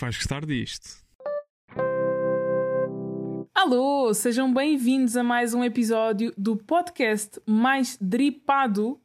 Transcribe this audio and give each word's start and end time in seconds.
que 0.00 0.04
vais 0.04 0.16
gostar 0.16 0.46
disto. 0.46 1.04
Alô, 3.54 4.14
sejam 4.14 4.52
bem-vindos 4.52 5.14
a 5.14 5.22
mais 5.22 5.52
um 5.52 5.62
episódio 5.62 6.32
do 6.38 6.56
podcast 6.56 7.38
mais 7.46 7.98
dripado 8.00 8.98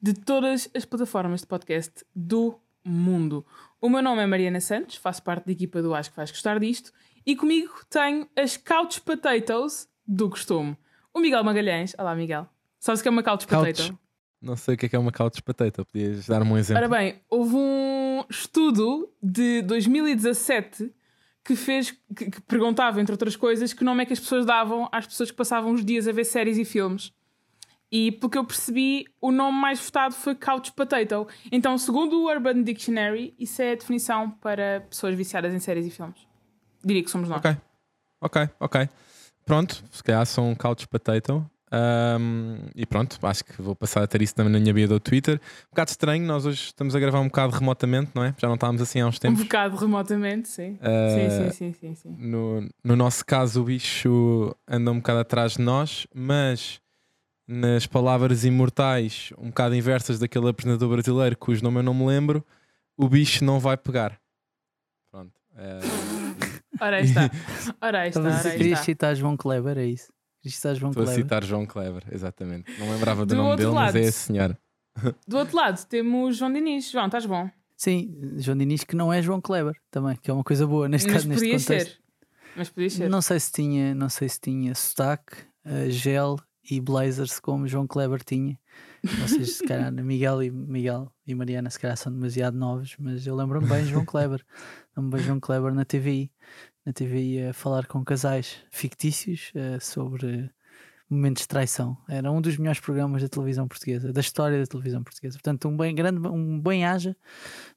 de 0.00 0.14
todas 0.14 0.70
as 0.74 0.86
plataformas 0.86 1.42
de 1.42 1.46
podcast 1.46 2.02
do 2.16 2.58
mundo. 2.82 3.44
O 3.78 3.90
meu 3.90 4.02
nome 4.02 4.22
é 4.22 4.26
Mariana 4.26 4.60
Santos, 4.60 4.96
faço 4.96 5.22
parte 5.22 5.44
da 5.44 5.52
equipa 5.52 5.82
do 5.82 5.94
Acho 5.94 6.10
que 6.10 6.16
vais 6.16 6.30
gostar 6.30 6.58
disto 6.58 6.92
e 7.26 7.36
comigo 7.36 7.74
tenho 7.90 8.26
as 8.34 8.56
Couch 8.56 9.02
Potatoes 9.02 9.86
do 10.06 10.30
costume. 10.30 10.78
O 11.12 11.20
Miguel 11.20 11.44
Magalhães. 11.44 11.94
Olá, 11.98 12.14
Miguel. 12.14 12.48
Sabes 12.80 13.00
o 13.00 13.02
que 13.02 13.08
é 13.08 13.10
uma 13.10 13.22
couch, 13.22 13.46
Couch. 13.46 13.92
Não 14.42 14.56
sei 14.56 14.74
o 14.74 14.76
que 14.76 14.86
é 14.86 14.88
que 14.88 14.96
é 14.96 14.98
uma 14.98 15.12
couch 15.12 15.40
potato. 15.40 15.84
Podias 15.84 16.26
dar-me 16.26 16.50
um 16.50 16.58
exemplo? 16.58 16.82
Ora 16.82 16.88
bem, 16.88 17.20
houve 17.30 17.54
um 17.54 18.24
estudo 18.28 19.08
de 19.22 19.62
2017 19.62 20.92
que 21.44 21.54
fez 21.54 21.92
que, 22.14 22.30
que 22.30 22.40
perguntava, 22.42 23.00
entre 23.00 23.12
outras 23.12 23.36
coisas, 23.36 23.72
que 23.72 23.84
nome 23.84 24.02
é 24.02 24.06
que 24.06 24.12
as 24.12 24.20
pessoas 24.20 24.44
davam 24.44 24.88
às 24.90 25.06
pessoas 25.06 25.30
que 25.30 25.36
passavam 25.36 25.72
os 25.72 25.84
dias 25.84 26.08
a 26.08 26.12
ver 26.12 26.24
séries 26.24 26.58
e 26.58 26.64
filmes. 26.64 27.12
E 27.90 28.10
pelo 28.10 28.30
que 28.30 28.38
eu 28.38 28.44
percebi, 28.44 29.06
o 29.20 29.30
nome 29.30 29.58
mais 29.58 29.78
votado 29.78 30.14
foi 30.14 30.34
Couch 30.34 30.72
Potato. 30.72 31.28
Então, 31.50 31.76
segundo 31.76 32.20
o 32.20 32.28
Urban 32.28 32.62
Dictionary, 32.62 33.34
isso 33.38 33.60
é 33.60 33.72
a 33.72 33.74
definição 33.74 34.30
para 34.30 34.80
pessoas 34.88 35.14
viciadas 35.14 35.52
em 35.52 35.58
séries 35.58 35.86
e 35.86 35.90
filmes. 35.90 36.26
Diria 36.82 37.04
que 37.04 37.10
somos 37.10 37.28
nós. 37.28 37.38
Ok, 37.38 37.56
ok, 38.20 38.48
ok. 38.58 38.88
Pronto, 39.44 39.84
se 39.90 40.02
calhar 40.02 40.24
um 40.38 40.54
couch 40.54 40.88
potato. 40.88 41.48
Ahm, 41.74 42.58
e 42.76 42.84
pronto, 42.84 43.18
acho 43.26 43.42
que 43.44 43.62
vou 43.62 43.74
passar 43.74 44.02
a 44.02 44.06
ter 44.06 44.20
isso 44.20 44.34
também 44.34 44.52
na 44.52 44.60
minha 44.60 44.74
bio 44.74 44.86
do 44.86 45.00
Twitter. 45.00 45.40
Um 45.66 45.70
bocado 45.70 45.90
estranho, 45.90 46.22
nós 46.26 46.44
hoje 46.44 46.64
estamos 46.66 46.94
a 46.94 47.00
gravar 47.00 47.20
um 47.20 47.28
bocado 47.28 47.54
remotamente, 47.54 48.10
não 48.14 48.22
é? 48.22 48.34
Já 48.38 48.46
não 48.46 48.56
estávamos 48.56 48.82
assim 48.82 49.00
há 49.00 49.06
uns 49.06 49.16
Um 49.16 49.20
tempos. 49.20 49.42
bocado 49.44 49.76
remotamente, 49.76 50.48
sim. 50.48 50.78
Ah, 50.82 51.08
Sim, 51.08 51.30
sim, 51.30 51.50
sim, 51.50 51.72
sim, 51.72 51.94
sim. 51.94 52.16
No, 52.18 52.68
no 52.84 52.94
nosso 52.94 53.24
caso, 53.24 53.62
o 53.62 53.64
bicho 53.64 54.54
anda 54.68 54.90
um 54.92 54.96
bocado 54.96 55.20
atrás 55.20 55.52
de 55.52 55.62
nós, 55.62 56.06
mas 56.14 56.78
nas 57.48 57.86
palavras 57.86 58.44
imortais, 58.44 59.32
um 59.38 59.46
bocado 59.48 59.74
inversas 59.74 60.18
daquele 60.18 60.48
apresentador 60.50 60.90
brasileiro 60.90 61.36
cujo 61.38 61.62
nome 61.64 61.78
eu 61.78 61.82
não 61.82 61.94
me 61.94 62.04
lembro, 62.06 62.44
o 62.98 63.08
bicho 63.08 63.44
não 63.44 63.58
vai 63.58 63.78
pegar. 63.78 64.20
Pronto. 65.10 65.32
eh, 65.56 65.80
Ora 66.80 66.96
aí 66.96 67.04
está. 67.04 67.30
Ora 67.80 68.00
aí 68.00 68.08
está, 68.10 68.20
ora 68.20 68.48
aí 68.50 68.60
está. 68.72 68.76
citar 68.82 69.14
João 69.14 69.36
Kleber, 69.36 69.78
é 69.78 69.86
isso? 69.86 70.12
Querias 70.42 70.56
citar 70.56 70.74
João 70.74 70.90
Estou 70.90 71.02
a 71.02 71.06
Kleber? 71.06 71.24
citar 71.24 71.44
João 71.44 71.66
Kleber, 71.66 72.02
exatamente. 72.10 72.78
Não 72.78 72.90
lembrava 72.90 73.24
do, 73.24 73.34
Do 73.34 73.36
nome 73.36 73.56
dele, 73.56 73.68
mas 73.70 73.74
lado. 73.74 73.96
é 73.98 74.00
esse 74.00 74.18
senhor. 74.18 74.58
Do 75.26 75.38
outro 75.38 75.56
lado 75.56 75.84
temos 75.86 76.36
João 76.36 76.52
Diniz. 76.52 76.90
João, 76.90 77.06
estás 77.06 77.24
bom? 77.26 77.48
Sim, 77.76 78.14
João 78.38 78.56
Diniz 78.58 78.84
que 78.84 78.94
não 78.96 79.12
é 79.12 79.22
João 79.22 79.40
Kleber 79.40 79.74
também, 79.90 80.16
que 80.16 80.30
é 80.30 80.34
uma 80.34 80.44
coisa 80.44 80.66
boa 80.66 80.88
neste 80.88 81.06
Mas 81.06 81.14
caso, 81.14 81.28
neste 81.28 81.40
podia 81.44 81.58
contexto. 81.58 81.90
ser. 81.92 81.98
Mas 82.56 82.68
podia 82.70 82.90
ser. 82.90 83.08
Não 83.08 83.22
sei 83.22 83.40
se 83.40 83.50
tinha, 83.52 83.94
não 83.94 84.08
sei 84.08 84.28
se 84.28 84.40
tinha 84.40 84.74
sotaque, 84.74 85.36
eh, 85.64 85.88
gel 85.90 86.36
e 86.70 86.80
blazers 86.80 87.40
como 87.40 87.66
João 87.66 87.86
Kleber 87.86 88.22
tinha. 88.22 88.58
Vocês, 89.02 89.54
se 89.56 89.64
calhar, 89.66 89.90
Miguel 89.94 90.42
e, 90.44 90.50
Miguel 90.50 91.10
e 91.26 91.34
Mariana, 91.34 91.70
se 91.70 91.78
calhar 91.80 91.96
são 91.96 92.12
demasiado 92.12 92.56
novos, 92.56 92.94
mas 92.98 93.26
eu 93.26 93.34
lembro-me 93.34 93.66
bem 93.66 93.82
de 93.84 93.90
João 93.90 94.04
Kleber. 94.04 94.44
Lembro-me 94.96 95.10
bem 95.12 95.20
de 95.22 95.26
João 95.26 95.40
Kleber 95.40 95.74
na 95.74 95.84
TVI. 95.84 96.30
Na 96.84 96.92
TVI 96.92 97.46
a 97.46 97.52
falar 97.52 97.86
com 97.86 98.04
casais 98.04 98.56
fictícios 98.70 99.52
eh, 99.54 99.78
sobre 99.78 100.50
momentos 101.08 101.42
de 101.42 101.48
traição. 101.48 101.96
Era 102.08 102.30
um 102.30 102.40
dos 102.40 102.56
melhores 102.56 102.80
programas 102.80 103.22
da 103.22 103.28
televisão 103.28 103.68
portuguesa, 103.68 104.12
da 104.12 104.20
história 104.20 104.58
da 104.58 104.66
televisão 104.66 105.02
portuguesa. 105.02 105.34
Portanto, 105.34 105.68
um 105.68 105.76
bem 105.76 105.94
grande, 105.94 106.26
um 106.26 106.60
bem-aja 106.60 107.16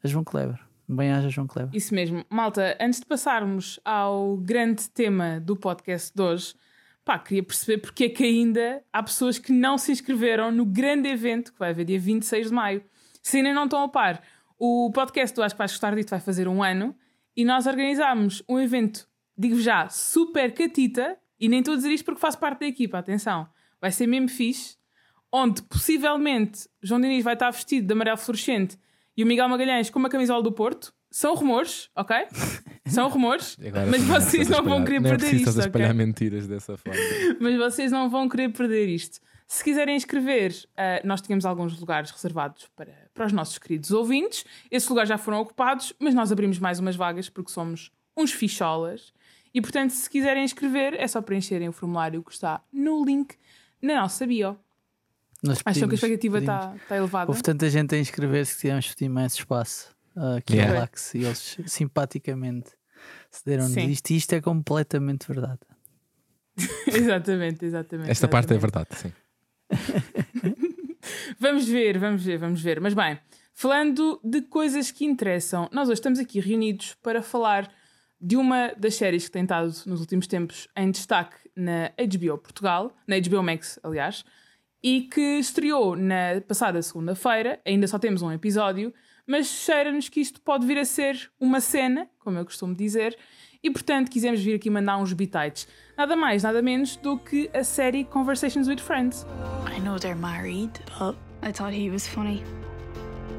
a 0.04 0.08
João 0.08 0.24
Kleber. 0.24 0.60
Um 0.88 0.96
bem-aja 0.96 1.28
a 1.28 1.30
João 1.30 1.46
Kleber. 1.46 1.76
Isso 1.76 1.94
mesmo. 1.94 2.26
Malta, 2.30 2.78
antes 2.80 3.00
de 3.00 3.06
passarmos 3.06 3.80
ao 3.84 4.38
grande 4.38 4.90
tema 4.90 5.40
do 5.40 5.56
podcast 5.56 6.12
de 6.16 6.22
hoje, 6.22 6.56
pá, 7.04 7.20
queria 7.20 7.44
perceber 7.44 7.80
porque 7.80 8.06
é 8.06 8.10
que 8.10 8.24
ainda 8.24 8.82
há 8.92 9.04
pessoas 9.04 9.38
que 9.38 9.52
não 9.52 9.78
se 9.78 9.92
inscreveram 9.92 10.52
no 10.52 10.66
grande 10.66 11.10
evento 11.10 11.54
que 11.54 11.60
vai 11.60 11.72
haver 11.72 11.86
dia 11.86 12.00
26 12.00 12.48
de 12.48 12.54
maio. 12.54 12.84
Se 13.22 13.38
ainda 13.38 13.54
não 13.54 13.66
estão 13.66 13.84
a 13.84 13.90
par, 13.90 14.22
o 14.58 14.92
podcast 14.92 15.36
do 15.36 15.44
Acho 15.44 15.54
que 15.54 15.60
vais 15.60 15.72
gostar 15.72 15.96
dito 15.96 16.10
vai 16.10 16.20
fazer 16.20 16.48
um 16.48 16.64
ano 16.64 16.96
e 17.36 17.44
nós 17.46 17.66
organizámos 17.68 18.42
um 18.48 18.60
evento, 18.60 19.08
digo 19.38 19.60
já, 19.60 19.88
super 19.90 20.54
catita, 20.54 21.18
e 21.40 21.50
nem 21.50 21.60
estou 21.60 21.74
a 21.74 21.78
dizer 21.78 21.92
isto 21.92 22.06
porque 22.06 22.22
faço 22.22 22.38
parte 22.40 22.62
da 22.62 22.66
equipa, 22.68 22.98
atenção, 22.98 23.48
vai 23.82 23.92
ser 23.92 24.08
mesmo 24.08 24.30
fixe, 24.30 24.78
onde 25.32 25.62
possivelmente 25.64 26.68
João 26.82 27.02
Diniz 27.02 27.24
vai 27.24 27.34
estar 27.34 27.52
vestido 27.52 27.88
de 27.88 27.94
amarelo 27.94 28.18
fluorescente 28.18 28.78
e 29.18 29.24
o 29.24 29.28
Miguel 29.28 29.50
Magalhães 29.50 29.90
com 29.90 30.00
uma 30.00 30.10
camisola 30.10 30.42
do 30.42 30.52
Porto. 30.52 30.94
São 31.12 31.34
rumores, 31.34 31.90
ok? 31.96 32.16
São 32.88 33.08
rumores, 33.08 33.58
agora 33.66 33.86
mas 33.86 34.06
não 34.06 34.16
é 34.16 34.20
vocês 34.20 34.50
não 34.50 34.64
vão 34.64 34.80
espalhar- 34.80 34.86
querer 34.86 35.00
não 35.02 35.08
é 35.08 35.18
perder 35.18 35.36
isto, 35.36 35.60
espalhar 35.60 35.92
ok? 35.92 36.06
mentiras 36.06 36.48
dessa 36.48 36.78
forma. 36.78 37.00
Mas 37.40 37.56
vocês 37.58 37.92
não 37.92 38.10
vão 38.10 38.28
querer 38.28 38.50
perder 38.50 38.88
isto. 38.90 39.20
Se 39.48 39.64
quiserem 39.64 39.96
inscrever, 39.96 40.54
ah, 40.76 41.02
nós 41.04 41.22
tínhamos 41.22 41.46
alguns 41.46 41.80
lugares 41.80 42.10
reservados 42.12 42.68
para, 42.76 42.94
para 43.14 43.26
os 43.28 43.32
nossos 43.32 43.58
queridos 43.60 43.92
ouvintes. 43.92 44.44
Esses 44.72 44.90
lugares 44.90 45.08
já 45.10 45.18
foram 45.18 45.40
ocupados, 45.40 45.94
mas 46.00 46.14
nós 46.16 46.32
abrimos 46.32 46.58
mais 46.60 46.80
umas 46.80 46.96
vagas 46.96 47.30
porque 47.30 47.52
somos 47.52 47.92
uns 48.18 48.32
ficholas. 48.32 49.14
E 49.54 49.62
portanto, 49.62 49.92
se 49.92 50.10
quiserem 50.10 50.44
inscrever, 50.44 50.96
é 50.96 51.08
só 51.08 51.22
preencherem 51.22 51.70
o 51.70 51.72
formulário 51.72 52.24
que 52.24 52.32
está 52.34 52.62
no 52.74 53.06
link 53.06 53.36
na 53.82 54.02
nossa 54.02 54.26
bio. 54.26 54.58
Nós 55.44 55.60
Acham 55.64 55.64
que 55.64 55.70
a 55.70 55.74
pedimos- 55.74 55.94
expectativa 55.94 56.40
pedimos- 56.40 56.64
está, 56.66 56.76
está 56.76 56.98
elevada? 56.98 57.32
Houve 57.32 57.44
tanta 57.44 57.70
gente 57.70 57.94
a 57.94 58.00
inscrever-se 58.00 58.56
que 58.56 58.62
tivemos 58.62 58.96
de 58.96 59.06
imenso 59.06 59.38
espaço 59.40 59.96
uh, 60.16 60.38
aqui 60.38 60.56
Yeah. 60.56 60.74
Relax 60.74 61.14
e 61.14 61.20
eles 61.24 61.58
simpaticamente 61.68 62.72
cederam-nos 63.30 63.74
Sim. 63.74 63.90
isto 63.90 64.10
e 64.10 64.16
isto 64.18 64.34
é 64.34 64.42
completamente 64.42 65.28
verdade. 65.28 65.60
exatamente, 66.88 67.64
exatamente. 67.66 68.10
Esta 68.10 68.28
parte 68.28 68.54
é 68.54 68.56
exatamente. 68.58 68.62
verdade, 68.90 69.02
sim. 69.02 69.14
Vamos 71.40 71.68
ver, 71.68 71.98
vamos 71.98 72.24
ver, 72.24 72.38
vamos 72.38 72.62
ver. 72.62 72.80
Mas 72.80 72.94
bem, 72.94 73.20
falando 73.54 74.20
de 74.24 74.42
coisas 74.42 74.92
que 74.92 75.06
interessam, 75.06 75.70
nós 75.72 75.88
hoje 75.88 76.00
estamos 76.00 76.20
aqui 76.20 76.40
reunidos 76.40 76.96
para 77.02 77.22
falar 77.22 77.72
de 78.20 78.36
uma 78.38 78.74
das 78.78 78.96
séries 78.96 79.26
que 79.26 79.32
tem 79.32 79.44
estado 79.44 79.68
nos 79.86 80.00
últimos 80.00 80.28
tempos 80.28 80.68
em 80.76 80.90
destaque 80.90 81.36
na 81.56 81.92
HBO 81.98 82.38
Portugal, 82.38 82.96
na 83.08 83.20
HBO 83.20 83.44
Max, 83.44 83.80
aliás, 83.84 84.26
e 84.84 85.02
que 85.02 85.40
estreou 85.40 85.96
na 85.96 86.42
passada 86.48 86.82
segunda-feira. 86.82 87.60
Ainda 87.66 87.88
só 87.88 88.00
temos 88.00 88.22
um 88.22 88.32
episódio, 88.32 88.94
mas 89.28 89.48
cheira-nos 89.48 90.10
que 90.10 90.20
isto 90.20 90.42
pode 90.42 90.66
vir 90.66 90.78
a 90.78 90.86
ser 90.86 91.32
uma 91.40 91.60
cena, 91.60 92.10
como 92.20 92.38
eu 92.38 92.46
costumo 92.46 92.76
dizer, 92.76 93.18
e 93.64 93.70
portanto 93.72 94.12
quisemos 94.12 94.42
vir 94.42 94.56
aqui 94.56 94.70
mandar 94.70 94.98
uns 94.98 95.14
bitites. 95.14 95.68
Nada 95.98 96.16
mais, 96.16 96.44
nada 96.44 96.62
menos 96.62 96.96
do 96.98 97.18
que 97.18 97.50
a 97.54 97.64
série 97.64 98.04
Conversations 98.04 98.68
with 98.68 98.80
Friends. 98.80 99.26
I 99.76 99.80
know 99.80 99.98
they're 99.98 100.16
married, 100.16 100.72
but 100.98 101.16
I 101.44 101.52
thought 101.52 101.74
he 101.74 101.90
was 101.90 102.08
funny. 102.08 102.44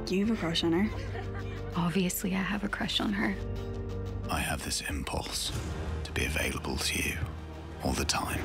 You 0.08 0.26
have 0.26 0.36
a 0.36 0.36
crush 0.36 0.62
on 0.62 0.72
her? 0.72 0.88
obviously 1.76 2.32
I 2.32 2.42
have 2.42 2.64
a 2.64 2.68
crush 2.68 3.00
on 3.00 3.12
her. 3.12 3.34
I 4.30 4.40
have 4.40 4.64
this 4.64 4.82
impulse 4.90 5.52
to 6.04 6.12
be 6.12 6.24
available 6.24 6.76
to 6.76 6.98
you 6.98 7.16
all 7.84 7.92
the 7.92 8.04
time. 8.04 8.40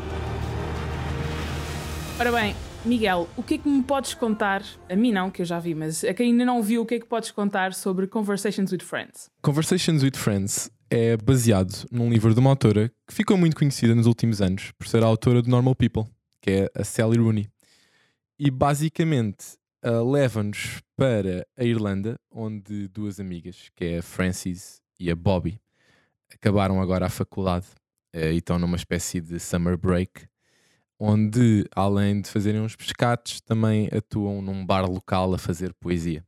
Ora 2.19 2.31
bem, 2.31 2.55
Miguel, 2.85 3.27
o 3.35 3.41
que 3.41 3.55
é 3.55 3.57
que 3.57 3.69
me 3.69 3.81
podes 3.81 4.13
contar? 4.13 4.63
A 4.89 4.95
mim 4.95 5.11
não, 5.11 5.31
que 5.31 5.41
eu 5.41 5.45
já 5.45 5.59
vi, 5.59 5.73
mas 5.73 6.03
a 6.03 6.13
quem 6.13 6.31
ainda 6.31 6.45
não 6.45 6.61
viu, 6.61 6.83
o 6.83 6.85
que 6.85 6.95
é 6.95 6.99
que 6.99 7.05
podes 7.05 7.31
contar 7.31 7.73
sobre 7.73 8.05
Conversations 8.05 8.71
with 8.71 8.81
Friends? 8.83 9.29
Conversations 9.41 10.03
with 10.03 10.15
Friends 10.15 10.69
é 10.89 11.17
baseado 11.17 11.87
num 11.91 12.09
livro 12.09 12.33
de 12.33 12.39
uma 12.39 12.49
autora 12.49 12.91
que 13.07 13.13
ficou 13.13 13.37
muito 13.37 13.55
conhecida 13.55 13.95
nos 13.95 14.05
últimos 14.05 14.41
anos 14.41 14.71
por 14.77 14.87
ser 14.87 15.03
a 15.03 15.07
autora 15.07 15.41
de 15.41 15.49
Normal 15.49 15.73
People, 15.73 16.03
que 16.41 16.51
é 16.51 16.71
a 16.75 16.83
Sally 16.83 17.17
Rooney. 17.17 17.47
E 18.43 18.49
basicamente 18.49 19.55
ah, 19.83 20.01
leva-nos 20.01 20.81
para 20.95 21.45
a 21.55 21.63
Irlanda, 21.63 22.19
onde 22.31 22.87
duas 22.87 23.19
amigas, 23.19 23.69
que 23.75 23.85
é 23.85 23.97
a 23.99 24.01
Frances 24.01 24.81
e 24.99 25.11
a 25.11 25.15
Bobby, 25.15 25.61
acabaram 26.33 26.81
agora 26.81 27.05
a 27.05 27.09
faculdade 27.09 27.67
eh, 28.11 28.33
e 28.33 28.37
estão 28.37 28.57
numa 28.57 28.77
espécie 28.77 29.21
de 29.21 29.39
summer 29.39 29.77
break, 29.77 30.27
onde, 30.97 31.67
além 31.75 32.19
de 32.19 32.29
fazerem 32.29 32.61
uns 32.61 32.75
pescados, 32.75 33.41
também 33.41 33.87
atuam 33.95 34.41
num 34.41 34.65
bar 34.65 34.89
local 34.89 35.35
a 35.35 35.37
fazer 35.37 35.71
poesia. 35.75 36.25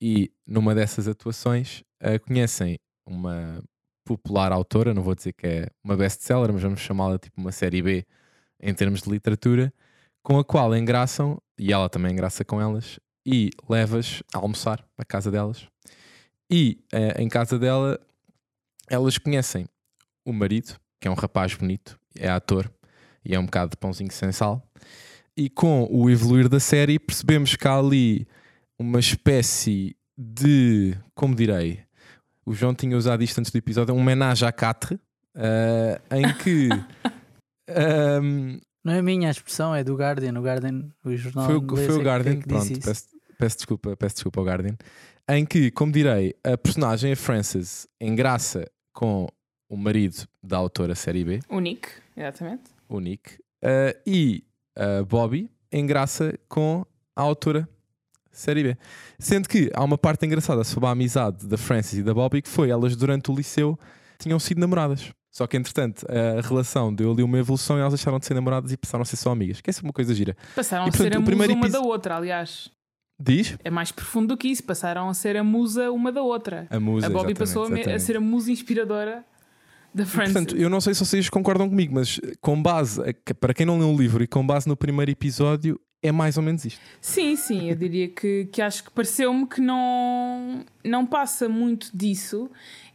E 0.00 0.30
numa 0.46 0.76
dessas 0.76 1.08
atuações 1.08 1.82
eh, 1.98 2.20
conhecem 2.20 2.78
uma 3.04 3.60
popular 4.04 4.52
autora, 4.52 4.94
não 4.94 5.02
vou 5.02 5.16
dizer 5.16 5.32
que 5.32 5.48
é 5.48 5.68
uma 5.82 5.96
best-seller, 5.96 6.52
mas 6.52 6.62
vamos 6.62 6.78
chamá-la 6.78 7.18
tipo 7.18 7.40
uma 7.40 7.50
série 7.50 7.82
B 7.82 8.06
em 8.60 8.72
termos 8.72 9.02
de 9.02 9.10
literatura, 9.10 9.74
com 10.22 10.38
a 10.38 10.44
qual 10.44 10.76
engraçam, 10.76 11.38
e 11.58 11.72
ela 11.72 11.88
também 11.88 12.12
engraça 12.12 12.44
com 12.44 12.60
elas, 12.60 12.98
e 13.26 13.50
levas 13.68 14.22
a 14.34 14.38
almoçar 14.38 14.84
à 14.96 15.04
casa 15.04 15.30
delas. 15.30 15.66
E 16.50 16.82
eh, 16.92 17.22
em 17.22 17.28
casa 17.28 17.58
dela, 17.58 18.00
elas 18.88 19.18
conhecem 19.18 19.66
o 20.26 20.32
marido, 20.32 20.76
que 21.00 21.08
é 21.08 21.10
um 21.10 21.14
rapaz 21.14 21.54
bonito, 21.54 21.98
é 22.16 22.28
ator 22.28 22.70
e 23.24 23.34
é 23.34 23.38
um 23.38 23.44
bocado 23.44 23.72
de 23.72 23.76
pãozinho 23.76 24.10
sem 24.10 24.32
sal. 24.32 24.62
E 25.36 25.48
com 25.50 25.86
o 25.90 26.08
evoluir 26.08 26.48
da 26.48 26.58
série, 26.58 26.98
percebemos 26.98 27.54
que 27.54 27.68
há 27.68 27.78
ali 27.78 28.26
uma 28.78 28.98
espécie 28.98 29.94
de, 30.16 30.96
como 31.14 31.34
direi, 31.34 31.84
o 32.44 32.54
João 32.54 32.74
tinha 32.74 32.96
usado 32.96 33.22
isto 33.22 33.38
antes 33.38 33.52
do 33.52 33.58
episódio, 33.58 33.94
um 33.94 33.98
homenagem 33.98 34.48
à 34.48 34.52
Catre, 34.52 34.98
eh, 35.36 36.00
em 36.10 36.34
que 36.38 36.68
ehm, 37.68 38.58
Não 38.84 38.92
é 38.92 39.02
minha 39.02 39.28
a 39.28 39.30
expressão, 39.30 39.74
é 39.74 39.82
do 39.84 39.94
Guardian. 39.96 40.38
O 40.38 40.42
Guardian, 40.42 40.88
o 41.04 41.16
jornal 41.16 41.46
foi, 41.46 41.54
o- 41.56 41.62
inglês 41.62 41.86
foi 41.86 41.94
é 41.94 41.98
o 41.98 42.00
que- 42.00 42.06
Guardian, 42.08 42.32
é 42.32 42.36
que 42.36 42.48
pronto, 42.48 42.80
peço, 42.80 43.04
peço 43.38 43.56
desculpa, 43.56 43.96
peço 43.96 44.14
desculpa 44.16 44.40
ao 44.40 44.46
Guardian, 44.46 44.76
em 45.28 45.44
que, 45.44 45.70
como 45.70 45.92
direi, 45.92 46.34
a 46.44 46.56
personagem, 46.56 47.12
a 47.12 47.16
Frances, 47.16 47.86
engraça 48.00 48.64
com 48.92 49.26
o 49.68 49.76
marido 49.76 50.26
da 50.42 50.56
autora 50.56 50.94
série 50.94 51.24
B, 51.24 51.40
O 51.48 51.60
Nick, 51.60 51.88
exatamente. 52.16 52.62
o 52.88 53.00
Nick, 53.00 53.38
eh, 53.62 53.96
e 54.06 54.42
a 54.76 55.02
Bobby 55.04 55.50
engraça 55.70 56.38
com 56.48 56.86
a 57.14 57.20
autora 57.22 57.68
série 58.32 58.62
B. 58.62 58.76
Sendo 59.18 59.48
que 59.48 59.70
há 59.74 59.82
uma 59.84 59.98
parte 59.98 60.24
engraçada 60.24 60.62
sobre 60.64 60.86
a 60.88 60.92
amizade 60.92 61.46
da 61.46 61.58
Frances 61.58 61.98
e 61.98 62.02
da 62.02 62.14
Bobby 62.14 62.40
que 62.40 62.48
foi 62.48 62.70
elas 62.70 62.94
durante 62.96 63.30
o 63.30 63.34
liceu 63.34 63.78
tinham 64.18 64.38
sido 64.38 64.58
namoradas. 64.60 65.12
Só 65.30 65.46
que 65.46 65.56
entretanto 65.56 66.06
a 66.10 66.40
relação 66.40 66.92
deu 66.92 67.12
ali 67.12 67.22
uma 67.22 67.38
evolução 67.38 67.76
e 67.76 67.80
elas 67.80 67.92
deixaram 67.92 68.18
de 68.18 68.26
ser 68.26 68.34
namoradas 68.34 68.72
e 68.72 68.76
passaram 68.76 69.02
a 69.02 69.04
ser 69.04 69.16
só 69.16 69.30
amigas. 69.30 69.60
Que 69.60 69.70
é 69.70 69.74
uma 69.82 69.92
coisa 69.92 70.14
gira. 70.14 70.36
Passaram 70.54 70.84
E, 70.84 70.88
a 70.88 70.92
portanto, 70.92 71.12
ser 71.12 71.16
a 71.16 71.20
musa 71.20 71.52
uma 71.52 71.68
da 71.68 71.80
outra, 71.80 72.16
aliás. 72.16 72.70
Diz? 73.20 73.58
É 73.64 73.70
mais 73.70 73.90
profundo 73.90 74.28
do 74.28 74.36
que 74.36 74.48
isso. 74.48 74.62
Passaram 74.64 75.08
a 75.08 75.14
ser 75.14 75.36
a 75.36 75.44
musa 75.44 75.90
uma 75.90 76.10
da 76.12 76.22
outra. 76.22 76.66
A 76.70 76.78
musa. 76.80 77.06
a 77.06 77.10
Bobby 77.10 77.34
passou 77.34 77.66
a, 77.66 77.94
a 77.94 77.98
ser 77.98 78.16
a 78.16 78.20
musa 78.20 78.50
inspiradora 78.50 79.24
da 79.94 80.06
Frances. 80.06 80.32
Portanto, 80.32 80.56
eu 80.56 80.70
não 80.70 80.80
sei 80.80 80.94
se 80.94 81.04
vocês 81.04 81.28
concordam 81.28 81.68
comigo, 81.68 81.94
mas 81.94 82.20
com 82.40 82.60
base, 82.60 83.02
para 83.40 83.52
quem 83.52 83.66
não 83.66 83.78
leu 83.78 83.90
o 83.90 83.96
livro 83.96 84.22
e 84.22 84.26
com 84.26 84.46
base 84.46 84.68
no 84.68 84.76
primeiro 84.76 85.10
episódio, 85.10 85.80
é 86.02 86.12
mais 86.12 86.36
ou 86.36 86.42
menos 86.42 86.64
isto. 86.64 86.80
Sim, 87.00 87.34
sim, 87.34 87.70
eu 87.70 87.74
diria 87.76 88.08
que, 88.08 88.46
que 88.52 88.62
acho 88.62 88.84
que 88.84 88.90
pareceu-me 88.90 89.46
que 89.46 89.60
não, 89.60 90.64
não 90.84 91.04
passa 91.04 91.48
muito 91.48 91.90
disso 91.92 92.48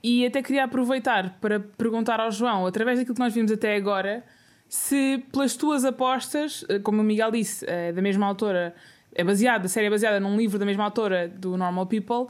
e 0.04 0.26
até 0.26 0.42
queria 0.44 0.66
aproveitar 0.66 1.38
para 1.40 1.60
perguntar 1.60 2.20
ao 2.20 2.32
João, 2.32 2.66
através 2.68 3.00
daquilo 3.00 3.16
que 3.16 3.22
nós 3.22 3.34
vimos 3.34 3.52
até 3.52 3.76
agora, 3.76 4.24
se 4.68 5.24
pelas 5.32 5.56
tuas 5.56 5.86
apostas, 5.86 6.66
eh, 6.68 6.80
como 6.80 7.02
o 7.02 7.04
Miguel 7.04 7.32
disse, 7.32 7.64
é 7.70 7.92
da 7.94 8.02
mesma 8.02 8.26
autora, 8.26 8.76
é 9.16 9.24
baseada, 9.24 9.66
a 9.66 9.70
série 9.70 9.88
é 9.88 9.90
baseada 9.90 10.20
num 10.20 10.36
livro 10.36 10.60
da 10.60 10.66
mesma 10.66 10.84
autora 10.84 11.28
do 11.30 11.56
Normal 11.56 11.86
People, 11.86 12.28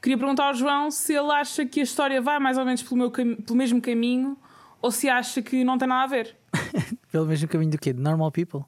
queria 0.00 0.16
perguntar 0.18 0.48
ao 0.48 0.54
João 0.54 0.90
se 0.90 1.12
ele 1.14 1.32
acha 1.32 1.66
que 1.66 1.80
a 1.80 1.82
história 1.82 2.20
vai 2.20 2.38
mais 2.38 2.56
ou 2.58 2.64
menos 2.64 2.82
pelo, 2.82 2.96
meu 2.96 3.10
pelo 3.10 3.56
mesmo 3.56 3.80
caminho 3.80 4.36
ou 4.80 4.90
se 4.92 5.08
acha 5.08 5.42
que 5.42 5.64
não 5.64 5.76
tem 5.76 5.88
nada 5.88 6.04
a 6.04 6.06
ver. 6.06 6.36
Pelo 7.10 7.26
mesmo 7.26 7.48
caminho 7.48 7.70
do 7.72 7.78
quê? 7.78 7.92
De 7.92 8.00
Normal 8.00 8.30
People. 8.30 8.60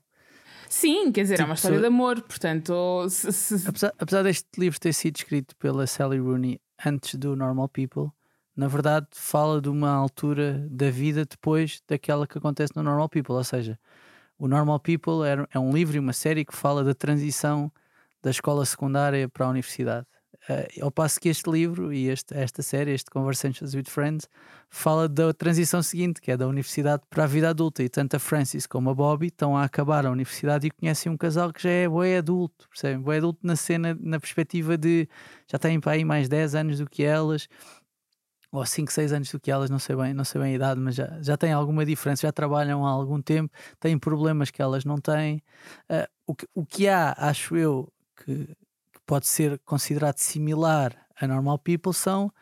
Sim, 0.69 1.13
quer 1.13 1.23
dizer, 1.23 1.35
é 1.35 1.37
Tipo, 1.37 1.49
uma 1.51 1.55
história 1.55 1.77
se- 1.77 1.81
de 1.83 1.87
amor, 1.87 2.21
portanto, 2.23 3.07
se- 3.09 3.33
se- 3.33 3.69
Apesar, 3.69 3.93
apesar 3.99 4.23
deste 4.23 4.49
livro 4.59 4.81
ter 4.81 4.93
sido 4.93 5.17
escrito 5.17 5.55
pela 5.57 5.87
Sally 5.87 6.19
Rooney 6.19 6.59
antes 6.85 7.15
do 7.17 7.37
Normal 7.37 7.69
People, 7.69 8.11
na 8.57 8.69
verdade 8.69 9.07
fala 9.13 9.61
de 9.61 9.69
uma 9.69 9.91
altura 9.91 10.67
da 10.71 10.91
vida 10.91 11.25
depois 11.25 11.83
daquela 11.89 12.27
que 12.27 12.39
acontece 12.39 12.75
no 12.77 12.83
Normal 12.83 13.09
People. 13.09 13.35
Ou 13.35 13.45
seja, 13.45 13.79
o 14.39 14.49
Normal 14.49 14.81
People 14.81 15.27
é, 15.27 15.47
é 15.53 15.59
um 15.59 15.73
livro 15.73 15.97
e 15.97 15.99
uma 15.99 16.13
série 16.13 16.45
que 16.45 16.57
fala 16.57 16.83
da 16.83 16.95
transição 16.95 17.71
da 18.23 18.31
escola 18.31 18.65
secundária 18.65 19.29
para 19.29 19.47
a 19.47 19.51
universidade. 19.51 20.07
Eh, 20.49 20.81
ao 20.81 20.91
passo 20.91 21.21
que 21.21 21.29
este 21.29 21.51
livro 21.51 21.93
e 21.93 22.09
este, 22.09 22.35
esta 22.35 22.63
série, 22.63 22.93
este 22.93 23.11
Conversations 23.11 23.75
with 23.75 23.85
Friends, 23.89 24.27
fala 24.71 25.09
da 25.09 25.35
transição 25.35 25.83
seguinte, 25.83 26.21
que 26.21 26.31
é 26.31 26.37
da 26.37 26.47
universidade 26.47 27.03
para 27.11 27.25
a 27.25 27.27
vida 27.27 27.51
adulta. 27.51 27.83
E 27.83 27.89
tanto 27.89 28.17
a 28.17 28.19
Francis 28.19 28.67
como 28.67 28.91
a 28.91 28.95
Bobby 28.95 29.27
estão 29.27 29.57
a 29.57 29.65
acabar 29.65 30.07
a 30.07 30.11
universidade 30.11 30.67
e 30.67 30.71
conhecem 30.71 31.13
um 31.13 31.17
casal 31.17 31.53
que 31.53 31.63
já 31.63 31.71
é 31.71 31.89
bué 31.89 32.17
adulto, 32.19 32.69
percebem? 32.69 33.01
Bué 33.01 33.19
adulto 33.19 33.41
na 33.43 33.57
cena, 33.57 33.97
na 34.01 34.19
perspectiva 34.19 34.79
de 34.79 35.09
já 35.47 35.59
têm 35.59 35.79
para 35.79 35.93
aí 35.93 36.05
mais 36.05 36.29
10 36.29 36.55
anos 36.55 36.79
do 36.79 36.89
que 36.89 37.03
elas, 37.03 37.47
ou 38.53 38.65
5, 38.67 38.93
6 38.93 39.13
anos 39.13 39.31
do 39.31 39.39
que 39.41 39.51
elas, 39.51 39.71
não 39.71 39.79
sei 39.79 39.95
bem, 39.97 40.13
não 40.13 40.25
sei 40.25 40.41
bem 40.41 40.53
a 40.53 40.57
idade, 40.57 40.81
mas 40.81 40.95
já, 40.97 41.19
já 41.23 41.37
têm 41.37 41.53
alguma 41.53 41.85
diferença, 41.87 42.23
já 42.27 42.33
trabalham 42.33 42.85
há 42.87 42.91
algum 42.91 43.21
tempo, 43.23 43.53
têm 43.79 43.99
problemas 43.99 44.51
que 44.51 44.61
elas 44.61 44.85
não 44.85 44.97
têm. 44.99 45.43
Ah, 45.89 46.09
o, 46.27 46.35
que, 46.35 46.47
o 46.55 46.65
que 46.67 46.89
há, 46.89 47.15
acho 47.19 47.57
eu, 47.57 47.93
que, 48.25 48.47
que 48.47 49.01
pode 49.07 49.27
ser 49.27 49.59
considerado 49.61 50.19
similar 50.19 50.97
a 51.21 51.27
Normal 51.29 51.59
People 51.59 51.93
são 51.93 52.33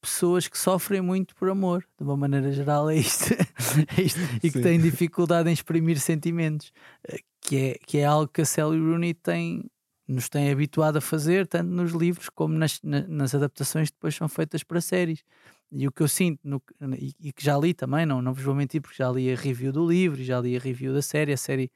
pessoas 0.00 0.46
que 0.46 0.56
sofrem 0.56 1.00
muito 1.00 1.34
por 1.34 1.50
amor, 1.50 1.84
de 1.98 2.04
uma 2.04 2.16
maneira 2.16 2.52
geral, 2.52 2.88
é 2.88 2.96
isto, 2.96 3.34
é 3.98 4.02
isto. 4.02 4.18
E 4.42 4.50
que 4.50 4.60
têm 4.60 4.80
dificuldade 4.80 5.50
em 5.50 5.52
exprimir 5.52 5.98
sentimentos, 6.00 6.72
eh, 7.08 7.18
que 7.40 7.56
é, 7.56 7.74
que 7.84 7.98
é 7.98 8.04
algo 8.04 8.28
que 8.32 8.40
a 8.42 8.44
Sally 8.46 8.78
Rooney 8.78 9.12
tem, 9.12 9.64
nos 10.06 10.28
tem 10.28 10.50
habituado 10.52 10.98
a 10.98 11.00
fazer, 11.00 11.48
tanto 11.48 11.68
nos 11.70 11.90
livros 11.92 12.28
como 12.28 12.54
nas, 12.54 12.80
na- 12.82 13.06
nas 13.08 13.34
adaptações 13.34 13.90
que 13.90 13.96
depois 13.96 14.14
são 14.14 14.28
feitas 14.28 14.62
para 14.62 14.80
séries. 14.80 15.24
E 15.70 15.86
o 15.86 15.92
que 15.92 16.02
eu 16.02 16.08
sinto, 16.08 16.40
no- 16.42 16.62
e, 16.96 17.14
e 17.20 17.32
que 17.32 17.44
já 17.44 17.56
li 17.58 17.74
também, 17.74 18.06
não, 18.06 18.22
não 18.22 18.32
vos 18.32 18.42
vou 18.42 18.54
mentir, 18.54 18.80
porque 18.80 18.96
já 18.96 19.10
li 19.10 19.30
a 19.32 19.36
review 19.36 19.70
do 19.72 19.86
livro, 19.86 20.20
e 20.20 20.24
já 20.24 20.40
li 20.40 20.56
a 20.56 20.60
review 20.60 20.94
da 20.94 21.02
série, 21.02 21.32
a 21.32 21.36
série 21.36 21.70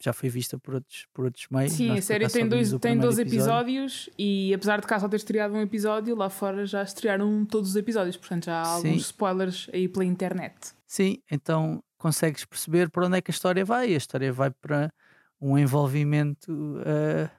já 0.00 0.12
foi 0.12 0.28
vista 0.28 0.58
por 0.58 0.74
outros, 0.74 1.06
por 1.12 1.24
outros 1.24 1.46
meios. 1.50 1.72
Sim, 1.72 1.88
Nós, 1.88 1.98
a 1.98 2.00
por 2.00 2.06
série 2.06 2.28
tem, 2.28 2.48
dois, 2.48 2.70
tem 2.70 2.78
primeiro 2.78 3.08
12 3.08 3.22
episódios 3.22 4.10
e 4.18 4.52
apesar 4.52 4.80
de 4.80 4.86
cá 4.86 4.98
só 4.98 5.08
ter 5.08 5.16
estreado 5.16 5.54
um 5.54 5.60
episódio, 5.60 6.16
lá 6.16 6.28
fora 6.28 6.66
já 6.66 6.82
estrearam 6.82 7.44
todos 7.46 7.70
os 7.70 7.76
episódios, 7.76 8.16
portanto 8.16 8.46
já 8.46 8.60
há 8.60 8.64
Sim. 8.64 8.88
alguns 8.88 9.02
spoilers 9.02 9.68
aí 9.72 9.88
pela 9.88 10.04
internet. 10.04 10.54
Sim, 10.86 11.18
então 11.30 11.82
consegues 11.96 12.44
perceber 12.44 12.90
para 12.90 13.06
onde 13.06 13.18
é 13.18 13.20
que 13.20 13.30
a 13.30 13.34
história 13.34 13.64
vai. 13.64 13.94
A 13.94 13.96
história 13.96 14.32
vai 14.32 14.50
para 14.50 14.92
um 15.40 15.56
envolvimento 15.56 16.80
eh, 16.84 17.30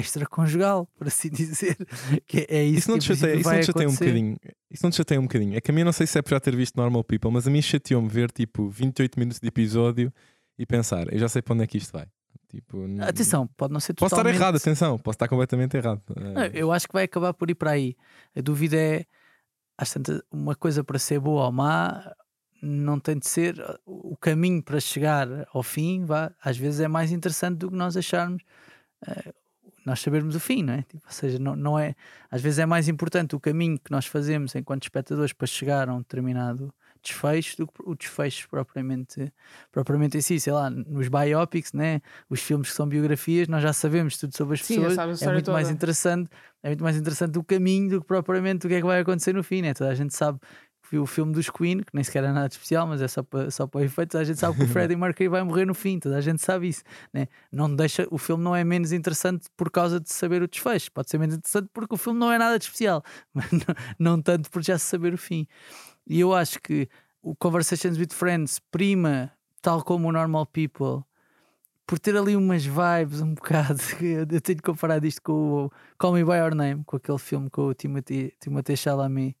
extraconjugal, 0.00 0.86
por 0.96 1.06
assim 1.06 1.28
dizer. 1.30 1.76
Que 2.26 2.46
é 2.48 2.64
isso, 2.64 2.78
Isso 2.80 2.90
não 2.90 2.98
que 2.98 3.04
te 3.04 3.14
chateia, 3.16 3.34
isso 3.36 3.50
não 3.50 3.60
te 3.60 3.66
chateia 3.66 3.88
um 3.88 3.92
bocadinho. 3.92 4.36
Isso 4.70 4.82
não 4.84 4.90
te 4.90 4.96
chateia 4.96 5.20
um 5.20 5.24
bocadinho. 5.24 5.56
É 5.56 5.60
que 5.60 5.70
a 5.70 5.74
mim 5.74 5.84
não 5.84 5.92
sei 5.92 6.06
se 6.06 6.18
é 6.18 6.22
por 6.22 6.30
já 6.30 6.40
ter 6.40 6.54
visto 6.56 6.76
Normal 6.76 7.04
People, 7.04 7.30
mas 7.30 7.46
a 7.46 7.50
mim 7.50 7.60
chateou-me 7.62 8.08
ver 8.08 8.30
tipo 8.30 8.68
28 8.68 9.18
minutos 9.18 9.40
de 9.40 9.48
episódio 9.48 10.12
e 10.58 10.64
pensar, 10.66 11.12
eu 11.12 11.18
já 11.18 11.28
sei 11.28 11.42
para 11.42 11.54
onde 11.54 11.64
é 11.64 11.66
que 11.66 11.78
isto 11.78 11.92
vai. 11.92 12.06
Tipo, 12.48 12.84
Atenção, 13.00 13.48
pode 13.56 13.72
não 13.72 13.80
ser 13.80 13.94
Posso 13.94 14.06
estar 14.06 14.16
totalmente... 14.18 14.40
errado, 14.40 14.56
atenção, 14.56 14.96
posso 14.98 15.16
estar 15.16 15.26
completamente 15.28 15.76
errado. 15.76 16.00
Não, 16.16 16.42
Eh, 16.42 16.50
eu 16.54 16.70
acho 16.72 16.86
que 16.86 16.92
vai 16.92 17.04
acabar 17.04 17.34
por 17.34 17.50
ir 17.50 17.54
para 17.56 17.72
aí. 17.72 17.96
A 18.36 18.40
dúvida 18.40 18.76
é, 18.76 19.04
às 19.76 19.92
tantas, 19.92 20.22
uma 20.30 20.54
coisa 20.54 20.84
para 20.84 20.98
ser 20.98 21.18
boa 21.18 21.46
ou 21.46 21.52
má 21.52 22.12
não 22.62 22.98
tem 23.00 23.18
de 23.18 23.28
ser 23.28 23.56
o 23.84 24.16
caminho 24.16 24.62
para 24.62 24.78
chegar 24.80 25.28
ao 25.52 25.62
fim, 25.62 26.04
vá, 26.04 26.32
às 26.42 26.56
vezes 26.56 26.80
é 26.80 26.88
mais 26.88 27.12
interessante 27.12 27.58
do 27.58 27.70
que 27.70 27.76
nós 27.76 27.96
acharmos 27.96 28.42
eh, 29.06 29.32
nós 29.84 30.00
sabermos 30.00 30.34
o 30.34 30.40
fim, 30.40 30.62
não 30.62 30.74
é? 30.74 30.82
Tipo, 30.82 31.02
ou 31.04 31.12
seja, 31.12 31.38
não, 31.38 31.54
não 31.54 31.78
é, 31.78 31.94
às 32.30 32.40
vezes 32.40 32.58
é 32.58 32.66
mais 32.66 32.88
importante 32.88 33.36
o 33.36 33.40
caminho 33.40 33.78
que 33.78 33.90
nós 33.90 34.06
fazemos 34.06 34.54
enquanto 34.54 34.84
espectadores 34.84 35.32
para 35.32 35.46
chegar 35.46 35.88
a 35.88 35.94
um 35.94 35.98
determinado 35.98 36.72
desfecho 37.04 37.58
do 37.58 37.66
que 37.66 37.82
o 37.84 37.94
desfecho 37.94 38.48
propriamente, 38.48 39.30
propriamente 39.70 40.16
em 40.16 40.20
si, 40.22 40.40
sei 40.40 40.52
lá, 40.52 40.70
nos 40.70 41.08
biopics, 41.08 41.72
né? 41.74 42.00
os 42.30 42.40
filmes 42.40 42.70
que 42.70 42.74
são 42.74 42.88
biografias, 42.88 43.46
nós 43.46 43.62
já 43.62 43.72
sabemos 43.72 44.16
tudo 44.16 44.34
sobre 44.34 44.54
as 44.54 44.64
Sim, 44.64 44.76
pessoas, 44.76 44.98
é 44.98 45.12
história 45.12 45.34
muito 45.34 45.52
mais 45.52 45.66
toda. 45.66 45.74
interessante, 45.74 46.30
é 46.62 46.68
muito 46.68 46.82
mais 46.82 46.96
interessante 46.96 47.38
o 47.38 47.44
caminho 47.44 47.90
do 47.90 48.00
que 48.00 48.06
propriamente 48.06 48.66
o 48.66 48.68
que 48.70 48.76
é 48.76 48.80
que 48.80 48.86
vai 48.86 49.00
acontecer 49.00 49.34
no 49.34 49.44
fim, 49.44 49.60
né? 49.60 49.74
Toda 49.74 49.90
a 49.90 49.94
gente 49.94 50.14
sabe 50.14 50.40
que 50.84 50.90
viu 50.90 51.02
o 51.02 51.06
filme 51.06 51.32
dos 51.32 51.48
Queen, 51.48 51.78
que 51.78 51.94
nem 51.94 52.04
sequer 52.04 52.24
é 52.24 52.32
nada 52.32 52.46
especial, 52.46 52.86
mas 52.86 53.00
é 53.00 53.08
só 53.08 53.22
para, 53.22 53.50
só 53.50 53.66
para 53.66 53.82
efeito, 53.82 54.10
toda 54.10 54.22
a 54.22 54.24
gente 54.24 54.38
sabe 54.38 54.58
que 54.58 54.64
o 54.64 54.68
Freddie 54.68 54.96
Mercury 54.96 55.28
vai 55.28 55.42
morrer 55.42 55.64
no 55.64 55.74
fim, 55.74 55.98
toda 55.98 56.16
a 56.16 56.20
gente 56.20 56.42
sabe 56.42 56.68
isso, 56.68 56.82
né? 57.12 57.26
Não 57.50 57.74
deixa, 57.74 58.06
o 58.10 58.18
filme 58.18 58.44
não 58.44 58.54
é 58.54 58.62
menos 58.62 58.92
interessante 58.92 59.46
por 59.56 59.70
causa 59.70 59.98
de 59.98 60.12
saber 60.12 60.42
o 60.42 60.48
desfecho, 60.48 60.92
pode 60.92 61.10
ser 61.10 61.18
menos 61.18 61.34
interessante 61.34 61.68
porque 61.72 61.94
o 61.94 61.98
filme 61.98 62.20
não 62.20 62.30
é 62.30 62.38
nada 62.38 62.58
de 62.58 62.64
especial, 62.64 63.02
mas 63.32 63.50
não, 63.50 63.60
não 63.98 64.22
tanto 64.22 64.50
por 64.50 64.62
já 64.62 64.78
saber 64.78 65.14
o 65.14 65.18
fim. 65.18 65.46
E 66.06 66.20
eu 66.20 66.34
acho 66.34 66.60
que 66.60 66.88
o 67.22 67.34
Conversations 67.34 67.98
with 67.98 68.10
Friends 68.12 68.58
prima, 68.70 69.32
tal 69.62 69.82
como 69.82 70.08
o 70.08 70.12
Normal 70.12 70.44
People, 70.46 71.02
por 71.86 71.98
ter 71.98 72.16
ali 72.16 72.36
umas 72.36 72.64
vibes 72.64 73.20
um 73.20 73.32
bocado. 73.34 73.80
Eu 74.00 74.40
tenho 74.40 74.58
que 74.58 74.62
comparar 74.62 75.02
isto 75.04 75.22
com 75.22 75.64
o 75.64 75.70
Call 75.98 76.12
Me 76.12 76.24
By 76.24 76.36
Your 76.36 76.54
Name, 76.54 76.84
com 76.84 76.96
aquele 76.96 77.18
filme 77.18 77.48
com 77.50 77.62
o 77.68 77.74
Timothy, 77.74 78.34
Timothée 78.40 78.76
Chalamet, 78.76 79.36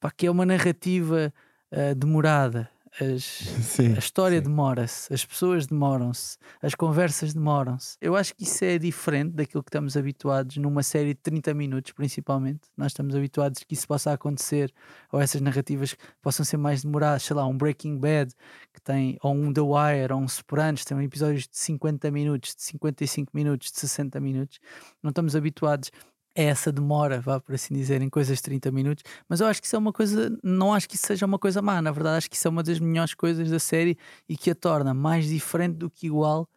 pá, 0.00 0.10
que 0.10 0.26
é 0.26 0.30
uma 0.30 0.46
narrativa 0.46 1.32
ah, 1.72 1.94
demorada. 1.94 2.70
As, 3.00 3.22
sim, 3.62 3.94
a 3.94 3.98
história 3.98 4.40
demora-se, 4.40 5.12
as 5.12 5.24
pessoas 5.24 5.66
demoram-se, 5.66 6.36
as 6.60 6.74
conversas 6.74 7.32
demoram-se. 7.34 7.96
Eu 8.00 8.16
acho 8.16 8.34
que 8.34 8.42
isso 8.42 8.64
é 8.64 8.78
diferente 8.78 9.32
daquilo 9.34 9.62
que 9.62 9.68
estamos 9.68 9.96
habituados 9.96 10.56
numa 10.56 10.82
série 10.82 11.08
de 11.08 11.20
30 11.20 11.54
minutos, 11.54 11.92
principalmente. 11.92 12.62
Nós 12.76 12.88
estamos 12.88 13.14
habituados 13.14 13.62
que 13.62 13.74
isso 13.74 13.86
possa 13.86 14.12
acontecer, 14.12 14.72
ou 15.12 15.20
essas 15.20 15.40
narrativas 15.40 15.94
possam 16.22 16.44
ser 16.44 16.56
mais 16.56 16.82
demoradas, 16.82 17.22
sei 17.22 17.36
lá, 17.36 17.46
um 17.46 17.56
Breaking 17.56 17.98
Bad 17.98 18.34
que 18.72 18.80
tem, 18.80 19.18
ou 19.22 19.34
um 19.34 19.52
The 19.52 19.60
Wire, 19.60 20.12
ou 20.12 20.20
um 20.20 20.28
Sopranos, 20.28 20.84
tem 20.84 21.00
episódios 21.04 21.46
de 21.46 21.58
50 21.58 22.10
minutos, 22.10 22.54
de 22.56 22.62
55 22.62 23.30
minutos, 23.34 23.70
de 23.70 23.78
60 23.78 24.18
minutos. 24.18 24.58
Não 25.02 25.10
estamos 25.10 25.36
habituados 25.36 25.90
a 26.38 26.42
essa 26.42 26.70
demora, 26.72 27.20
vá 27.20 27.40
por 27.40 27.54
assim 27.54 27.74
dizer, 27.74 28.00
em 28.00 28.08
coisas 28.08 28.36
de 28.36 28.42
30 28.42 28.70
minutos, 28.70 29.02
mas 29.28 29.40
eu 29.40 29.46
acho 29.48 29.60
que 29.60 29.66
isso 29.66 29.74
é 29.76 29.78
uma 29.78 29.92
coisa, 29.92 30.38
não 30.42 30.72
acho 30.72 30.88
que 30.88 30.94
isso 30.94 31.06
seja 31.06 31.26
uma 31.26 31.38
coisa 31.38 31.60
má, 31.60 31.82
na 31.82 31.90
verdade, 31.90 32.18
acho 32.18 32.30
que 32.30 32.36
isso 32.36 32.46
é 32.46 32.50
uma 32.50 32.62
das 32.62 32.78
melhores 32.78 33.14
coisas 33.14 33.50
da 33.50 33.58
série 33.58 33.98
e 34.28 34.36
que 34.36 34.50
a 34.50 34.54
torna 34.54 34.94
mais 34.94 35.26
diferente 35.26 35.76
do 35.76 35.90
que 35.90 36.06
igual 36.06 36.48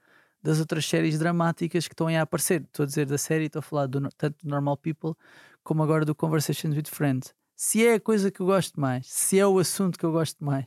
das 0.43 0.59
outras 0.59 0.85
séries 0.85 1.19
dramáticas 1.19 1.87
que 1.87 1.93
estão 1.93 2.07
a 2.07 2.21
aparecer. 2.21 2.61
Estou 2.63 2.83
a 2.83 2.87
dizer 2.87 3.05
da 3.05 3.17
série, 3.17 3.45
estou 3.45 3.59
a 3.59 3.63
falar 3.63 3.87
do, 3.87 4.09
tanto 4.17 4.37
do 4.43 4.49
Normal 4.49 4.77
People 4.77 5.13
como 5.63 5.83
agora 5.83 6.05
do 6.05 6.15
Conversations 6.15 6.75
with 6.75 6.87
Friends. 6.87 7.33
se 7.55 7.85
é 7.85 7.95
a 7.95 7.99
coisa 7.99 8.31
que 8.31 8.39
eu 8.41 8.45
gosto 8.47 8.79
mais, 8.79 9.07
se 9.07 9.37
é 9.39 9.45
o 9.45 9.59
assunto 9.59 9.97
que 9.99 10.05
eu 10.05 10.11
gosto 10.11 10.43
mais. 10.43 10.65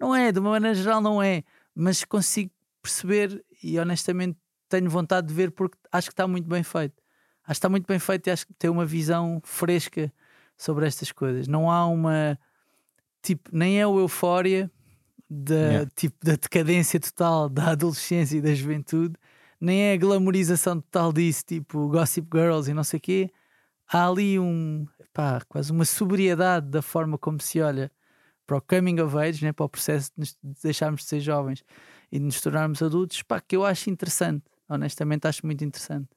Não 0.00 0.14
é, 0.14 0.32
de 0.32 0.38
uma 0.40 0.50
maneira 0.50 0.74
geral, 0.74 1.00
não 1.00 1.22
é, 1.22 1.44
mas 1.74 2.04
consigo 2.04 2.50
perceber 2.82 3.44
e 3.62 3.78
honestamente 3.78 4.38
tenho 4.68 4.90
vontade 4.90 5.28
de 5.28 5.34
ver 5.34 5.52
porque 5.52 5.78
acho 5.92 6.08
que 6.08 6.12
está 6.14 6.26
muito 6.26 6.48
bem 6.48 6.62
feito. 6.62 7.01
Acho 7.44 7.48
que 7.48 7.52
está 7.52 7.68
muito 7.68 7.86
bem 7.86 7.98
feito 7.98 8.26
e 8.26 8.30
acho 8.30 8.46
que 8.46 8.54
tem 8.54 8.70
uma 8.70 8.86
visão 8.86 9.40
fresca 9.44 10.12
sobre 10.56 10.86
estas 10.86 11.10
coisas. 11.12 11.48
Não 11.48 11.70
há 11.70 11.86
uma 11.86 12.38
tipo, 13.22 13.50
nem 13.52 13.80
é 13.80 13.86
o 13.86 13.98
eufória 13.98 14.70
da, 15.30 15.54
Yeah. 15.54 15.90
tipo, 15.94 16.16
da 16.24 16.32
decadência 16.32 17.00
total 17.00 17.48
da 17.48 17.70
adolescência 17.70 18.36
e 18.36 18.40
da 18.40 18.54
juventude, 18.54 19.14
nem 19.60 19.82
é 19.82 19.92
a 19.94 19.96
glamorização 19.96 20.80
total 20.80 21.12
disso, 21.12 21.44
tipo 21.46 21.88
Gossip 21.88 22.28
Girls 22.32 22.70
e 22.70 22.74
não 22.74 22.84
sei 22.84 22.98
o 22.98 23.00
quê. 23.00 23.30
Há 23.88 24.08
ali 24.08 24.38
um, 24.38 24.86
pá, 25.12 25.40
quase 25.48 25.70
uma 25.72 25.84
sobriedade 25.84 26.68
da 26.68 26.82
forma 26.82 27.16
como 27.16 27.40
se 27.40 27.60
olha 27.60 27.90
para 28.46 28.56
o 28.56 28.60
coming 28.60 29.00
of 29.00 29.16
age, 29.16 29.44
né, 29.44 29.52
para 29.52 29.64
o 29.64 29.68
processo 29.68 30.10
de, 30.10 30.20
nos, 30.20 30.30
de 30.42 30.62
deixarmos 30.62 31.02
de 31.02 31.08
ser 31.08 31.20
jovens 31.20 31.64
e 32.10 32.18
de 32.18 32.24
nos 32.24 32.40
tornarmos 32.40 32.82
adultos, 32.82 33.22
pá, 33.22 33.40
que 33.40 33.56
eu 33.56 33.64
acho 33.64 33.88
interessante. 33.88 34.44
Honestamente, 34.68 35.26
acho 35.26 35.46
muito 35.46 35.64
interessante. 35.64 36.08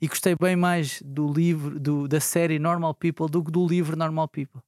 E 0.00 0.08
gostei 0.08 0.34
bem 0.34 0.56
mais 0.56 1.02
do 1.04 1.30
livro, 1.30 1.78
do, 1.78 2.08
da 2.08 2.20
série 2.20 2.58
Normal 2.58 2.94
People 2.94 3.26
do 3.28 3.44
que 3.44 3.50
do 3.50 3.66
livro 3.66 3.96
Normal 3.96 4.28
People. 4.28 4.60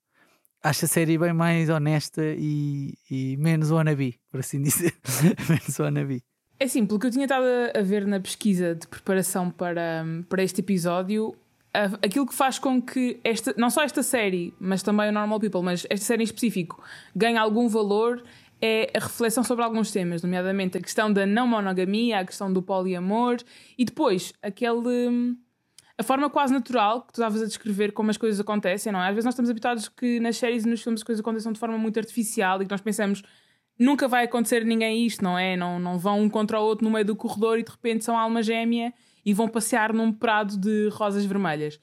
Acho 0.63 0.85
a 0.85 0.89
série 0.89 1.17
bem 1.19 1.33
mais 1.33 1.69
honesta 1.71 2.23
e, 2.25 2.95
e 3.11 3.37
menos 3.39 3.71
wannabe, 3.71 4.21
por 4.31 4.41
assim 4.41 4.63
dizer. 4.63 4.95
menos 5.49 5.79
wannabe. 5.79 6.23
É 6.61 6.65
assim, 6.67 6.87
pelo 6.87 7.01
que 7.01 7.07
eu 7.07 7.11
tinha 7.11 7.25
estado 7.25 7.45
a- 7.75 7.83
ver 7.83 8.07
na 8.07 8.21
pesquisa 8.21 8.75
de 8.75 8.87
preparação 8.87 9.51
para, 9.51 10.05
para 10.29 10.43
este 10.43 10.61
episódio, 10.61 11.35
aquilo 12.03 12.27
que 12.27 12.35
faz 12.35 12.59
com 12.59 12.81
que 12.81 13.19
esta, 13.25 13.55
não 13.57 13.71
só 13.71 13.83
esta 13.83 14.03
série, 14.03 14.55
mas 14.61 14.83
também 14.83 15.09
o 15.09 15.13
Normal 15.13 15.41
People, 15.41 15.63
mas 15.63 15.85
esta 15.91 16.07
série 16.07 16.23
em 16.23 16.25
específico, 16.25 16.81
ganhe 17.17 17.37
algum 17.39 17.69
valor 17.69 18.23
é 18.63 18.91
a 18.95 19.01
reflexão 19.01 19.43
sobre 19.43 19.65
alguns 19.65 19.91
temas, 19.91 20.23
nomeadamente 20.23 20.79
a 20.79 20.81
questão 20.81 21.13
da 21.13 21.27
não 21.27 21.47
monogamia, 21.49 22.21
a 22.21 22.25
questão 22.25 22.53
do 22.53 22.63
poliamor 22.63 23.39
e 23.77 23.85
depois 23.85 24.33
aquele. 24.41 25.09
hum, 25.09 25.37
A 25.99 26.03
forma 26.03 26.31
quase 26.31 26.53
natural 26.53 27.03
que 27.03 27.13
tu 27.13 27.17
estavas 27.21 27.43
a 27.43 27.47
descrever 27.47 27.93
como 27.93 28.11
as 28.11 28.17
coisas 28.17 28.41
acontecem, 28.41 28.93
não 28.93 29.01
é? 29.03 29.09
Às 29.09 29.15
vezes 29.15 29.25
nós 29.25 29.35
estamos 29.35 29.51
habituados 29.51 29.89
que 29.89 30.21
nas 30.21 30.37
séries 30.37 30.65
e 30.65 30.69
nos 30.69 30.83
filmes 30.83 31.01
as 31.01 31.05
coisas 31.05 31.21
aconteçam 31.21 31.53
de 31.53 31.59
forma 31.59 31.77
muito 31.77 31.99
artificial 31.99 32.63
e 32.63 32.65
que 32.65 32.71
nós 32.71 32.81
pensamos 32.81 33.23
nunca 33.79 34.07
vai 34.09 34.25
acontecer 34.25 34.65
ninguém 34.65 35.05
isto, 35.07 35.23
não 35.25 35.39
é? 35.39 35.57
Não, 35.57 35.79
não 35.81 35.99
vão 35.99 36.21
um 36.21 36.29
contra 36.31 36.61
o 36.61 36.65
outro 36.65 36.85
no 36.85 36.91
meio 36.93 37.05
do 37.05 37.17
corredor 37.17 37.59
e 37.59 37.63
de 37.65 37.71
repente 37.71 38.05
são 38.05 38.17
alma 38.19 38.43
gêmea 38.43 38.93
e 39.25 39.33
vão 39.35 39.49
passear 39.49 39.93
num 39.93 40.13
prado 40.13 40.57
de 40.57 40.89
rosas 40.93 41.25
vermelhas. 41.25 41.81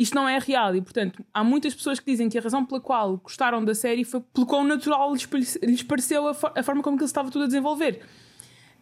Isto 0.00 0.14
não 0.14 0.26
é 0.26 0.38
real 0.38 0.74
e, 0.74 0.80
portanto, 0.80 1.22
há 1.32 1.44
muitas 1.44 1.74
pessoas 1.74 2.00
que 2.00 2.10
dizem 2.10 2.28
que 2.30 2.38
a 2.38 2.40
razão 2.40 2.64
pela 2.64 2.80
qual 2.80 3.18
gostaram 3.18 3.62
da 3.62 3.74
série 3.74 4.02
foi 4.02 4.20
pelo 4.32 4.46
quão 4.46 4.64
natural 4.64 5.12
lhes, 5.12 5.26
pare- 5.26 5.44
lhes 5.62 5.82
pareceu 5.82 6.26
a, 6.26 6.30
a 6.56 6.62
forma 6.62 6.82
como 6.82 6.96
que 6.96 7.02
ele 7.02 7.08
estava 7.08 7.30
tudo 7.30 7.44
a 7.44 7.46
desenvolver. 7.46 8.00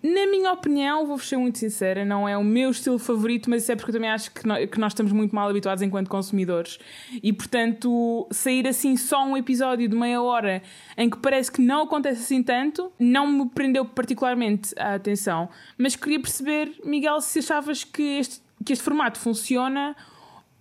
Na 0.01 0.27
minha 0.31 0.53
opinião, 0.53 1.05
vou 1.09 1.19
ser 1.19 1.37
muito 1.37 1.59
sincera, 1.59 2.05
não 2.05 2.29
é 2.29 2.39
o 2.39 2.45
meu 2.45 2.71
estilo 2.71 3.01
favorito, 3.01 3.51
mas 3.51 3.65
isso 3.65 3.73
é 3.73 3.75
porque 3.75 3.91
eu 3.91 3.95
também 3.95 4.09
acho 4.09 4.31
que, 4.31 4.47
nó- 4.47 4.65
que 4.65 4.79
nós 4.79 4.93
estamos 4.93 5.11
muito 5.11 5.35
mal 5.35 5.49
habituados 5.49 5.83
enquanto 5.83 6.09
consumidores. 6.09 6.79
E, 7.21 7.33
portanto, 7.33 8.29
sair 8.31 8.69
assim 8.69 8.97
só 8.97 9.25
um 9.27 9.37
episódio 9.37 9.89
de 9.89 9.97
meia 9.97 10.23
hora 10.23 10.63
em 10.97 11.11
que 11.11 11.17
parece 11.19 11.51
que 11.51 11.61
não 11.61 11.83
acontece 11.83 12.23
assim 12.23 12.45
tanto, 12.45 12.93
não 12.97 13.27
me 13.27 13.49
prendeu 13.49 13.85
particularmente 13.85 14.73
a 14.79 14.95
atenção. 14.95 15.49
Mas 15.77 15.97
queria 15.97 16.21
perceber, 16.21 16.73
Miguel, 16.85 17.21
se 17.21 17.41
achavas 17.41 17.83
que 17.83 18.21
este, 18.21 18.41
que 18.65 18.73
este 18.73 18.85
formato 18.85 19.19
funciona 19.19 19.97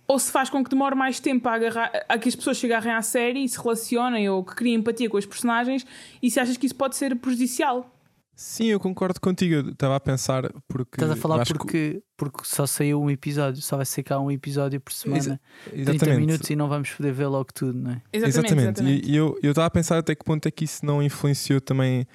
ou 0.08 0.18
se 0.18 0.32
faz 0.32 0.48
com 0.48 0.64
que 0.64 0.70
demore 0.70 0.94
mais 0.94 1.20
tempo 1.20 1.46
a, 1.48 1.52
agarrar, 1.54 1.92
a 2.08 2.18
que 2.18 2.28
as 2.30 2.34
pessoas 2.34 2.56
se 2.58 2.64
agarrem 2.66 2.92
à 2.92 3.02
série 3.02 3.44
e 3.44 3.48
se 3.48 3.58
relacionem 3.58 4.28
ou 4.28 4.42
que 4.42 4.54
criem 4.56 4.76
empatia 4.76 5.08
com 5.10 5.18
os 5.18 5.26
personagens 5.26 5.86
e 6.22 6.30
se 6.30 6.40
achas 6.40 6.56
que 6.56 6.64
isso 6.66 6.74
pode 6.74 6.96
ser 6.96 7.14
prejudicial. 7.16 7.94
Sim, 8.34 8.66
eu 8.66 8.78
concordo 8.78 9.20
contigo. 9.20 9.52
Eu 9.52 9.68
estava 9.70 9.96
a 9.96 10.00
pensar 10.00 10.48
porque. 10.68 10.94
Estás 10.94 11.10
a 11.10 11.16
falar 11.16 11.40
acho 11.42 11.52
que- 11.54 11.58
porque, 11.58 12.02
porque 12.16 12.38
só 12.44 12.66
saiu 12.66 13.02
um 13.02 13.10
episódio, 13.10 13.60
só 13.60 13.76
vai 13.76 13.84
ser 13.84 14.04
cá 14.04 14.18
um 14.20 14.30
episódio 14.30 14.80
por 14.80 14.92
semana, 14.92 15.40
30 15.64 15.90
Exatamente. 15.90 16.20
minutos 16.20 16.48
e 16.48 16.54
não 16.56 16.68
vamos 16.68 16.88
poder 16.90 17.12
ver 17.12 17.26
logo 17.26 17.48
tudo, 17.52 17.76
não 17.76 17.90
é? 17.90 18.02
Exatamente. 18.12 18.54
exatamente. 18.54 19.06
E, 19.08 19.12
e 19.12 19.16
eu 19.16 19.36
eu 19.42 19.50
estava 19.50 19.66
a 19.66 19.70
pensar 19.70 19.98
até 19.98 20.14
que 20.14 20.24
ponto 20.24 20.46
é 20.46 20.50
que 20.52 20.64
isso 20.64 20.86
não 20.86 21.02
influenciou 21.02 21.60
também 21.60 22.06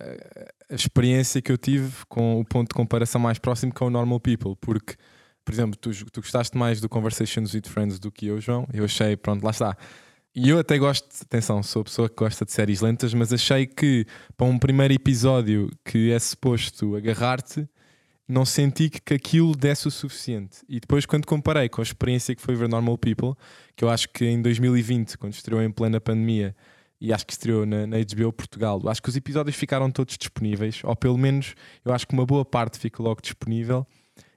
eh, 0.00 0.48
a 0.70 0.74
experiência 0.74 1.42
que 1.42 1.52
eu 1.52 1.58
tive 1.58 1.92
com 2.08 2.40
o 2.40 2.44
ponto 2.44 2.68
de 2.70 2.74
comparação 2.74 3.20
mais 3.20 3.38
próximo 3.38 3.72
que 3.72 3.82
é 3.82 3.86
o 3.86 3.90
Normal 3.90 4.18
People, 4.18 4.56
porque, 4.60 4.94
por 5.50 5.54
exemplo, 5.54 5.76
tu, 5.76 5.90
tu 6.12 6.20
gostaste 6.20 6.56
mais 6.56 6.80
do 6.80 6.88
Conversations 6.88 7.52
with 7.52 7.62
Friends 7.66 7.98
do 7.98 8.08
que 8.08 8.26
eu, 8.26 8.40
João. 8.40 8.68
Eu 8.72 8.84
achei, 8.84 9.16
pronto, 9.16 9.42
lá 9.42 9.50
está. 9.50 9.76
E 10.32 10.48
eu 10.48 10.60
até 10.60 10.78
gosto, 10.78 11.08
atenção, 11.22 11.60
sou 11.60 11.82
a 11.82 11.84
pessoa 11.84 12.08
que 12.08 12.14
gosta 12.14 12.44
de 12.44 12.52
séries 12.52 12.80
lentas, 12.80 13.12
mas 13.12 13.32
achei 13.32 13.66
que 13.66 14.06
para 14.36 14.46
um 14.46 14.56
primeiro 14.56 14.94
episódio 14.94 15.68
que 15.84 16.12
é 16.12 16.18
suposto 16.20 16.94
agarrar-te, 16.94 17.68
não 18.28 18.44
senti 18.44 18.88
que, 18.88 19.12
aquilo 19.12 19.56
desse 19.56 19.88
o 19.88 19.90
suficiente. 19.90 20.58
E 20.68 20.78
depois, 20.78 21.04
quando 21.04 21.26
comparei 21.26 21.68
com 21.68 21.80
a 21.80 21.82
experiência 21.82 22.32
que 22.32 22.40
foi 22.40 22.54
ver 22.54 22.68
Normal 22.68 22.96
People, 22.96 23.34
que 23.74 23.82
eu 23.82 23.90
acho 23.90 24.08
que 24.08 24.24
em 24.24 24.40
2020, 24.40 25.18
quando 25.18 25.32
estreou 25.32 25.60
em 25.60 25.70
plena 25.72 26.00
pandemia, 26.00 26.54
e 27.00 27.12
acho 27.12 27.26
que 27.26 27.32
estreou 27.32 27.66
na, 27.66 27.88
na 27.88 27.96
HBO 27.96 28.32
Portugal, 28.32 28.80
acho 28.86 29.02
que 29.02 29.08
os 29.08 29.16
episódios 29.16 29.56
ficaram 29.56 29.90
todos 29.90 30.16
disponíveis, 30.16 30.80
ou 30.84 30.94
pelo 30.94 31.18
menos 31.18 31.56
eu 31.84 31.92
acho 31.92 32.06
que 32.06 32.14
uma 32.14 32.24
boa 32.24 32.44
parte 32.44 32.78
fica 32.78 33.02
logo 33.02 33.20
disponível. 33.20 33.84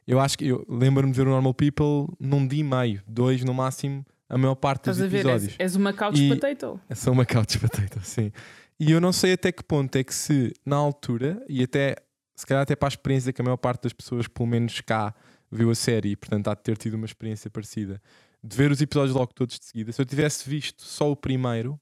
Eu 0.07 0.19
acho 0.19 0.37
que 0.37 0.45
eu 0.47 0.65
lembro-me 0.69 1.11
de 1.13 1.17
ver 1.17 1.27
o 1.27 1.31
Normal 1.31 1.53
People 1.53 2.13
num 2.19 2.45
dia 2.47 2.59
e 2.59 2.63
meio, 2.63 3.01
dois 3.07 3.43
no 3.43 3.53
máximo, 3.53 4.05
a 4.29 4.37
maior 4.37 4.55
parte 4.55 4.85
dos 4.89 4.97
Estás 4.97 5.05
a 5.05 5.09
ver? 5.09 5.17
És, 5.17 5.25
episódios. 5.25 5.55
és 5.59 5.75
uma 5.75 5.93
couch 5.93 6.19
E- 6.21 6.29
potato. 6.29 6.79
É 6.89 6.95
só 6.95 7.11
uma 7.11 7.25
couch 7.25 7.59
potato, 7.59 7.99
sim. 8.03 8.31
E 8.79 8.91
eu 8.91 8.99
não 8.99 9.13
sei 9.13 9.33
até 9.33 9.51
que 9.51 9.63
ponto 9.63 9.95
é 9.95 10.03
que 10.03 10.13
se, 10.13 10.51
na 10.65 10.75
altura, 10.75 11.43
e 11.47 11.63
até 11.63 11.95
se 12.35 12.45
calhar 12.45 12.63
até 12.63 12.75
para 12.75 12.87
a 12.87 12.89
experiência 12.89 13.31
que 13.31 13.41
a 13.41 13.43
maior 13.45 13.57
parte 13.57 13.83
das 13.83 13.93
pessoas, 13.93 14.27
pelo 14.27 14.47
menos 14.47 14.81
cá, 14.81 15.13
viu 15.51 15.69
a 15.69 15.75
série 15.75 16.09
e 16.09 16.15
portanto 16.15 16.47
há 16.49 16.55
de 16.55 16.63
ter 16.63 16.75
tido 16.77 16.95
uma 16.95 17.05
experiência 17.05 17.49
parecida, 17.49 18.01
de 18.43 18.57
ver 18.57 18.71
os 18.71 18.81
episódios 18.81 19.15
logo 19.15 19.31
todos 19.33 19.57
de 19.59 19.65
seguida. 19.65 19.91
Se 19.91 20.01
eu 20.01 20.05
tivesse 20.05 20.49
visto 20.49 20.81
só 20.81 21.09
o 21.11 21.15
primeiro, 21.15 21.79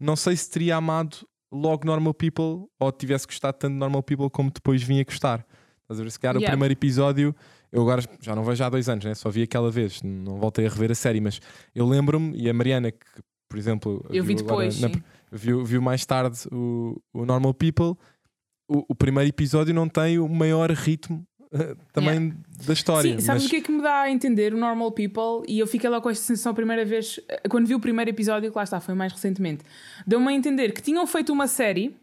não 0.00 0.16
sei 0.16 0.34
se 0.36 0.50
teria 0.50 0.76
amado 0.76 1.18
logo 1.52 1.86
Normal 1.86 2.14
People 2.14 2.66
ou 2.80 2.90
tivesse 2.90 3.26
gostado 3.26 3.56
tanto 3.58 3.74
de 3.74 3.78
Normal 3.78 4.02
People 4.02 4.30
como 4.30 4.50
depois 4.50 4.82
vinha 4.82 5.04
gostar. 5.04 5.46
Estás 5.86 6.00
a 6.00 6.02
ver? 6.02 6.10
Se 6.10 6.18
calhar 6.18 6.36
o 6.36 6.40
Yeah. 6.40 6.52
primeiro 6.52 6.72
episódio, 6.72 7.34
eu 7.72 7.80
agora 7.82 8.02
já 8.20 8.34
não 8.34 8.42
vejo 8.44 8.62
há 8.64 8.68
dois 8.68 8.88
anos, 8.88 9.04
né? 9.04 9.14
só 9.14 9.30
vi 9.30 9.42
aquela 9.42 9.70
vez, 9.70 10.02
não 10.02 10.36
voltei 10.36 10.66
a 10.66 10.68
rever 10.68 10.90
a 10.90 10.94
série, 10.94 11.20
mas 11.20 11.40
eu 11.74 11.86
lembro-me, 11.86 12.36
e 12.36 12.50
a 12.50 12.52
Mariana, 12.54 12.90
que 12.90 12.98
por 13.48 13.56
exemplo, 13.58 14.04
Eu 14.10 14.24
vi 14.24 14.32
agora 14.34 14.68
depois. 14.68 14.80
na- 14.80 14.90
viu, 15.30 15.64
viu 15.64 15.80
mais 15.80 16.04
tarde 16.04 16.40
o, 16.50 17.00
o 17.14 17.24
Normal 17.24 17.54
People, 17.54 17.94
o, 18.68 18.84
o 18.88 18.94
primeiro 18.94 19.28
episódio 19.28 19.72
não 19.72 19.88
tem 19.88 20.18
o 20.18 20.28
maior 20.28 20.68
ritmo 20.72 21.24
eh, 21.52 21.76
também 21.92 22.34
da 22.66 22.72
história. 22.72 23.12
Sim, 23.12 23.20
sabes 23.24 23.42
mas- 23.44 23.46
o 23.46 23.48
que 23.50 23.56
é 23.56 23.60
que 23.60 23.70
me 23.70 23.80
dá 23.80 24.00
a 24.00 24.10
entender 24.10 24.52
o 24.52 24.56
Normal 24.58 24.90
People? 24.90 25.44
E 25.46 25.60
eu 25.60 25.66
fiquei 25.68 25.88
lá 25.88 26.00
com 26.00 26.10
esta 26.10 26.24
sensação 26.24 26.50
a 26.50 26.54
primeira 26.56 26.84
vez, 26.84 27.20
eh, 27.28 27.48
quando 27.48 27.68
vi 27.68 27.74
o 27.76 27.80
primeiro 27.80 28.10
episódio, 28.10 28.50
que 28.50 28.56
lá 28.58 28.64
está, 28.64 28.80
foi 28.80 28.94
mais 28.94 29.12
recentemente. 29.12 29.62
Deu-me 30.04 30.26
a 30.26 30.32
entender 30.32 30.72
que 30.72 30.82
tinham 30.82 31.06
feito 31.06 31.32
uma 31.32 31.46
série, 31.46 31.96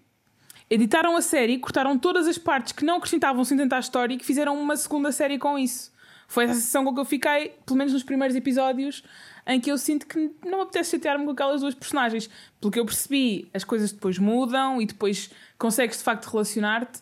editaram 0.70 1.16
a 1.16 1.22
série, 1.22 1.58
cortaram 1.60 1.98
todas 1.98 2.28
as 2.28 2.38
partes 2.38 2.74
que 2.74 2.86
não 2.86 2.98
acrescentavam 2.98 3.44
sentido 3.44 3.74
à 3.74 3.80
história 3.80 4.14
e 4.14 4.18
que 4.18 4.26
fizeram 4.26 4.60
uma 4.60 4.76
segunda 4.78 5.12
série 5.12 5.38
com 5.38 5.58
isso. 5.58 5.92
Foi 6.28 6.46
essa 6.46 6.56
sensação 6.56 6.84
com 6.84 6.94
que 6.94 7.00
eu 7.00 7.06
fiquei, 7.06 7.54
pelo 7.66 7.78
menos 7.78 7.94
nos 7.94 8.04
primeiros 8.04 8.36
episódios, 8.36 9.04
em 9.46 9.60
que 9.60 9.72
eu 9.72 9.78
sinto 9.78 10.08
que 10.08 10.32
não 10.44 10.58
me 10.58 10.64
apetece 10.64 10.92
chatear-me 10.92 11.26
com 11.26 11.32
aquelas 11.32 11.62
duas 11.62 11.76
personagens. 11.76 12.30
Pelo 12.60 12.72
que 12.72 12.80
eu 12.80 12.86
percebi, 12.86 13.50
as 13.54 13.64
coisas 13.64 13.92
depois 13.92 14.18
mudam 14.18 14.82
e 14.82 14.86
depois 14.86 15.30
consegues 15.58 15.98
de 15.98 16.04
facto 16.04 16.26
relacionar-te. 16.26 17.02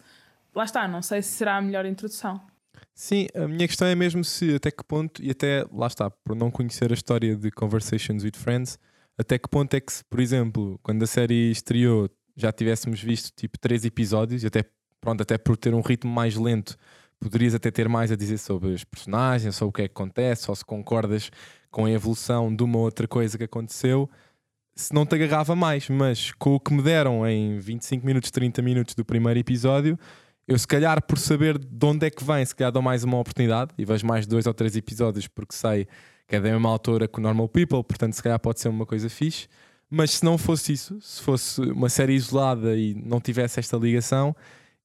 Lá 0.53 0.65
está, 0.65 0.87
não 0.87 1.01
sei 1.01 1.21
se 1.21 1.29
será 1.29 1.57
a 1.57 1.61
melhor 1.61 1.85
introdução. 1.85 2.41
Sim, 2.93 3.27
a 3.33 3.47
minha 3.47 3.67
questão 3.67 3.87
é 3.87 3.95
mesmo 3.95 4.23
se 4.23 4.55
até 4.55 4.69
que 4.69 4.83
ponto, 4.83 5.23
e 5.23 5.31
até 5.31 5.65
lá 5.71 5.87
está, 5.87 6.09
por 6.09 6.35
não 6.35 6.51
conhecer 6.51 6.91
a 6.91 6.93
história 6.93 7.35
de 7.35 7.49
Conversations 7.51 8.23
with 8.23 8.35
Friends, 8.35 8.77
até 9.17 9.37
que 9.39 9.47
ponto 9.47 9.73
é 9.73 9.79
que, 9.79 9.93
por 10.09 10.19
exemplo, 10.19 10.79
quando 10.83 11.03
a 11.03 11.07
série 11.07 11.51
estreou, 11.51 12.09
já 12.35 12.51
tivéssemos 12.51 13.01
visto 13.01 13.31
tipo 13.35 13.57
três 13.59 13.85
episódios, 13.85 14.43
e 14.43 14.47
até, 14.47 14.63
pronto, 14.99 15.21
até 15.21 15.37
por 15.37 15.57
ter 15.57 15.73
um 15.73 15.81
ritmo 15.81 16.11
mais 16.11 16.35
lento, 16.35 16.77
poderias 17.19 17.53
até 17.53 17.69
ter 17.69 17.87
mais 17.87 18.11
a 18.11 18.15
dizer 18.15 18.37
sobre 18.37 18.69
os 18.69 18.83
personagens, 18.83 19.55
sobre 19.55 19.69
o 19.69 19.73
que 19.73 19.81
é 19.83 19.87
que 19.87 19.93
acontece, 19.93 20.49
ou 20.49 20.55
se 20.55 20.65
concordas 20.65 21.29
com 21.69 21.85
a 21.85 21.91
evolução 21.91 22.53
de 22.53 22.63
uma 22.63 22.79
outra 22.79 23.07
coisa 23.07 23.37
que 23.37 23.43
aconteceu, 23.43 24.09
se 24.75 24.93
não 24.93 25.05
te 25.05 25.15
agarrava 25.15 25.55
mais, 25.55 25.89
mas 25.89 26.31
com 26.33 26.55
o 26.55 26.59
que 26.59 26.73
me 26.73 26.81
deram 26.81 27.27
em 27.27 27.59
25 27.59 28.05
minutos, 28.05 28.31
30 28.31 28.61
minutos 28.61 28.95
do 28.95 29.05
primeiro 29.05 29.39
episódio, 29.39 29.97
eu 30.47 30.57
se 30.57 30.67
calhar 30.67 31.01
por 31.05 31.17
saber 31.17 31.57
de 31.57 31.85
onde 31.85 32.05
é 32.05 32.09
que 32.09 32.23
vem, 32.23 32.43
se 32.45 32.55
calhar 32.55 32.71
dou 32.71 32.81
mais 32.81 33.03
uma 33.03 33.19
oportunidade 33.19 33.71
e 33.77 33.85
vejo 33.85 34.05
mais 34.05 34.25
dois 34.25 34.45
ou 34.47 34.53
três 34.53 34.75
episódios 34.75 35.27
porque 35.27 35.55
sei 35.55 35.87
que 36.27 36.35
é 36.35 36.39
da 36.39 36.49
mesma 36.49 36.69
autora 36.69 37.07
que 37.07 37.19
o 37.19 37.21
Normal 37.21 37.49
People, 37.49 37.83
portanto 37.83 38.13
se 38.13 38.23
calhar 38.23 38.39
pode 38.39 38.59
ser 38.59 38.69
uma 38.69 38.85
coisa 38.85 39.09
fixe. 39.09 39.47
Mas 39.93 40.11
se 40.11 40.25
não 40.25 40.37
fosse 40.37 40.71
isso, 40.71 40.99
se 41.01 41.21
fosse 41.21 41.59
uma 41.59 41.89
série 41.89 42.13
isolada 42.13 42.77
e 42.77 42.95
não 42.95 43.19
tivesse 43.19 43.59
esta 43.59 43.75
ligação, 43.75 44.33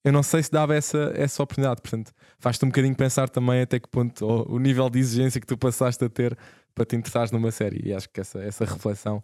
eu 0.02 0.12
não 0.12 0.22
sei 0.22 0.42
se 0.42 0.50
dava 0.50 0.74
essa, 0.74 1.12
essa 1.14 1.40
oportunidade. 1.40 1.80
Portanto, 1.80 2.12
faz-te 2.40 2.64
um 2.64 2.68
bocadinho 2.68 2.94
pensar 2.94 3.28
também 3.28 3.60
até 3.60 3.78
que 3.78 3.88
ponto 3.88 4.26
o 4.26 4.58
nível 4.58 4.90
de 4.90 4.98
exigência 4.98 5.40
que 5.40 5.46
tu 5.46 5.56
passaste 5.56 6.04
a 6.04 6.08
ter 6.08 6.36
para 6.74 6.84
te 6.84 6.96
interessares 6.96 7.30
numa 7.30 7.52
série. 7.52 7.88
E 7.88 7.94
acho 7.94 8.08
que 8.10 8.20
essa, 8.20 8.40
essa 8.40 8.64
reflexão 8.64 9.22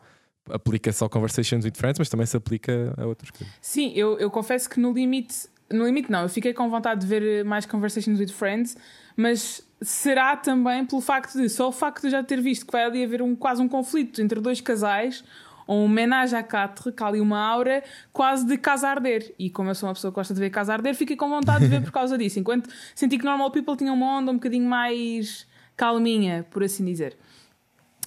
aplica-se 0.49 1.03
ao 1.03 1.11
Conversations 1.11 1.65
with 1.65 1.75
Friends, 1.77 1.99
mas 1.99 2.09
também 2.09 2.27
se 2.27 2.37
aplica 2.37 2.95
a 2.97 3.05
outras 3.05 3.31
coisas. 3.31 3.53
Sim, 3.61 3.93
eu, 3.95 4.19
eu 4.19 4.31
confesso 4.31 4.71
que 4.71 4.79
no 4.79 4.93
limite, 4.93 5.49
no 5.71 5.85
limite 5.85 6.11
não, 6.11 6.23
eu 6.23 6.29
fiquei 6.29 6.55
com 6.55 6.71
vontade 6.71 7.01
de 7.01 7.07
ver 7.07 7.45
mais 7.45 7.67
Conversations 7.67 8.21
with 8.21 8.29
Friends, 8.29 8.77
mas 9.17 9.67
será 9.81 10.37
também 10.37 10.85
pelo 10.87 11.01
facto 11.01 11.37
de, 11.37 11.49
só 11.49 11.69
o 11.69 11.73
facto 11.73 12.03
de 12.03 12.11
já 12.11 12.23
ter 12.23 12.41
visto 12.41 12.67
que 12.67 12.73
vai 12.73 12.85
ali 12.85 13.05
haver 13.05 13.21
um, 13.21 13.35
quase 13.35 13.61
um 13.61 13.69
conflito 13.69 14.23
entre 14.23 14.41
dois 14.41 14.61
casais, 14.61 15.25
um 15.73 15.85
homenagem 15.85 16.39
à 16.39 16.43
quatre, 16.43 16.93
que 16.93 17.03
há 17.03 17.07
ali 17.07 17.21
uma 17.21 17.39
aura 17.39 17.83
quase 18.13 18.47
de 18.47 18.57
casa 18.57 18.89
arder. 18.89 19.35
E 19.39 19.51
como 19.51 19.71
eu 19.71 19.75
sou 19.75 19.89
uma 19.89 19.95
pessoa 19.95 20.11
que 20.11 20.17
gosta 20.17 20.35
de 20.35 20.41
ver 20.41 20.51
casa 20.51 20.73
arder, 20.73 20.95
fiquei 20.95 21.17
com 21.17 21.29
vontade 21.29 21.65
de 21.65 21.71
ver 21.71 21.83
por 21.83 21.93
causa 21.93 22.17
disso. 22.17 22.39
Enquanto 22.39 22.69
senti 22.95 23.19
que 23.19 23.25
Normal 23.25 23.51
People 23.51 23.77
tinha 23.77 23.93
uma 23.93 24.19
onda 24.19 24.31
um 24.31 24.35
bocadinho 24.35 24.69
mais 24.69 25.47
calminha, 25.77 26.47
por 26.51 26.63
assim 26.63 26.85
dizer. 26.85 27.17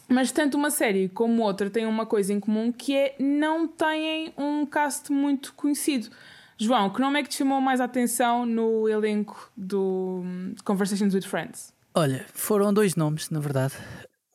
Mas 0.08 0.32
tanto 0.32 0.56
uma 0.56 0.70
série 0.70 1.10
como 1.10 1.42
outra 1.42 1.70
têm 1.70 1.86
uma 1.86 2.06
coisa 2.06 2.32
em 2.32 2.40
comum 2.40 2.72
que 2.72 2.96
é 2.96 3.16
não 3.20 3.68
têm 3.68 4.34
um 4.38 4.66
cast 4.66 5.12
muito 5.12 5.54
conhecido. 5.56 6.10
João, 6.58 6.90
que 6.90 7.02
nome 7.02 7.20
é 7.20 7.24
que 7.24 7.30
te 7.30 7.36
chamou 7.36 7.60
mais 7.60 7.82
a 7.82 7.86
atenção 7.86 8.46
no 8.46 8.88
elenco 8.88 9.52
do 9.58 10.22
hum, 10.24 10.56
Conversations 10.64 11.14
with 11.14 11.24
Friends? 11.24 11.74
Olha, 11.94 12.26
foram 12.34 12.74
dois 12.74 12.96
nomes, 12.96 13.30
na 13.30 13.40
verdade. 13.40 13.74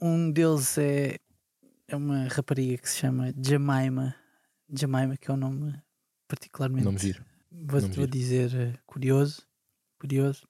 Um 0.01 0.31
deles 0.31 0.77
é, 0.77 1.17
é 1.90 1.97
uma 1.97 2.28
rapariga 2.28 2.78
que 2.78 2.88
se 2.88 2.99
chama 2.99 3.35
Jemima. 3.37 4.14
Jemima, 4.73 5.16
que 5.16 5.30
é 5.30 5.35
um 5.35 5.37
nome 5.37 5.75
particularmente. 6.28 6.85
Nome 6.85 6.99
giro. 6.99 7.25
Vou, 7.50 7.80
nome 7.80 7.94
vou 7.94 8.04
giro. 8.04 8.06
dizer 8.06 8.54
eh, 8.54 8.73
curioso. 8.87 9.42
Curioso. 9.99 10.47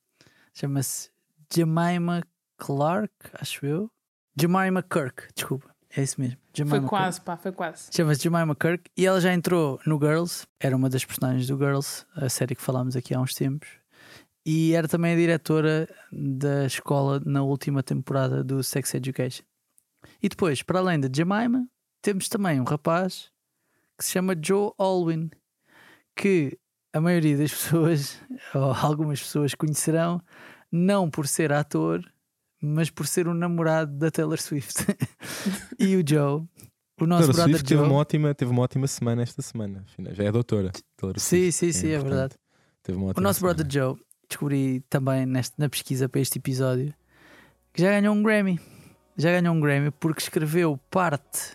Chama-se 0.52 1.10
Jemima 1.52 2.22
Clark, 2.58 3.12
acho 3.34 3.64
eu. 3.64 3.90
Jemima 4.38 4.82
Kirk, 4.82 5.28
desculpa. 5.34 5.74
É 5.96 6.02
isso 6.02 6.20
mesmo. 6.20 6.38
Jemima 6.54 6.76
Foi 6.76 6.80
Kirk. 6.80 6.90
quase, 6.90 7.20
pá, 7.22 7.36
foi 7.36 7.52
quase. 7.52 7.88
Chama-se 7.90 8.22
Jemima 8.22 8.54
Kirk 8.54 8.90
e 8.96 9.06
ela 9.06 9.20
já 9.20 9.32
entrou 9.32 9.80
no 9.86 9.98
Girls, 9.98 10.46
era 10.60 10.76
uma 10.76 10.90
das 10.90 11.04
personagens 11.04 11.46
do 11.46 11.56
Girls, 11.56 12.04
a 12.14 12.28
série 12.28 12.54
que 12.54 12.62
falámos 12.62 12.94
aqui 12.94 13.14
há 13.14 13.20
uns 13.20 13.34
tempos, 13.34 13.68
e 14.44 14.72
era 14.74 14.86
também 14.86 15.14
a 15.14 15.16
diretora 15.16 15.88
da 16.12 16.66
escola 16.66 17.20
na 17.24 17.42
última 17.42 17.82
temporada 17.82 18.44
do 18.44 18.62
Sex 18.62 18.94
Education. 18.94 19.42
E 20.22 20.28
depois, 20.28 20.62
para 20.62 20.78
além 20.78 21.00
da 21.00 21.08
Jemima, 21.12 21.66
temos 22.02 22.28
também 22.28 22.60
um 22.60 22.64
rapaz 22.64 23.30
que 23.98 24.04
se 24.04 24.12
chama 24.12 24.34
Joe 24.40 24.72
Alwyn, 24.78 25.30
que 26.16 26.58
a 26.92 27.00
maioria 27.00 27.36
das 27.36 27.50
pessoas, 27.52 28.20
ou 28.54 28.72
algumas 28.72 29.20
pessoas, 29.20 29.54
conhecerão 29.54 30.20
não 30.70 31.10
por 31.10 31.26
ser 31.26 31.52
ator, 31.52 32.02
mas 32.60 32.90
por 32.90 33.06
ser 33.06 33.26
o 33.28 33.34
namorado 33.34 33.92
da 33.98 34.10
Taylor 34.10 34.40
Swift. 34.40 34.84
e 35.78 35.96
o 35.96 36.04
Joe, 36.06 36.42
o 37.00 37.06
nosso 37.06 37.22
Taylor 37.28 37.34
brother 37.34 37.54
Swift 37.54 37.64
teve 37.68 37.80
Joe. 37.80 37.90
uma, 37.90 37.98
ótima, 37.98 38.34
teve 38.34 38.50
uma 38.50 38.62
ótima 38.62 38.86
semana 38.86 39.22
esta 39.22 39.40
semana. 39.42 39.84
afinal, 39.88 40.14
Já 40.14 40.24
é 40.24 40.32
doutora. 40.32 40.70
Taylor 40.96 41.18
Sim, 41.18 41.50
Swift. 41.50 41.52
sim, 41.54 41.72
sim, 41.72 41.88
é 41.88 41.92
portanto, 41.98 42.10
verdade. 42.10 42.34
Teve 42.82 42.98
uma 42.98 43.06
O 43.06 43.10
ótima 43.10 43.22
nosso 43.22 43.40
semana. 43.40 43.54
brother 43.56 43.72
Joe, 43.72 43.96
descobri 44.28 44.80
também 44.90 45.24
neste, 45.26 45.54
na 45.58 45.68
pesquisa 45.68 46.08
para 46.08 46.20
este 46.20 46.38
episódio, 46.38 46.94
que 47.72 47.80
já 47.82 47.90
ganhou 47.90 48.14
um 48.14 48.22
Grammy. 48.22 48.60
Já 49.20 49.38
ganhou 49.38 49.54
um 49.54 49.60
Grammy 49.60 49.90
porque 49.90 50.22
escreveu 50.22 50.80
parte 50.90 51.52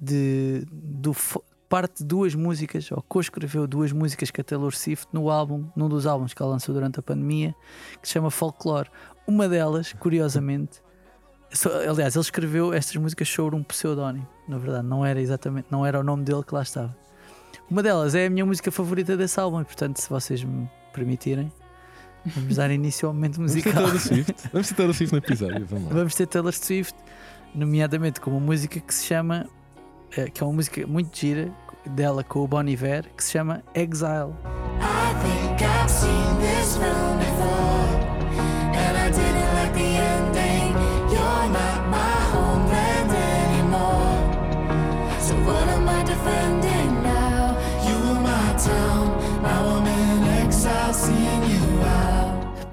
de, 0.00 0.66
do, 0.72 1.14
parte 1.68 1.98
de 1.98 2.04
duas 2.04 2.34
músicas, 2.34 2.90
ou 2.90 3.02
co-escreveu 3.02 3.66
duas 3.66 3.92
músicas 3.92 4.30
que 4.30 4.40
a 4.40 4.44
Taylor 4.44 4.74
Swift 4.74 5.06
no 5.12 5.30
álbum, 5.30 5.66
num 5.76 5.86
dos 5.86 6.06
álbuns 6.06 6.32
que 6.32 6.40
ela 6.40 6.52
lançou 6.52 6.74
durante 6.74 6.98
a 6.98 7.02
pandemia, 7.02 7.54
que 8.00 8.08
se 8.08 8.14
chama 8.14 8.30
Folklore. 8.30 8.88
Uma 9.26 9.50
delas, 9.50 9.92
curiosamente, 9.92 10.80
aliás, 11.86 12.16
ele 12.16 12.22
escreveu 12.22 12.72
estas 12.72 12.96
músicas 12.96 13.28
sobre 13.28 13.54
um 13.54 13.62
pseudónimo, 13.62 14.26
na 14.48 14.56
verdade, 14.56 14.86
não 14.86 15.04
era 15.04 15.20
exatamente, 15.20 15.68
não 15.70 15.84
era 15.84 16.00
o 16.00 16.02
nome 16.02 16.24
dele 16.24 16.42
que 16.42 16.54
lá 16.54 16.62
estava. 16.62 16.96
Uma 17.70 17.82
delas 17.82 18.14
é 18.14 18.24
a 18.24 18.30
minha 18.30 18.46
música 18.46 18.72
favorita 18.72 19.14
desse 19.14 19.38
álbum, 19.38 19.60
e 19.60 19.64
portanto, 19.66 19.98
se 19.98 20.08
vocês 20.08 20.42
me 20.42 20.70
permitirem, 20.94 21.52
vamos 22.34 22.56
dar 22.56 22.70
início 22.70 23.08
ao 23.08 23.14
momento 23.14 23.36
Vamos 23.36 23.52
ter 23.52 23.58
musical. 23.58 23.82
Taylor 23.84 24.00
Swift. 24.00 24.34
Vamos 24.52 24.68
ter 24.68 24.74
Taylor 24.74 24.94
Swift 24.94 25.12
no 25.12 25.18
episódio. 25.18 25.66
Vamos 25.66 25.88
lá. 25.88 25.94
Vamos 25.94 26.14
ter 26.14 26.26
Taylor 26.26 26.52
Swift, 26.52 26.94
nomeadamente 27.54 28.20
com 28.20 28.30
uma 28.30 28.40
música 28.40 28.80
que 28.80 28.94
se 28.94 29.06
chama, 29.06 29.46
eh, 30.16 30.28
que 30.30 30.42
é 30.42 30.46
uma 30.46 30.54
música 30.54 30.86
muito 30.86 31.16
gira 31.16 31.50
dela 31.86 32.24
com 32.24 32.40
o 32.40 32.48
Bon 32.48 32.64
Iver, 32.64 33.04
que 33.16 33.22
se 33.22 33.32
chama 33.32 33.62
Exile. 33.74 34.34
I 34.80 35.14
think 35.22 35.62
I've 35.62 35.90
seen 35.90 36.38
this 36.40 37.25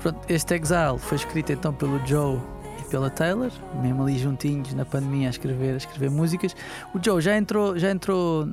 Pronto, 0.03 0.19
este 0.27 0.53
Exile 0.55 0.97
foi 0.99 1.15
escrito 1.17 1.51
então 1.53 1.73
pelo 1.73 1.97
Joe 2.05 2.37
e 2.79 2.83
pela 2.89 3.09
Taylor, 3.09 3.49
mesmo 3.81 4.03
ali 4.03 4.19
juntinhos 4.19 4.73
na 4.73 4.83
pandemia 4.85 5.27
a 5.27 5.31
escrever, 5.31 5.73
a 5.73 5.77
escrever 5.77 6.09
músicas. 6.11 6.53
O 6.93 6.99
Joe 7.03 7.21
já 7.21 7.37
entrou, 7.37 7.79
já 7.79 7.89
entrou. 7.89 8.45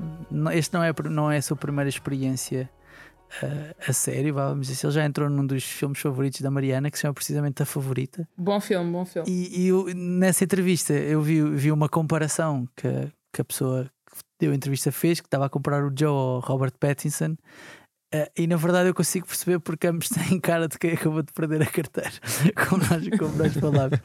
Este 0.53 0.73
não 0.75 0.83
é, 0.85 0.93
não 1.11 1.31
é 1.31 1.39
a 1.39 1.43
sua 1.43 1.57
primeira 1.57 1.89
experiência 1.89 2.71
eh, 3.43 3.75
a 3.87 3.93
sério, 3.93 4.33
vamos 4.35 4.69
dizer, 4.69 4.87
ele 4.87 4.93
já 4.95 5.05
entrou 5.05 5.29
num 5.29 5.45
dos 5.47 5.65
filmes 5.65 5.99
favoritos 6.01 6.41
da 6.41 6.51
Mariana, 6.53 6.89
que 6.91 6.97
se 6.97 7.03
chama 7.03 7.15
precisamente 7.15 7.61
A 7.63 7.67
Favorita. 7.67 8.29
Bom 8.37 8.61
filme, 8.61 8.91
bom 8.93 9.05
filme. 9.05 9.29
E, 9.29 9.63
e 9.65 9.69
eu- 9.69 9.87
nessa 9.95 10.45
entrevista 10.45 10.93
eu 10.93 11.21
vi, 11.21 11.43
vi 11.43 11.71
uma 11.73 11.89
comparação 11.89 12.67
que, 12.77 12.87
a- 12.87 13.09
que 13.33 13.41
a 13.41 13.45
pessoa 13.45 13.85
que 14.13 14.19
deu 14.39 14.53
a 14.53 14.55
entrevista 14.55 14.91
fez, 14.93 15.21
que 15.21 15.27
estava 15.27 15.47
a 15.47 15.49
comparar 15.49 15.85
o 15.85 15.93
Joe 15.97 16.09
ao 16.09 16.41
Robert 16.41 16.73
Pattinson. 16.79 17.37
Eh, 18.13 18.31
e 18.37 18.47
na 18.47 18.57
verdade 18.57 18.89
eu 18.89 18.95
consigo 18.95 19.27
perceber 19.27 19.61
porque 19.61 19.87
ambos 19.87 20.09
têm 20.11 20.41
cara 20.41 20.67
de 20.67 20.79
quem 20.79 20.93
acabou 20.93 21.23
de 21.23 21.33
perder 21.33 21.63
a 21.63 21.67
carteira, 21.67 22.11
como 22.69 22.83
nós, 22.85 23.19
como 23.19 23.37
nós 23.37 23.55
falámos. 23.55 23.99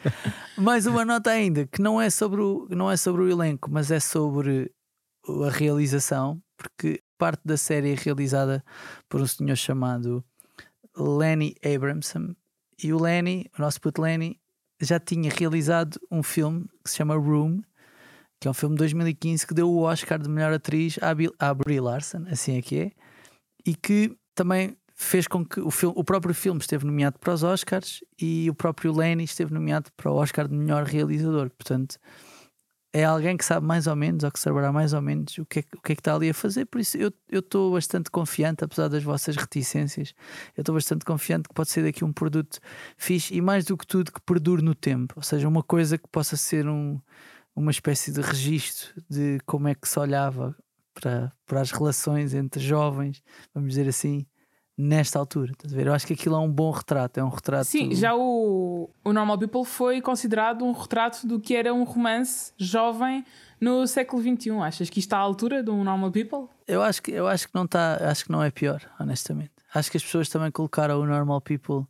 Mais 0.57 0.85
uma 0.85 1.03
nota 1.03 1.31
ainda, 1.31 1.65
que 1.67 1.81
não 1.81 1.99
é, 1.99 2.09
sobre 2.09 2.41
o, 2.41 2.67
não 2.69 2.91
é 2.91 2.97
sobre 2.97 3.23
o 3.23 3.29
elenco, 3.29 3.69
mas 3.71 3.91
é 3.91 3.99
sobre 3.99 4.71
a 5.45 5.49
realização, 5.49 6.41
porque 6.57 7.01
parte 7.17 7.41
da 7.45 7.57
série 7.57 7.93
é 7.93 7.95
realizada 7.95 8.63
por 9.09 9.21
um 9.21 9.27
senhor 9.27 9.55
chamado 9.55 10.23
Lenny 10.95 11.55
Abramson. 11.63 12.35
E 12.81 12.93
o 12.93 13.01
Lenny, 13.01 13.49
o 13.57 13.61
nosso 13.61 13.79
puto 13.79 14.01
Lenny, 14.01 14.39
já 14.81 14.99
tinha 14.99 15.31
realizado 15.31 15.99
um 16.11 16.21
filme 16.21 16.65
que 16.83 16.91
se 16.91 16.97
chama 16.97 17.15
Room, 17.15 17.61
que 18.39 18.47
é 18.47 18.51
um 18.51 18.53
filme 18.53 18.75
de 18.75 18.79
2015 18.79 19.47
que 19.47 19.53
deu 19.53 19.69
o 19.69 19.81
Oscar 19.81 20.19
de 20.19 20.29
melhor 20.29 20.53
atriz 20.53 20.99
à, 21.01 21.13
Bill, 21.13 21.33
à 21.39 21.53
Brie 21.53 21.79
Larson, 21.79 22.25
assim 22.29 22.57
é 22.57 22.61
que 22.61 22.79
é, 22.79 22.91
e 23.65 23.75
que 23.75 24.15
também 24.33 24.77
fez 24.93 25.27
com 25.27 25.45
que 25.45 25.59
o, 25.59 25.69
filme, 25.69 25.95
o 25.97 26.03
próprio 26.03 26.33
filme 26.33 26.59
esteve 26.59 26.85
nomeado 26.85 27.19
para 27.19 27.33
os 27.33 27.43
Oscars 27.43 28.01
e 28.19 28.49
o 28.49 28.55
próprio 28.55 28.93
Lenny 28.93 29.25
esteve 29.25 29.53
nomeado 29.53 29.91
para 29.97 30.11
o 30.11 30.15
Oscar 30.15 30.47
de 30.47 30.55
melhor 30.55 30.83
realizador. 30.83 31.49
Portanto, 31.49 31.97
é 32.93 33.03
alguém 33.03 33.35
que 33.35 33.43
sabe 33.43 33.67
mais 33.67 33.87
ou 33.87 33.95
menos, 33.95 34.23
ou 34.23 34.31
que 34.31 34.39
saberá 34.39 34.71
mais 34.71 34.93
ou 34.93 35.01
menos 35.01 35.37
o 35.37 35.45
que 35.45 35.59
é, 35.59 35.63
o 35.75 35.81
que, 35.81 35.91
é 35.91 35.95
que 35.95 35.99
está 35.99 36.15
ali 36.15 36.29
a 36.29 36.33
fazer. 36.33 36.65
Por 36.65 36.79
isso, 36.79 36.95
eu 36.97 37.11
estou 37.29 37.73
bastante 37.73 38.09
confiante, 38.09 38.63
apesar 38.63 38.87
das 38.87 39.03
vossas 39.03 39.35
reticências, 39.35 40.13
eu 40.55 40.61
estou 40.61 40.73
bastante 40.73 41.03
confiante 41.03 41.49
que 41.49 41.53
pode 41.53 41.69
ser 41.69 41.83
daqui 41.83 42.05
um 42.05 42.13
produto 42.13 42.57
fixe 42.97 43.35
e 43.35 43.41
mais 43.41 43.65
do 43.65 43.75
que 43.75 43.85
tudo 43.85 44.13
que 44.13 44.21
perdure 44.21 44.61
no 44.61 44.73
tempo. 44.73 45.15
Ou 45.17 45.23
seja, 45.23 45.45
uma 45.45 45.61
coisa 45.61 45.97
que 45.97 46.07
possa 46.07 46.37
ser 46.37 46.69
um, 46.69 46.97
uma 47.53 47.69
espécie 47.69 48.13
de 48.13 48.21
registro 48.21 48.93
de 49.09 49.39
como 49.45 49.67
é 49.67 49.75
que 49.75 49.89
se 49.89 49.99
olhava 49.99 50.55
para, 50.95 51.31
para 51.45 51.61
as 51.61 51.71
relações 51.71 52.33
entre 52.33 52.63
jovens, 52.63 53.21
vamos 53.53 53.69
dizer 53.69 53.87
assim, 53.87 54.25
nesta 54.77 55.19
altura. 55.19 55.51
Estás 55.51 55.73
a 55.73 55.75
ver? 55.75 55.87
Eu 55.87 55.93
acho 55.93 56.07
que 56.07 56.13
aquilo 56.13 56.35
é 56.35 56.39
um 56.39 56.51
bom 56.51 56.71
retrato. 56.71 57.19
É 57.19 57.23
um 57.23 57.29
retrato. 57.29 57.65
Sim, 57.65 57.93
já 57.93 58.15
o, 58.15 58.89
o 59.03 59.13
Normal 59.13 59.37
People 59.37 59.65
foi 59.65 60.01
considerado 60.01 60.65
um 60.65 60.71
retrato 60.71 61.27
do 61.27 61.39
que 61.39 61.55
era 61.55 61.73
um 61.73 61.83
romance 61.83 62.51
jovem 62.57 63.23
no 63.59 63.85
século 63.85 64.21
XXI. 64.21 64.51
Achas 64.61 64.89
que 64.89 64.99
isto 64.99 65.07
está 65.07 65.17
à 65.17 65.21
altura 65.21 65.61
de 65.61 65.69
um 65.69 65.83
Normal 65.83 66.11
People? 66.11 66.47
Eu 66.67 66.81
acho 66.81 67.01
que 67.01 67.11
eu 67.11 67.27
acho 67.27 67.47
que 67.47 67.53
não 67.53 67.65
está, 67.65 67.97
acho 68.09 68.25
que 68.25 68.31
não 68.31 68.41
é 68.41 68.49
pior, 68.49 68.81
honestamente. 68.99 69.51
Acho 69.73 69.91
que 69.91 69.97
as 69.97 70.03
pessoas 70.03 70.29
também 70.29 70.49
colocaram 70.51 71.01
o 71.01 71.05
normal 71.05 71.41
people 71.41 71.85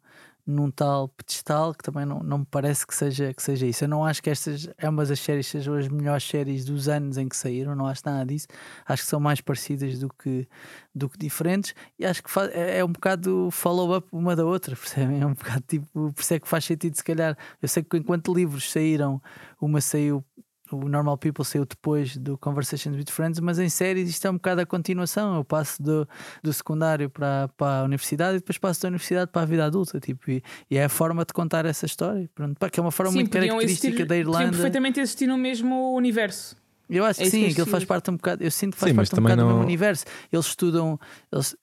num 0.45 0.69
tal 0.69 1.10
pedestal 1.10 1.73
que 1.73 1.84
também 1.84 2.05
não, 2.05 2.19
não 2.19 2.39
me 2.39 2.45
parece 2.45 2.86
que 2.86 2.93
seja, 2.93 3.34
que 3.34 3.41
seja 3.41 3.65
isso. 3.65 3.84
Eu 3.84 3.88
não 3.88 4.05
acho 4.05 4.21
que 4.21 4.29
estas 4.29 4.69
ambas 4.81 5.10
as 5.10 5.19
séries 5.19 5.47
sejam 5.47 5.75
as 5.75 5.88
melhores 5.88 6.23
séries 6.23 6.63
dos 6.63 6.88
anos 6.88 7.17
em 7.17 7.27
que 7.27 7.36
saíram, 7.36 7.75
não 7.75 7.88
acho 7.88 8.03
nada 8.05 8.25
disso. 8.25 8.47
Acho 8.86 9.03
que 9.03 9.10
são 9.10 9.19
mais 9.19 9.41
parecidas 9.41 9.99
do 9.99 10.10
que, 10.10 10.47
do 10.93 11.10
que 11.10 11.17
diferentes 11.17 11.73
e 11.97 12.05
acho 12.05 12.21
que 12.21 12.29
é, 12.53 12.79
é 12.79 12.86
um 12.86 12.91
bocado 12.91 13.49
follow-up 13.51 14.08
uma 14.12 14.36
da 14.36 14.45
outra, 14.45 14.75
percebem? 14.77 15.21
É 15.21 15.25
um 15.25 15.34
bocado 15.34 15.63
tipo, 15.67 15.88
por 16.12 16.21
isso 16.21 16.34
é 16.34 16.39
que 16.39 16.47
faz 16.47 16.65
sentido, 16.65 16.95
se 16.95 17.03
calhar. 17.03 17.38
Eu 17.62 17.67
sei 17.67 17.84
que 17.84 17.97
enquanto 17.97 18.34
livros 18.34 18.71
saíram, 18.71 19.21
uma 19.60 19.81
saiu 19.81 20.23
o 20.71 20.89
Normal 20.89 21.17
People 21.17 21.45
saiu 21.45 21.65
depois 21.65 22.17
do 22.17 22.38
Conversations 22.38 22.95
with 22.97 23.06
Friends, 23.12 23.39
mas 23.39 23.60
em 23.60 23.69
séries 23.69 24.10
isto 24.10 24.25
é 24.25 24.30
um 24.30 24.34
bocado 24.36 24.62
a 24.62 24.65
continuação. 24.65 25.36
Eu 25.36 25.43
passo 25.43 25.82
do, 25.82 26.08
do 26.43 26.51
secundário 26.54 27.10
para, 27.10 27.49
para 27.58 27.82
a 27.82 27.84
universidade 27.84 28.38
e 28.38 28.39
depois 28.39 28.58
passo 28.58 28.82
da 28.82 28.88
universidade 28.88 29.32
para 29.32 29.43
a 29.43 29.45
vida 29.45 29.65
adulta. 29.65 29.99
Tipo, 29.99 30.32
e, 30.32 30.43
e 30.69 30.78
é 30.78 30.86
a 30.86 30.89
forma 30.89 31.23
de 31.25 31.34
contar 31.34 31.65
essa 31.65 31.86
história. 31.86 32.30
Pronto, 32.34 32.58
pá, 32.58 32.69
que 32.69 32.80
é 32.80 32.82
uma 32.84 32.91
forma 32.91 33.12
muito 33.12 33.30
podiam 33.30 33.49
característica 33.58 33.88
existir- 33.88 34.06
da 34.08 34.17
Irlanda. 34.17 34.49
perfeitamente 34.51 34.99
existir 34.99 35.28
no 35.28 35.38
mesmo 35.38 35.93
universo. 35.95 36.56
Eu 36.88 37.04
acho 37.04 37.19
É 37.21 37.23
que 37.23 37.32
sim, 37.32 37.45
que 37.45 37.51
aquilo 37.54 37.65
faz 37.67 37.84
parte 37.84 38.12
um 38.12 38.15
bocado. 38.15 38.43
Eu 38.43 38.51
sinto 38.51 38.73
que 38.73 38.80
faz 38.80 38.91
Sim, 38.91 38.95
parte 38.95 39.13
um 39.13 39.21
bocado 39.23 39.36
do 39.41 39.41
não- 39.43 39.49
mesmo 39.54 39.63
universo. 39.63 40.06
Eles 40.32 40.45
estudam. 40.45 40.99
Eles, 41.32 41.56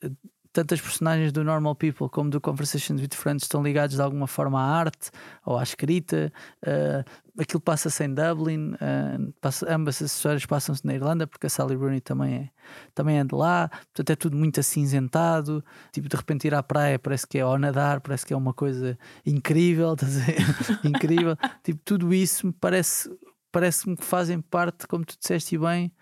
tantas 0.52 0.80
personagens 0.80 1.32
do 1.32 1.42
Normal 1.42 1.74
People 1.74 2.08
como 2.08 2.28
do 2.28 2.40
Conversations 2.40 3.00
with 3.00 3.14
Friends 3.14 3.44
estão 3.44 3.62
ligados 3.62 3.96
de 3.96 4.02
alguma 4.02 4.26
forma 4.26 4.60
à 4.60 4.64
arte 4.64 5.10
ou 5.44 5.58
à 5.58 5.62
escrita. 5.62 6.32
Uh, 6.62 7.40
aquilo 7.40 7.60
passa-se 7.60 8.04
em 8.04 8.12
Dublin, 8.12 8.72
uh, 8.74 9.32
passa- 9.40 9.72
ambas 9.74 10.02
as 10.02 10.14
histórias 10.14 10.44
passam-se 10.44 10.84
na 10.86 10.94
Irlanda, 10.94 11.26
porque 11.26 11.46
a 11.46 11.50
Sally 11.50 11.74
Rooney 11.74 12.00
também 12.00 12.34
é, 12.34 12.50
também 12.94 13.18
é 13.18 13.24
de 13.24 13.34
lá. 13.34 13.68
Portanto, 13.68 14.10
é 14.10 14.16
tudo 14.16 14.36
muito 14.36 14.60
acinzentado. 14.60 15.64
Tipo, 15.90 16.08
de 16.08 16.16
repente 16.16 16.46
ir 16.46 16.54
à 16.54 16.62
praia 16.62 16.98
parece 16.98 17.26
que 17.26 17.38
é 17.38 17.40
ao 17.40 17.58
nadar, 17.58 18.00
parece 18.00 18.26
que 18.26 18.34
é 18.34 18.36
uma 18.36 18.52
coisa 18.52 18.98
incrível. 19.24 19.96
incrível. 20.84 21.36
Tipo, 21.62 21.80
tudo 21.84 22.12
isso 22.12 22.46
me 22.46 22.52
parece. 22.52 23.10
Parece-me 23.50 23.94
que 23.98 24.04
fazem 24.04 24.40
parte, 24.40 24.86
como 24.86 25.04
tu 25.04 25.14
disseste 25.20 25.58
bem, 25.58 25.92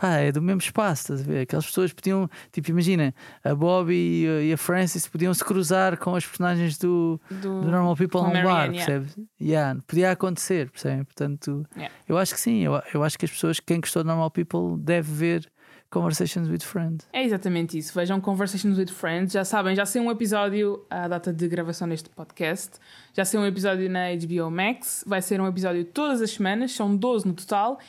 pá, 0.00 0.16
é 0.16 0.32
do 0.32 0.40
mesmo 0.40 0.60
espaço, 0.60 1.02
estás 1.12 1.20
a 1.20 1.24
ver? 1.24 1.40
Aquelas 1.42 1.66
pessoas 1.66 1.92
podiam, 1.92 2.28
tipo, 2.50 2.70
imagina, 2.70 3.14
a 3.44 3.54
Bobby 3.54 4.24
e 4.24 4.50
a- 4.52 4.54
a 4.54 4.56
Frances 4.56 5.06
podiam 5.06 5.34
se 5.34 5.44
cruzar 5.44 5.96
com 5.98 6.14
as 6.14 6.24
personagens 6.24 6.78
do, 6.78 7.20
Do, 7.30 7.60
do 7.62 7.70
Normal 7.70 7.96
People 7.96 8.22
num 8.22 8.30
bar, 8.32 8.42
Marianne, 8.44 8.76
yeah. 8.78 8.92
percebes? 8.92 9.26
Yeah, 9.40 9.80
podia 9.86 10.10
acontecer, 10.12 10.70
percebem? 10.70 11.04
Portanto, 11.04 11.66
Yeah. 11.76 11.94
eu 12.08 12.16
acho 12.18 12.34
que 12.34 12.40
sim, 12.40 12.60
eu, 12.60 12.80
eu 12.94 13.02
acho 13.04 13.18
que 13.18 13.24
as 13.24 13.30
pessoas, 13.30 13.60
quem 13.60 13.80
gostou 13.80 14.02
de 14.02 14.06
Normal 14.08 14.30
People, 14.30 14.76
deve 14.78 15.12
ver 15.12 15.50
Conversations 15.90 16.48
with 16.48 16.60
Friends. 16.60 17.08
É 17.12 17.24
exatamente 17.24 17.76
isso. 17.76 17.92
Vejam 17.92 18.20
Conversations 18.20 18.78
with 18.78 18.86
Friends. 18.92 19.32
Já 19.32 19.44
sabem, 19.44 19.74
já 19.74 19.84
sei 19.84 20.00
um 20.00 20.08
episódio 20.08 20.86
à 20.88 21.08
data 21.08 21.32
de 21.32 21.48
gravação 21.48 21.88
deste 21.88 22.08
podcast. 22.10 22.78
Já 23.12 23.24
sei 23.24 23.40
um 23.40 23.44
episódio 23.44 23.90
na 23.90 24.04
HBO 24.14 24.50
Max. 24.52 25.02
Vai 25.04 25.20
ser 25.20 25.40
um 25.40 25.48
episódio 25.48 25.84
todas 25.84 26.22
as 26.22 26.30
semanas, 26.30 26.70
são 26.72 26.94
12 26.96 27.26
no 27.26 27.34
total. 27.34 27.80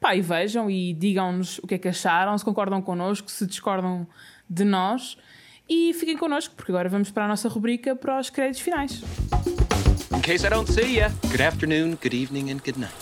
Pá, 0.00 0.16
e 0.16 0.22
vejam 0.22 0.70
e 0.70 0.94
digam-nos 0.94 1.58
o 1.58 1.66
que 1.66 1.74
é 1.74 1.78
que 1.78 1.86
acharam, 1.86 2.36
se 2.38 2.42
concordam 2.42 2.80
connosco, 2.80 3.30
se 3.30 3.46
discordam 3.46 4.08
de 4.48 4.64
nós. 4.64 5.18
E 5.68 5.92
fiquem 5.92 6.16
connosco, 6.16 6.54
porque 6.56 6.72
agora 6.72 6.88
vamos 6.88 7.10
para 7.10 7.26
a 7.26 7.28
nossa 7.28 7.50
rubrica 7.50 7.94
para 7.94 8.18
os 8.18 8.30
créditos 8.30 8.62
finais. 8.62 9.02
In 10.16 10.22
case 10.22 10.46
I 10.46 10.48
don't 10.48 10.72
see 10.72 10.96
ya, 10.96 11.10
good 11.28 11.42
afternoon, 11.42 11.96
good 12.02 12.16
evening, 12.16 12.50
and 12.50 12.60
good 12.64 12.80
night. 12.80 12.94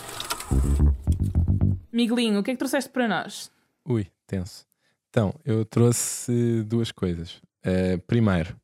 Miguelinho, 1.91 2.41
o 2.41 2.43
que 2.43 2.51
é 2.51 2.53
que 2.53 2.59
trouxeste 2.59 2.89
para 2.91 3.07
nós? 3.07 3.49
Ui, 3.87 4.05
tenso. 4.27 4.67
Então, 5.09 5.33
eu 5.45 5.63
trouxe 5.63 6.63
duas 6.63 6.91
coisas. 6.91 7.41
Eh, 7.63 7.97
primeiro, 7.97 8.55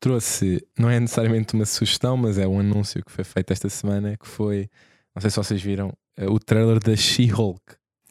trouxe, 0.00 0.66
não 0.78 0.90
é 0.90 0.98
necessariamente 0.98 1.54
uma 1.54 1.64
sugestão, 1.64 2.16
mas 2.16 2.36
é 2.36 2.46
um 2.46 2.58
anúncio 2.58 3.02
que 3.02 3.12
foi 3.12 3.24
feito 3.24 3.52
esta 3.52 3.68
semana, 3.68 4.16
que 4.16 4.26
foi, 4.26 4.68
não 5.14 5.20
sei 5.22 5.30
se 5.30 5.36
vocês 5.36 5.62
viram, 5.62 5.96
o 6.28 6.38
trailer 6.38 6.78
da 6.78 6.94
She-Hulk. 6.96 7.60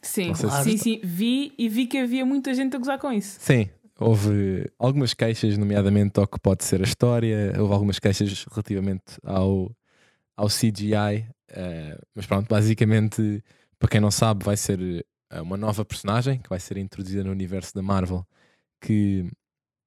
Sim, 0.02 0.34
se- 0.34 0.50
sim, 0.62 0.76
sim. 0.76 1.00
Vi 1.02 1.54
e 1.58 1.68
vi 1.68 1.86
que 1.86 1.96
havia 1.98 2.24
muita 2.26 2.52
gente 2.54 2.76
a 2.76 2.78
gozar 2.78 2.98
com 2.98 3.10
isso. 3.10 3.38
Sim, 3.40 3.68
houve 3.98 4.70
algumas 4.78 5.14
queixas, 5.14 5.56
nomeadamente 5.56 6.20
ao 6.20 6.26
que 6.26 6.38
pode 6.38 6.64
ser 6.64 6.80
a 6.80 6.84
história, 6.84 7.54
houve 7.58 7.72
algumas 7.72 7.98
queixas 7.98 8.44
relativamente 8.50 9.18
ao, 9.24 9.74
ao 10.36 10.48
CGI, 10.48 11.26
eh, 11.48 11.98
mas 12.14 12.26
pronto, 12.26 12.46
basicamente, 12.48 13.42
para 13.78 13.88
quem 13.88 14.00
não 14.00 14.10
sabe, 14.10 14.44
vai 14.44 14.56
ser 14.58 14.78
eh, 15.30 15.40
uma 15.40 15.56
nova 15.56 15.84
personagem 15.84 16.38
que 16.38 16.50
vai 16.50 16.60
ser 16.60 16.76
introduzida 16.76 17.24
no 17.24 17.30
universo 17.30 17.74
da 17.74 17.80
Marvel, 17.82 18.26
que 18.80 19.26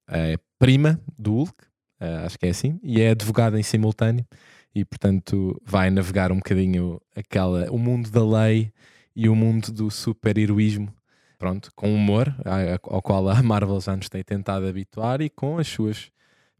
é 0.09 0.35
prima 0.57 0.99
do 1.17 1.33
Hulk, 1.35 1.53
eh, 1.99 2.23
acho 2.25 2.39
que 2.39 2.47
é 2.47 2.49
assim, 2.49 2.79
e 2.81 3.01
é 3.01 3.11
advogada 3.11 3.59
em 3.59 3.63
simultâneo, 3.63 4.25
e 4.73 4.85
portanto 4.85 5.59
vai 5.65 5.89
navegar 5.89 6.31
um 6.31 6.37
bocadinho 6.37 7.01
aquela, 7.15 7.71
o 7.71 7.77
mundo 7.77 8.09
da 8.11 8.25
lei 8.25 8.71
e 9.15 9.27
o 9.27 9.35
mundo 9.35 9.71
do 9.71 9.89
super-heroísmo 9.89 10.93
pronto, 11.37 11.71
com 11.75 11.93
humor, 11.93 12.35
ao 12.83 13.01
qual 13.01 13.29
a 13.29 13.41
Marvel 13.43 13.79
já 13.79 13.95
nos 13.95 14.09
tem 14.09 14.23
tentado 14.23 14.67
habituar 14.67 15.21
e 15.21 15.29
com 15.29 15.57
as 15.57 15.67
suas 15.67 16.11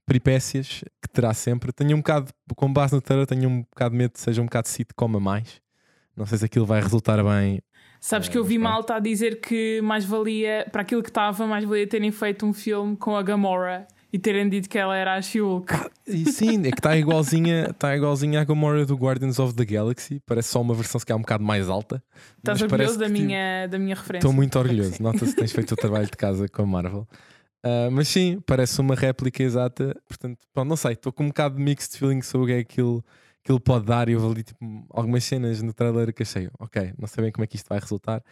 peripécias 0.06 0.84
que 1.02 1.10
terá 1.12 1.34
sempre. 1.34 1.72
Tenho 1.74 1.96
um 1.96 2.00
bocado, 2.00 2.32
com 2.56 2.72
base 2.72 2.94
no 2.94 3.02
trailer, 3.02 3.28
tenho 3.28 3.50
um 3.50 3.62
bocado 3.64 3.92
de 3.92 3.98
medo 3.98 4.12
que 4.12 4.20
seja 4.20 4.42
um 4.42 4.46
bocado 4.46 4.68
sitcom 4.68 5.18
a 5.18 5.20
mais. 5.20 5.62
Não 6.16 6.26
sei 6.26 6.38
se 6.38 6.46
aquilo 6.46 6.66
vai 6.66 6.82
resultar 6.82 7.24
bem. 7.24 7.62
Sabes 8.00 8.28
É, 8.28 8.32
que 8.32 8.38
eu 8.38 8.44
vi 8.44 8.58
malta 8.58 8.96
a 8.96 9.00
dizer 9.00 9.42
que 9.42 9.82
mais 9.82 10.06
valia, 10.06 10.68
para 10.72 10.84
aquilo 10.84 11.04
que 11.04 11.10
estava, 11.10 11.46
mais 11.46 11.64
valia 11.66 11.88
terem 11.88 12.12
feito 12.12 12.46
um 12.46 12.54
filme 12.54 12.96
com 12.96 13.16
a 13.16 13.24
Gamora 13.24 13.88
e 14.18 14.20
terem 14.20 14.50
dito 14.50 14.68
que 14.68 14.80
ela 14.80 14.98
era 14.98 15.14
a 15.14 15.22
She-Hulk. 15.22 15.72
E 16.08 16.32
sim, 16.32 16.60
é 16.66 16.72
que 16.72 16.80
está 16.80 16.98
igualzinha, 16.98 17.68
está 17.70 17.96
igualzinha 17.96 18.42
à 18.42 18.44
Gamora 18.44 18.84
do 18.84 18.96
Guardians 18.96 19.38
of 19.38 19.54
the 19.54 19.64
Galaxy. 19.64 20.20
Parece 20.26 20.50
só 20.50 20.60
uma 20.60 20.74
versão 20.74 20.98
se 20.98 21.06
calhar 21.06 21.20
um 21.20 21.22
bocado 21.22 21.44
mais 21.44 21.70
alta. 21.70 22.04
Estás 22.40 22.60
orgulhoso 22.64 22.98
da 22.98 23.06
que, 23.06 23.14
tipo, 23.14 23.26
minha, 23.28 23.68
da 23.68 23.78
minha 23.78 23.94
referência? 23.94 24.28
Estou 24.28 24.34
muito 24.34 24.58
orgulhoso. 24.58 24.96
Nota-se 25.04 25.36
que 25.36 25.40
tens 25.40 25.52
feito 25.52 25.72
o 25.72 25.76
trabalho 25.76 26.08
de 26.08 26.18
casa 26.18 26.50
com 26.50 26.64
a 26.64 26.66
Marvel. 26.66 27.08
Ah, 27.64 27.90
mas 27.92 28.08
sim, 28.08 28.42
parece 28.44 28.82
uma 28.82 28.96
réplica 28.96 29.44
exata. 29.44 29.96
Portanto, 30.08 30.40
pronto, 30.52 30.68
não 30.68 30.76
sei. 30.76 30.94
Estou 30.94 31.14
com 31.14 31.24
um 31.24 31.28
bocado 31.28 31.58
de 31.58 31.62
mixed 31.62 31.96
feeling 32.00 32.24
sobre 32.24 32.46
o 32.46 32.48
que 32.48 32.54
é 32.54 32.60
aquilo 32.60 33.06
que 33.44 33.52
ele 33.52 33.60
pode 33.60 33.86
dar. 33.86 34.10
E 34.10 34.14
eu 34.14 34.26
ali 34.28 34.42
tipo, 34.42 34.60
algumas 34.90 35.24
cenas 35.24 35.62
no 35.62 35.74
trailer 35.74 36.12
que 36.12 36.24
achei, 36.24 36.50
ok, 36.58 36.94
não 36.98 37.08
sei 37.08 37.24
bem 37.24 37.32
como 37.32 37.44
é 37.44 37.48
que 37.48 37.56
isto 37.56 37.70
vai 37.70 37.80
resultar. 37.80 38.24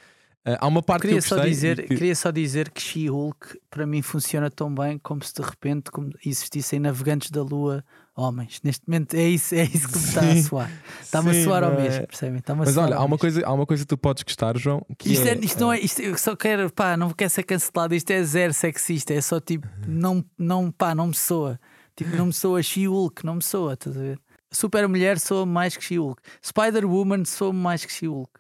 Ah, 0.46 0.58
há 0.62 0.68
uma 0.68 0.84
parte 0.84 1.02
Queria 1.02 1.20
que 1.20 1.26
eu 1.26 1.38
só, 1.38 1.44
dizer, 1.44 1.82
que- 1.82 1.96
queria 1.96 2.16
só 2.16 2.30
dizer 2.30 2.70
que 2.70 2.80
She-Hulk 2.80 3.60
para 3.70 3.88
mim 3.88 4.02
funciona 4.04 4.52
tão 4.52 4.74
bem 4.74 5.00
como 5.00 5.24
se 5.24 5.34
de 5.34 5.42
repente 5.42 5.90
como 5.90 6.12
existissem 6.24 6.80
navegantes 6.80 7.32
da 7.32 7.42
Lua 7.42 7.84
homens. 8.16 8.62
Neste 8.64 8.88
momento 8.88 9.16
é 9.16 9.28
isso, 9.28 9.56
é 9.56 9.64
isso 9.64 9.88
que 9.88 9.98
me 9.98 10.04
está 10.04 10.22
a 10.22 10.36
soar. 10.44 10.72
Está-me 11.02 11.32
a 11.32 11.44
soar 11.44 11.64
ao 11.64 11.74
é? 11.74 11.82
mesmo, 11.82 12.08
percebem? 12.08 12.42
A 12.46 12.56
Mas 12.56 12.78
olha, 12.78 12.96
há 12.96 13.04
uma, 13.04 13.18
coisa, 13.18 13.46
há 13.46 13.52
uma 13.52 13.66
coisa 13.66 13.84
que 13.84 13.88
tu 13.88 13.98
podes 13.98 14.24
gostar, 14.24 14.58
João. 14.58 14.86
Isto, 15.04 15.28
é, 15.28 15.32
é, 15.32 15.38
isto 15.40 15.60
não 15.60 15.74
é, 15.74 15.80
isto, 15.80 16.00
eu 16.02 16.18
só 16.18 16.36
quero, 16.36 16.72
pá, 16.72 16.96
não 16.96 17.10
quero 17.10 17.30
ser 17.30 17.44
cancelado. 17.44 17.94
Isto 17.96 18.12
é 18.12 18.24
zero 18.24 18.54
sexista, 18.54 19.14
é 19.14 19.22
só 19.22 19.40
tipo, 19.40 19.68
não, 19.88 20.24
não, 20.38 20.72
pá, 20.72 20.94
não 20.96 21.08
me 21.08 21.16
soa. 21.16 21.60
Tipo, 21.96 22.16
não 22.16 22.28
me 22.28 22.34
soa 22.34 22.62
She-Hulk, 22.62 23.26
não 23.26 23.36
me 23.36 23.42
soa, 23.44 23.74
estás 23.74 23.98
a 23.98 24.00
ver? 24.00 24.20
Super 24.52 24.88
Mulher 24.88 25.20
soa 25.20 25.46
mais 25.46 25.76
que 25.76 25.84
She-Hulk. 25.84 26.22
Spider-Woman 26.46 27.26
soa 27.26 27.52
mais 27.52 27.84
que 27.84 27.92
She-Hulk. 27.92 28.32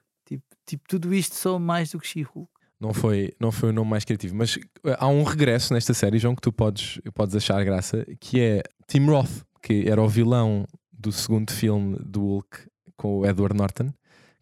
Tipo, 0.65 0.84
tudo 0.88 1.13
isto 1.13 1.36
soa 1.36 1.60
mais 1.60 1.91
do 1.91 1.99
que 1.99 2.08
She-Hulk. 2.08 2.49
Não 2.80 2.93
foi, 2.93 3.34
não 3.39 3.51
foi 3.51 3.69
o 3.69 3.73
nome 3.73 3.89
mais 3.89 4.04
criativo, 4.04 4.36
mas 4.36 4.58
eh, 4.84 4.95
há 4.99 5.08
um 5.08 5.23
regresso 5.23 5.73
nesta 5.73 5.93
série, 5.93 6.17
João, 6.19 6.36
que 6.36 6.41
tu 6.41 6.51
podes, 6.51 6.99
podes 7.13 7.36
achar 7.36 7.63
graça, 7.63 8.06
que 8.19 8.39
é 8.41 8.63
Tim 8.88 9.06
Roth, 9.06 9.43
que 9.62 9.88
era 9.89 10.01
o 10.01 10.08
vilão 10.10 10.65
do 10.91 11.12
segundo 11.12 11.51
filme 11.51 11.97
do 12.06 12.21
Hulk 12.21 12.67
com 12.97 13.19
o 13.19 13.25
Edward 13.25 13.56
Norton, 13.56 13.89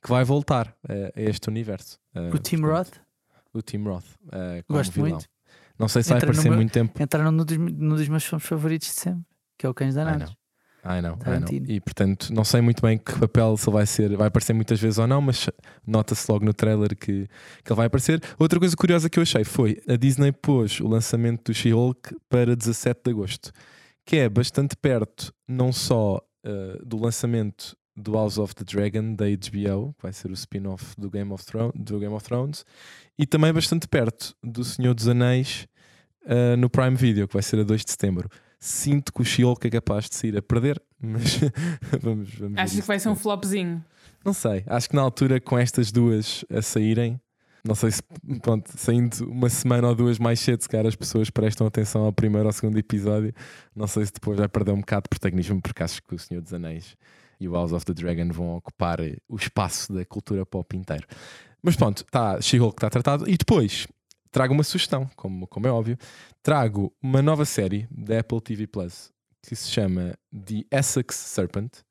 que 0.01 0.09
vai 0.09 0.23
voltar 0.23 0.75
eh, 0.89 1.13
a 1.15 1.21
este 1.21 1.47
universo. 1.49 1.99
Eh, 2.15 2.29
O 2.33 2.37
Tim 2.39 2.61
Roth, 2.61 2.93
O 3.53 3.61
Tim 3.61 3.83
Roth. 3.83 4.05
como 4.67 4.79
Gosto 4.79 4.91
vilão. 4.93 5.09
muito. 5.11 5.27
Não 5.77 5.87
sei 5.87 6.03
se 6.03 6.09
vai 6.09 6.17
Entra 6.17 6.27
no 6.27 6.31
aparecer 6.31 6.49
meu- 6.49 6.57
muito 6.57 6.71
tempo. 6.71 7.01
entraram 7.03 7.31
num 7.31 7.45
dos, 7.45 7.57
num 7.57 7.95
dos 7.95 8.07
meus 8.07 8.23
filmes 8.23 8.47
favoritos 8.47 8.87
de 8.87 8.93
sempre, 8.95 9.25
que 9.57 9.65
é 9.65 9.69
o 9.69 9.73
Cães 9.73 9.95
Ai, 9.97 10.05
Danados. 10.05 10.35
Não. 10.83 10.91
Ai 10.91 11.01
não, 11.01 11.09
ai 11.09 11.15
não. 11.15 11.17
Tarantino. 11.17 11.65
E 11.69 11.79
portanto, 11.79 12.33
não 12.33 12.43
sei 12.43 12.61
muito 12.61 12.81
bem 12.81 12.97
que 12.97 13.17
papel 13.17 13.55
se 13.57 13.69
ele 13.69 13.73
vai 13.73 13.85
ser, 13.85 14.17
vai 14.17 14.27
aparecer 14.27 14.53
muitas 14.53 14.79
vezes 14.79 14.97
ou 14.97 15.07
não, 15.07 15.21
mas 15.21 15.49
nota-se 15.85 16.29
logo 16.31 16.43
no 16.43 16.53
trailer 16.53 16.95
que, 16.95 17.27
que 17.63 17.71
ele 17.71 17.77
vai 17.77 17.87
aparecer. 17.87 18.21
Outra 18.37 18.59
coisa 18.59 18.75
curiosa 18.75 19.09
que 19.09 19.19
eu 19.19 19.23
achei 19.23 19.43
foi 19.43 19.81
a 19.87 19.95
Disney 19.95 20.31
pôs 20.31 20.79
o 20.79 20.87
lançamento 20.87 21.51
do 21.51 21.53
She-Hulk 21.53 22.15
para 22.29 22.55
17 22.55 23.01
de 23.05 23.11
agosto, 23.11 23.51
que 24.05 24.17
é 24.17 24.29
bastante 24.29 24.75
perto, 24.75 25.33
não 25.47 25.71
só 25.71 26.17
uh, 26.17 26.85
do 26.85 26.97
lançamento 26.97 27.75
do 27.95 28.13
House 28.13 28.37
of 28.37 28.55
the 28.55 28.63
Dragon 28.63 29.13
da 29.15 29.25
HBO, 29.25 29.93
que 29.93 30.03
vai 30.03 30.13
ser 30.13 30.31
o 30.31 30.33
spin-off 30.33 30.95
do 30.97 31.09
Game 31.09 31.31
of, 31.31 31.45
Thrones, 31.45 31.73
do 31.75 31.99
Game 31.99 32.13
of 32.13 32.25
Thrones, 32.25 32.65
e 33.17 33.25
também 33.25 33.53
bastante 33.53 33.87
perto 33.87 34.35
do 34.43 34.63
Senhor 34.63 34.93
dos 34.93 35.07
Anéis 35.07 35.67
uh, 36.25 36.57
no 36.57 36.69
Prime 36.69 36.95
Video, 36.95 37.27
que 37.27 37.33
vai 37.33 37.43
ser 37.43 37.59
a 37.59 37.63
2 37.63 37.85
de 37.85 37.91
setembro. 37.91 38.29
Sinto 38.65 39.11
que 39.11 39.21
o 39.21 39.25
She-Hulk 39.25 39.67
é 39.67 39.69
capaz 39.69 40.07
de 40.07 40.15
sair 40.15 40.37
a 40.37 40.41
perder, 40.41 40.81
mas 40.97 41.37
vamos, 42.01 42.33
vamos 42.35 42.57
Achas 42.57 42.79
que 42.79 42.87
vai 42.87 42.97
ser 42.97 43.09
um 43.09 43.15
flopzinho? 43.15 43.83
Não 44.23 44.31
sei, 44.31 44.63
acho 44.65 44.89
que 44.89 44.95
na 44.95 45.01
altura 45.01 45.41
com 45.41 45.59
estas 45.59 45.91
duas 45.91 46.45
a 46.49 46.61
saírem, 46.61 47.19
não 47.61 47.75
sei 47.75 47.91
se 47.91 48.01
pronto, 48.41 48.71
saindo 48.77 49.29
uma 49.29 49.49
semana 49.49 49.89
ou 49.89 49.93
duas 49.93 50.17
mais 50.17 50.39
cedo, 50.39 50.61
se 50.61 50.69
calhar 50.69 50.87
as 50.87 50.95
pessoas 50.95 51.29
prestam 51.29 51.67
atenção 51.67 52.05
ao 52.05 52.13
primeiro 52.13 52.47
ou 52.47 52.53
segundo 52.53 52.77
episódio, 52.77 53.33
não 53.75 53.85
sei 53.85 54.05
se 54.05 54.13
depois 54.13 54.37
vai 54.37 54.47
perder 54.47 54.71
um 54.71 54.79
bocado 54.79 55.03
de 55.03 55.09
protagonismo, 55.09 55.61
porque 55.61 55.83
acho 55.83 56.01
que 56.01 56.15
o 56.15 56.17
Senhor 56.19 56.39
dos 56.39 56.53
Anéis 56.53 56.95
e 57.41 57.49
o 57.49 57.51
House 57.51 57.73
of 57.73 57.85
the 57.85 57.93
Dragon 57.93 58.29
vão 58.31 58.55
ocupar 58.55 58.99
o 59.27 59.35
espaço 59.35 59.91
da 59.91 60.05
cultura 60.05 60.45
pop 60.45 60.77
inteiro. 60.77 61.05
Mas 61.61 61.75
pronto, 61.75 62.05
tá, 62.05 62.39
She-Hulk 62.39 62.77
está 62.77 62.89
tratado. 62.89 63.29
E 63.29 63.35
depois 63.35 63.87
trago 64.33 64.53
uma 64.53 64.63
sugestão, 64.63 65.09
como, 65.15 65.47
como 65.47 65.67
é 65.67 65.71
óbvio, 65.71 65.97
trago 66.41 66.91
uma 67.01 67.21
nova 67.21 67.45
série 67.45 67.87
da 67.91 68.19
Apple 68.19 68.41
TV 68.41 68.67
Plus 68.67 69.13
que 69.43 69.55
se 69.55 69.69
chama 69.69 70.17
The 70.33 70.63
Essex 70.71 71.15
Serpent, 71.15 71.81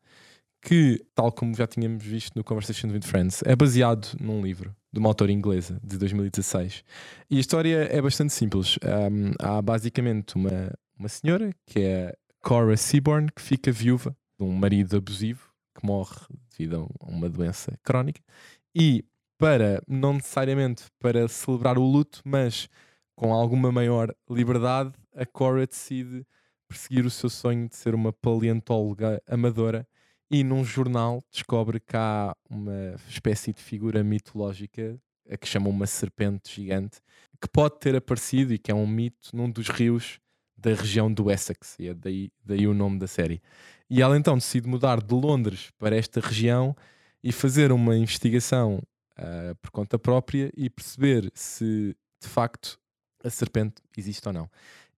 que, 0.61 1.05
tal 1.15 1.31
como 1.31 1.55
já 1.55 1.67
tínhamos 1.67 2.03
visto 2.03 2.35
no 2.35 2.43
Conversation 2.43 2.89
with 2.89 3.03
Friends, 3.03 3.43
é 3.45 3.55
baseado 3.55 4.17
num 4.19 4.43
livro 4.43 4.75
de 4.93 4.99
uma 4.99 5.09
autora 5.11 5.31
inglesa 5.31 5.79
de 5.85 5.99
2016. 5.99 6.83
E 7.31 7.37
a 7.37 7.41
história 7.41 7.89
é 7.91 8.01
bastante 8.01 8.33
simples. 8.33 8.79
Um, 8.79 9.33
há 9.39 9.61
basicamente 9.61 10.35
uma, 10.35 10.73
uma 10.99 11.09
senhora 11.09 11.51
que 11.67 11.81
é 11.81 12.15
Cora 12.41 12.77
Seaborn 12.77 13.29
que 13.31 13.43
fica 13.43 13.71
viúva 13.71 14.17
de 14.39 14.45
um 14.45 14.53
marido 14.53 14.97
abusivo 14.97 15.49
que 15.79 15.87
morre 15.87 16.17
devido 16.51 16.89
a 17.01 17.07
uma 17.07 17.29
doença 17.29 17.79
crónica 17.83 18.21
e 18.75 19.05
para, 19.43 19.83
não 19.89 20.13
necessariamente 20.13 20.85
para 21.01 21.27
celebrar 21.27 21.77
o 21.77 21.83
luto, 21.83 22.23
mas 22.25 22.69
com 23.17 23.35
alguma 23.35 23.73
maior 23.73 24.15
liberdade, 24.31 24.93
a 25.17 25.27
Cora 25.27 25.67
decide 25.67 26.25
perseguir 26.69 27.05
o 27.05 27.11
seu 27.11 27.29
sonho 27.29 27.69
de 27.69 27.75
ser 27.75 27.93
uma 27.93 28.13
paleontóloga 28.13 29.21
amadora 29.27 29.85
e 30.31 30.45
num 30.45 30.65
jornal 30.65 31.21
descobre 31.29 31.81
que 31.81 31.97
há 31.97 32.37
uma 32.49 32.95
espécie 33.09 33.53
de 33.53 33.61
figura 33.61 34.05
mitológica 34.05 34.97
a 35.29 35.37
que 35.37 35.49
chamam 35.49 35.71
uma 35.71 35.89
serpente 35.89 36.55
gigante 36.55 37.01
que 37.41 37.49
pode 37.49 37.81
ter 37.81 37.97
aparecido 37.97 38.55
e 38.55 38.59
que 38.59 38.71
é 38.71 38.75
um 38.75 38.87
mito 38.87 39.31
num 39.35 39.51
dos 39.51 39.69
rios 39.69 40.21
da 40.57 40.73
região 40.73 41.13
do 41.13 41.29
Essex, 41.33 41.75
e 41.81 41.89
é 41.89 41.95
daí, 41.95 42.31
daí 42.45 42.69
o 42.69 42.75
nome 42.75 43.01
da 43.01 43.09
série. 43.09 43.43
E 43.91 44.03
ela 44.03 44.17
então 44.17 44.37
decide 44.37 44.69
mudar 44.69 45.03
de 45.03 45.13
Londres 45.13 45.73
para 45.81 45.97
esta 45.97 46.21
região 46.21 46.77
e 47.25 47.33
fazer 47.33 47.73
uma 47.73 47.97
investigação 47.97 48.81
ah, 49.23 49.55
por 49.61 49.71
conta 49.71 49.99
própria 49.99 50.51
e 50.57 50.69
perceber 50.69 51.31
se 51.35 51.97
de 52.21 52.29
facto 52.29 52.79
a 53.25 53.31
serpente 53.31 53.77
existe 53.97 54.27
ou 54.27 54.33
não. 54.35 54.51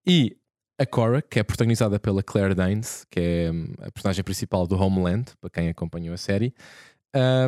E 0.07 0.37
a 0.79 0.85
Cora, 0.87 1.23
que 1.23 1.39
é 1.39 1.43
protagonizada 1.43 1.99
pela 2.01 2.23
Claire 2.23 2.55
Danes, 2.55 3.07
que 3.11 3.21
é 3.21 3.51
hum, 3.53 3.73
a 3.81 3.91
personagem 3.93 4.25
principal 4.25 4.67
do 4.67 4.77
Homeland, 4.77 5.33
para 5.41 5.51
quem 5.51 5.69
acompanhou 5.69 6.15
a 6.15 6.19
série, 6.19 6.53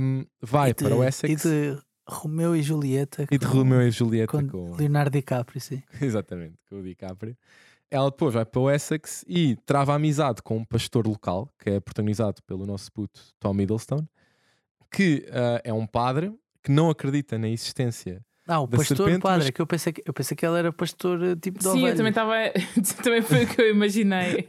hum, 0.01 0.25
vai 0.41 0.73
de- 0.75 0.85
para 0.85 0.95
o 0.97 1.03
Essex 1.03 1.45
E 1.45 1.49
de 1.49 1.79
Romeu 2.09 2.55
e 2.55 2.63
Julieta. 2.63 3.27
e 3.31 3.37
de 3.39 3.47
com- 3.47 3.53
Romeo 3.53 3.83
e 3.83 3.91
Julieta 3.91 4.31
com 4.31 4.47
com, 4.49 4.77
Leonardo 4.77 5.11
DiCaprio, 5.11 5.61
sim. 5.61 5.83
Exatamente, 6.01 6.57
com 6.69 6.77
o 6.79 6.83
DiCaprio. 6.83 7.37
Ela 7.91 8.11
depois 8.11 8.35
vai 8.35 8.45
para 8.45 8.61
o 8.61 8.71
Essex 8.71 9.25
e 9.29 9.57
trava 9.65 9.95
amizade 9.95 10.43
com 10.43 10.57
um 10.59 10.65
pastor 10.65 11.07
local, 11.07 11.53
que 11.59 11.71
é 11.71 11.81
protagonizado 11.81 12.43
pelo 12.45 12.67
nosso 12.67 12.91
puto 12.93 13.21
Tom 13.41 13.55
Middleston, 13.55 14.07
que 14.91 15.27
ah, 15.33 15.61
é 15.65 15.73
um 15.73 15.87
padre 15.87 16.33
que 16.67 16.73
não 16.73 16.91
acredita 16.91 17.39
na 17.39 17.49
existência. 17.49 18.21
Ah, 18.49 18.61
o 18.61 18.67
Da 18.67 18.77
pastor 18.79 18.97
serpente, 18.97 19.23
padre, 19.23 19.39
mas- 19.39 19.47
é 19.49 19.53
que 19.53 19.61
eu 19.63 19.67
pensei 19.67 19.93
que, 19.93 20.03
eu 20.05 20.13
pensei 20.13 20.37
que 20.37 20.45
ele 20.47 20.59
era 20.59 20.73
pastor 20.73 21.23
eh, 21.23 21.37
tipo 21.37 21.59
de 21.59 21.65
Sim, 21.65 21.71
eu 21.71 21.77
ovelhas. 21.77 21.97
também 21.97 22.11
estava. 22.11 22.35
também 23.03 23.23
foi 23.23 23.45
o 23.45 23.47
que 23.49 23.61
eu 23.63 23.71
imaginei. 23.71 24.49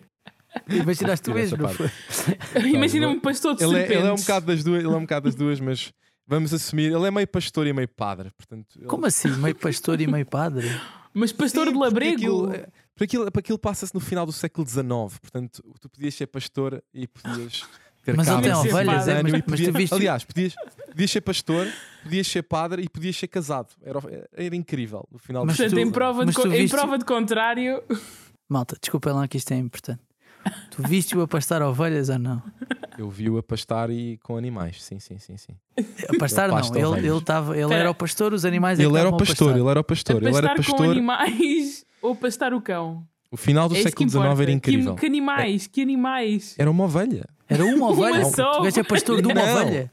Imaginaste 0.70 1.24
tu 1.26 1.34
mesmo, 1.34 1.58
não 1.58 1.66
parte. 1.66 1.78
foi? 1.88 2.66
Imagina 2.74 3.08
um 3.10 3.20
pastor 3.20 3.56
de 3.56 3.64
Ele 3.64 3.74
é, 3.74 3.80
serpentes. 3.80 3.98
ele 4.02 4.08
é 4.08 4.14
um 4.14 4.16
bocado 4.16 4.46
das 4.48 4.64
duas, 4.64 4.84
ele 4.84 4.94
é 4.94 4.98
um 4.98 5.02
bocado 5.02 5.24
das 5.26 5.36
duas, 5.36 5.60
mas 5.60 5.94
vamos 6.26 6.54
assumir, 6.54 6.92
ele 6.92 7.06
é 7.08 7.12
meio 7.12 7.28
pastor 7.28 7.68
e 7.68 7.74
meio 7.74 7.88
padre. 7.88 8.32
Portanto, 8.36 8.68
ele- 8.78 8.86
Como 8.88 9.06
assim? 9.06 9.30
Meio 9.38 9.56
pastor 9.56 10.02
e 10.02 10.08
meio 10.08 10.26
padre? 10.26 10.68
Mas 11.14 11.32
pastor 11.32 11.68
Sim, 11.68 11.74
de 11.74 11.80
labrego. 11.80 12.16
Aquilo, 12.18 12.54
é- 12.54 12.68
porque 12.96 13.04
aquilo, 13.18 13.28
aquilo 13.36 13.60
passa-se 13.60 13.94
no 13.94 14.00
final 14.00 14.26
do 14.26 14.32
século 14.32 14.68
XIX, 14.68 15.20
portanto, 15.22 15.64
tu 15.80 15.90
podias 15.90 16.14
ser 16.16 16.26
pastor 16.28 16.84
e 16.94 17.08
podias 17.08 17.64
ter 18.12 18.16
Mas 18.18 18.28
ele 18.28 18.36
cabras 18.38 18.62
tem 18.62 18.70
e 18.70 18.74
ovelhas, 18.74 19.08
é, 19.08 19.24
mas- 19.24 19.32
mas 19.48 19.60
tu 19.62 19.72
viste- 19.74 19.94
Aliás, 19.96 20.24
podias, 20.24 20.56
podias 20.90 21.12
ser 21.12 21.22
pastor, 21.22 21.68
podias 22.04 22.28
ser 22.28 22.42
padre 22.44 22.84
e 22.84 22.90
podias 22.90 23.16
ser 23.18 23.28
casado. 23.28 23.68
Era, 23.84 24.00
era 24.34 24.56
incrível 24.56 25.08
no 25.12 25.20
final 25.20 25.46
Mas 25.46 25.58
Portanto, 25.58 25.76
tu- 25.76 25.80
em 25.82 25.92
prova, 25.92 26.20
de, 26.22 26.26
mas 26.28 26.36
co- 26.36 26.42
tu 26.44 26.48
em 26.54 26.58
viste- 26.62 26.74
prova 26.76 26.98
de 26.98 27.04
contrário, 27.06 27.84
Malta, 28.48 28.78
desculpa 28.80 29.12
lá 29.12 29.28
que 29.28 29.38
isto 29.38 29.52
é 29.52 29.58
importante. 29.58 30.00
Tu 30.72 30.82
viste-o 30.88 31.22
a 31.22 31.28
pastar 31.28 31.62
ovelhas 31.62 32.08
ou 32.08 32.18
não? 32.18 32.42
Eu 32.98 33.10
vi-o 33.10 33.38
a 33.38 33.44
pastar 33.44 33.90
e 33.90 34.18
com 34.24 34.38
animais, 34.38 34.82
sim, 34.82 34.98
sim, 35.00 35.18
sim, 35.20 35.36
sim. 35.36 35.54
A 36.08 36.18
pastar 36.18 36.48
não, 36.48 36.58
ele, 36.98 37.08
ele, 37.08 37.22
tava, 37.22 37.58
ele 37.58 37.74
era 37.74 37.92
o 37.92 37.94
pastor, 37.94 38.32
os 38.34 38.46
animais 38.46 38.80
é 38.80 38.84
Ele 38.84 38.98
era 38.98 39.10
o 39.10 39.16
a 39.16 39.18
pastor, 39.18 39.52
ele 39.58 39.68
era 39.68 39.80
o 39.80 39.82
a 39.82 39.84
pastor, 39.84 40.16
ele 40.24 40.32
pastar 40.32 40.44
era 40.52 40.56
com 40.56 40.64
pastor. 40.64 40.90
animais 40.92 41.86
ou 42.02 42.16
pastar 42.16 42.54
o 42.54 42.62
cão. 42.62 43.06
O 43.32 43.38
final 43.38 43.68
do 43.70 43.76
é 43.76 43.82
século 43.84 44.10
XIX 44.10 44.40
era 44.40 44.52
incrível. 44.52 44.96
Que, 44.96 45.02
que 45.02 45.06
animais, 45.08 45.68
que 45.68 45.82
animais. 45.82 46.56
Era 46.58 46.70
uma 46.72 46.86
ovelha. 46.86 47.26
Era 47.50 47.64
uma 47.66 47.90
ovelha. 47.90 48.26
só. 48.26 48.52
Tu 48.58 48.64
gajo 48.64 48.80
é 48.80 48.84
pastor 48.84 49.22
de 49.22 49.28
uma 49.28 49.34
Não. 49.36 49.62
ovelha. 49.62 49.90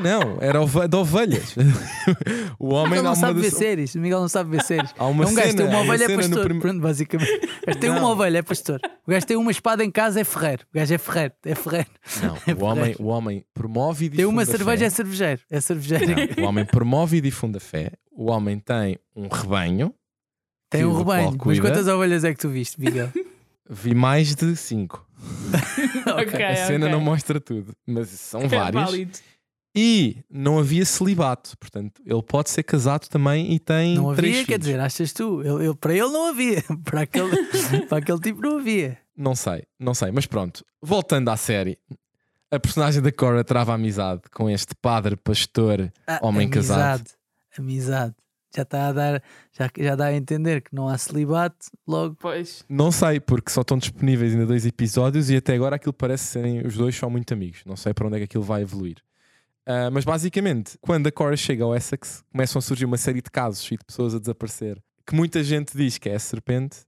Não, 0.00 0.38
era 0.40 0.60
ove- 0.62 0.86
de 0.86 0.96
ovelhas. 0.96 1.56
o 2.58 2.72
homem 2.74 2.90
Miguel 2.90 3.02
não 3.02 3.10
uma 3.10 3.16
sabe 3.16 3.40
ver 3.40 3.50
séries. 3.50 3.94
O 3.96 3.98
Miguel 3.98 4.20
não 4.20 4.28
sabe 4.28 4.50
ver 4.50 4.62
séries. 4.62 4.94
Há 4.96 5.06
uma 5.06 5.24
é 5.24 5.26
um 5.26 5.34
gajo 5.34 5.48
que 5.50 5.56
tem 5.56 5.66
cena, 5.66 5.68
uma 5.68 5.78
uma 5.80 5.92
ovelha 5.92 6.04
é 6.04 6.06
cena 6.06 6.22
no 6.22 6.28
pastor. 6.28 6.44
prim- 6.48 6.60
Pronto, 6.60 6.80
basicamente. 6.80 7.32
O 7.62 7.66
gajo 7.66 7.78
tem 7.80 7.90
uma 7.90 8.00
Não. 8.00 8.10
ovelha, 8.12 8.38
é 8.38 8.42
pastor. 8.42 8.80
O 9.06 9.10
gajo 9.10 9.26
tem 9.26 9.36
uma 9.36 9.50
espada 9.50 9.84
em 9.84 9.90
casa, 9.90 10.20
é 10.20 10.24
ferreiro. 10.24 10.62
O 10.72 10.78
gajo 10.78 10.94
é 10.94 10.98
ferreiro. 10.98 11.32
É 11.44 11.54
ferreiro. 11.56 11.86
Não, 12.22 12.36
É 12.46 12.54
o 12.54 12.64
homem, 12.64 12.76
ferreiro. 12.84 13.02
o 13.02 13.06
homem 13.08 13.44
promove 13.52 14.04
e 14.04 14.08
difunde 14.08 14.16
Tem 14.22 14.26
uma 14.26 14.42
a 14.42 14.46
cerveja, 14.46 14.78
fé. 14.78 14.86
é 14.86 14.90
cervejeiro. 14.90 15.40
É 15.50 15.60
cervejeiro. 15.60 16.06
Não, 16.36 16.44
o 16.44 16.48
homem 16.48 16.64
promove 16.64 17.16
e 17.16 17.20
difunde 17.20 17.56
a 17.56 17.60
fé. 17.60 17.90
O 18.12 18.30
homem 18.30 18.60
tem 18.60 18.98
um 19.16 19.26
rebanho. 19.26 19.92
Tem 20.72 20.84
um 20.84 20.96
rebanho. 20.96 21.38
Mas 21.44 21.60
quantas 21.60 21.86
ovelhas 21.86 22.24
é 22.24 22.32
que 22.34 22.40
tu 22.40 22.48
viste, 22.48 22.80
Miguel? 22.80 23.10
Vi 23.70 23.94
mais 23.94 24.34
de 24.34 24.56
cinco. 24.56 25.06
Ok, 26.18 26.42
a 26.44 26.56
cena 26.66 26.86
ok. 26.86 26.92
não 26.92 27.00
mostra 27.00 27.40
tudo, 27.40 27.72
mas 27.86 28.08
são 28.08 28.40
É 28.44 28.48
várias. 28.48 28.84
válido. 28.84 29.18
E 29.74 30.16
não 30.28 30.58
havia 30.58 30.84
celibato. 30.84 31.56
Portanto, 31.58 32.02
ele 32.04 32.22
pode 32.22 32.50
ser 32.50 32.62
casado 32.62 33.08
também 33.08 33.52
e 33.52 33.58
tem 33.58 33.94
Não 33.96 34.14
três 34.14 34.34
havia, 34.34 34.44
quer 34.46 34.52
filhos. 34.54 34.66
dizer, 34.66 34.80
achas 34.80 35.12
tu? 35.12 35.40
Ele- 35.42 35.66
ele- 35.66 35.74
para 35.76 35.92
ele 35.94 36.08
não 36.08 36.26
havia. 36.28 36.62
Para 36.84 37.02
aquele, 37.02 37.30
para 37.88 37.98
aquele 37.98 38.18
tipo 38.20 38.42
não 38.42 38.58
havia. 38.58 38.98
Não 39.16 39.34
sei, 39.34 39.62
não 39.80 39.94
sei, 39.94 40.10
mas 40.10 40.26
pronto. 40.26 40.64
Voltando 40.82 41.28
à 41.30 41.36
série, 41.36 41.78
a 42.50 42.58
personagem 42.60 43.00
da 43.00 43.12
Cora 43.12 43.42
trava 43.44 43.72
amizade 43.72 44.22
com 44.34 44.50
este 44.50 44.74
padre 44.74 45.16
pastor 45.16 45.90
Ah, 46.06 46.18
homem 46.22 46.48
casado. 46.50 47.00
amizade, 47.00 47.10
Amizade. 47.58 48.14
Já 48.54 48.62
está 48.62 48.88
a 48.88 48.92
dar, 48.92 49.22
já, 49.52 49.70
já 49.78 49.96
dá 49.96 50.06
a 50.06 50.14
entender 50.14 50.62
que 50.62 50.74
não 50.74 50.88
há 50.88 50.98
celibato, 50.98 51.66
logo. 51.86 52.16
Pois. 52.18 52.64
Não 52.68 52.92
sei, 52.92 53.20
porque 53.20 53.50
só 53.50 53.62
estão 53.62 53.78
disponíveis 53.78 54.32
ainda 54.32 54.46
dois 54.46 54.66
episódios 54.66 55.30
e 55.30 55.36
até 55.36 55.54
agora 55.54 55.76
aquilo 55.76 55.92
parece 55.92 56.24
serem 56.24 56.66
os 56.66 56.76
dois 56.76 56.94
são 56.94 57.10
muito 57.10 57.32
amigos. 57.32 57.62
Não 57.64 57.76
sei 57.76 57.94
para 57.94 58.06
onde 58.06 58.16
é 58.16 58.18
que 58.18 58.24
aquilo 58.24 58.44
vai 58.44 58.62
evoluir. 58.62 58.96
Ah, 59.66 59.90
mas 59.90 60.04
basicamente, 60.04 60.76
quando 60.80 61.06
a 61.06 61.12
Cora 61.12 61.36
chega 61.36 61.64
ao 61.64 61.74
Essex, 61.74 62.24
começam 62.30 62.58
a 62.58 62.62
surgir 62.62 62.84
uma 62.84 62.96
série 62.96 63.22
de 63.22 63.30
casos 63.30 63.64
e 63.70 63.76
de 63.76 63.84
pessoas 63.84 64.14
a 64.14 64.18
desaparecer 64.18 64.82
que 65.06 65.14
muita 65.14 65.42
gente 65.42 65.76
diz 65.76 65.98
que 65.98 66.08
é 66.08 66.14
a 66.14 66.18
serpente. 66.18 66.78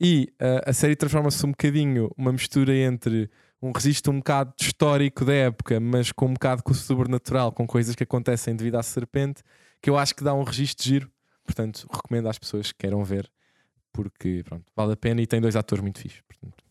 E 0.00 0.28
ah, 0.40 0.70
a 0.70 0.72
série 0.72 0.96
transforma-se 0.96 1.44
um 1.44 1.50
bocadinho 1.50 2.10
uma 2.16 2.32
mistura 2.32 2.74
entre 2.74 3.30
um 3.62 3.72
registro 3.72 4.12
um 4.12 4.18
bocado 4.18 4.52
histórico 4.60 5.24
da 5.24 5.32
época, 5.32 5.80
mas 5.80 6.12
com 6.12 6.26
um 6.26 6.34
bocado 6.34 6.62
com 6.62 6.72
o 6.72 6.74
sobrenatural, 6.74 7.52
com 7.52 7.66
coisas 7.66 7.94
que 7.94 8.02
acontecem 8.02 8.54
devido 8.54 8.76
à 8.76 8.82
serpente, 8.82 9.42
que 9.86 9.90
eu 9.90 9.96
acho 9.96 10.16
que 10.16 10.24
dá 10.24 10.34
um 10.34 10.42
registro 10.42 10.84
giro. 10.84 11.08
Portanto, 11.44 11.86
recomendo 11.88 12.28
às 12.28 12.36
pessoas 12.36 12.72
que 12.72 12.78
queiram 12.78 13.04
ver, 13.04 13.30
porque 13.92 14.42
pronto, 14.44 14.64
vale 14.74 14.94
a 14.94 14.96
pena 14.96 15.20
e 15.22 15.28
tem 15.28 15.40
dois 15.40 15.54
atores 15.54 15.80
muito 15.80 16.00
fixos. 16.00 16.22
Portanto, 16.22 16.64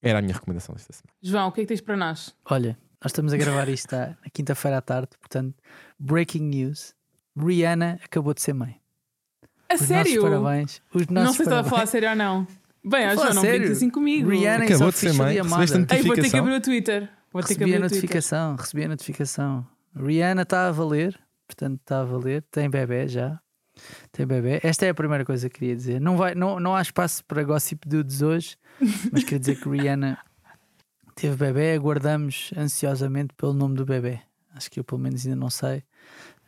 era 0.00 0.20
a 0.20 0.22
minha 0.22 0.32
recomendação 0.32 0.72
desta 0.72 0.92
semana. 0.92 1.12
João, 1.20 1.48
o 1.48 1.52
que 1.52 1.62
é 1.62 1.64
que 1.64 1.68
tens 1.68 1.80
para 1.80 1.96
nós? 1.96 2.32
Olha, 2.48 2.78
nós 3.02 3.10
estamos 3.10 3.32
a 3.32 3.36
gravar 3.36 3.68
isto 3.68 3.92
à- 3.94 4.10
na 4.22 4.30
quinta-feira 4.32 4.78
à 4.78 4.80
tarde, 4.80 5.08
portanto, 5.18 5.56
breaking 5.98 6.42
news: 6.44 6.94
Rihanna 7.36 7.98
acabou 8.04 8.32
de 8.32 8.40
ser 8.42 8.52
mãe. 8.52 8.80
A 9.68 9.74
Os 9.74 9.80
sério? 9.80 10.22
nossos 10.22 10.38
parabéns. 10.38 10.82
Os 10.94 11.06
nossos 11.08 11.10
Não 11.10 11.26
sei 11.26 11.34
se 11.34 11.42
estava 11.42 11.60
a 11.66 11.70
falar 11.70 11.82
a 11.82 11.86
sério 11.86 12.10
ou 12.10 12.14
não. 12.14 12.46
Bem, 12.84 13.06
a 13.06 13.14
João, 13.16 13.34
não 13.34 13.42
brinques 13.42 13.70
assim 13.72 13.90
comigo. 13.90 14.30
Rihanna 14.30 14.66
em 14.66 14.68
Acabou 14.68 14.92
de 14.92 14.98
ser 14.98 15.12
mãe, 15.14 15.34
Ei, 15.34 15.42
vou 16.04 16.14
ter 16.14 16.30
que 16.30 16.36
abrir 16.36 16.54
o 16.54 16.60
Twitter. 16.60 17.10
Vou 17.32 17.42
ter 17.42 17.56
que 17.56 17.64
Recebi 17.64 17.74
a 17.74 17.80
notificação, 17.80 18.54
recebi 18.54 18.84
a 18.84 18.88
notificação. 18.88 19.66
Rihanna 19.96 20.42
está 20.42 20.68
a 20.68 20.70
valer, 20.70 21.18
portanto 21.46 21.80
está 21.80 22.00
a 22.00 22.04
valer, 22.04 22.42
tem 22.50 22.68
bebê 22.70 23.08
já. 23.08 23.38
Tem 24.10 24.26
bebê. 24.26 24.58
Esta 24.62 24.86
é 24.86 24.88
a 24.90 24.94
primeira 24.94 25.24
coisa 25.24 25.48
que 25.50 25.58
queria 25.58 25.76
dizer. 25.76 26.00
Não, 26.00 26.16
vai, 26.16 26.34
não, 26.34 26.58
não 26.58 26.74
há 26.74 26.80
espaço 26.80 27.22
para 27.26 27.42
gossip 27.44 27.86
dudes 27.86 28.22
hoje, 28.22 28.56
mas 29.12 29.22
queria 29.22 29.38
dizer 29.38 29.56
que 29.60 29.68
Rihanna 29.68 30.18
teve 31.14 31.36
bebê. 31.36 31.74
Aguardamos 31.74 32.50
ansiosamente 32.56 33.34
pelo 33.36 33.52
nome 33.52 33.74
do 33.76 33.84
bebê. 33.84 34.20
Acho 34.54 34.70
que 34.70 34.80
eu 34.80 34.84
pelo 34.84 35.00
menos 35.00 35.26
ainda 35.26 35.36
não 35.38 35.50
sei. 35.50 35.82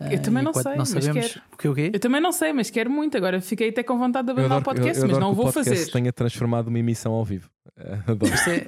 Eu 0.00 0.16
Ah, 0.16 0.22
também 0.22 0.42
não 0.42 0.54
sei, 0.54 0.62
não 0.72 0.76
mas 0.78 0.88
sabemos 0.88 1.26
quero. 1.32 1.42
o 1.52 1.56
que 1.58 1.68
o 1.68 1.74
quê? 1.74 1.90
Eu 1.92 2.00
também 2.00 2.20
não 2.22 2.32
sei, 2.32 2.52
mas 2.54 2.70
quero 2.70 2.88
muito. 2.88 3.14
Agora 3.16 3.40
fiquei 3.42 3.68
até 3.68 3.82
com 3.82 3.98
vontade 3.98 4.24
de 4.26 4.32
abandonar 4.32 4.60
o 4.60 4.62
podcast, 4.62 4.96
eu- 4.98 5.02
eu 5.04 5.08
mas 5.08 5.16
adoro 5.16 5.20
não 5.20 5.30
que 5.30 5.36
vou 5.36 5.48
o 5.48 5.52
podcast 5.52 5.80
fazer. 5.80 5.92
tenha 5.92 6.12
transformado 6.12 6.68
uma 6.68 6.78
emissão 6.78 7.12
ao 7.12 7.24
vivo. 7.24 7.50
Adoro. 8.06 8.32
É- 8.32 8.64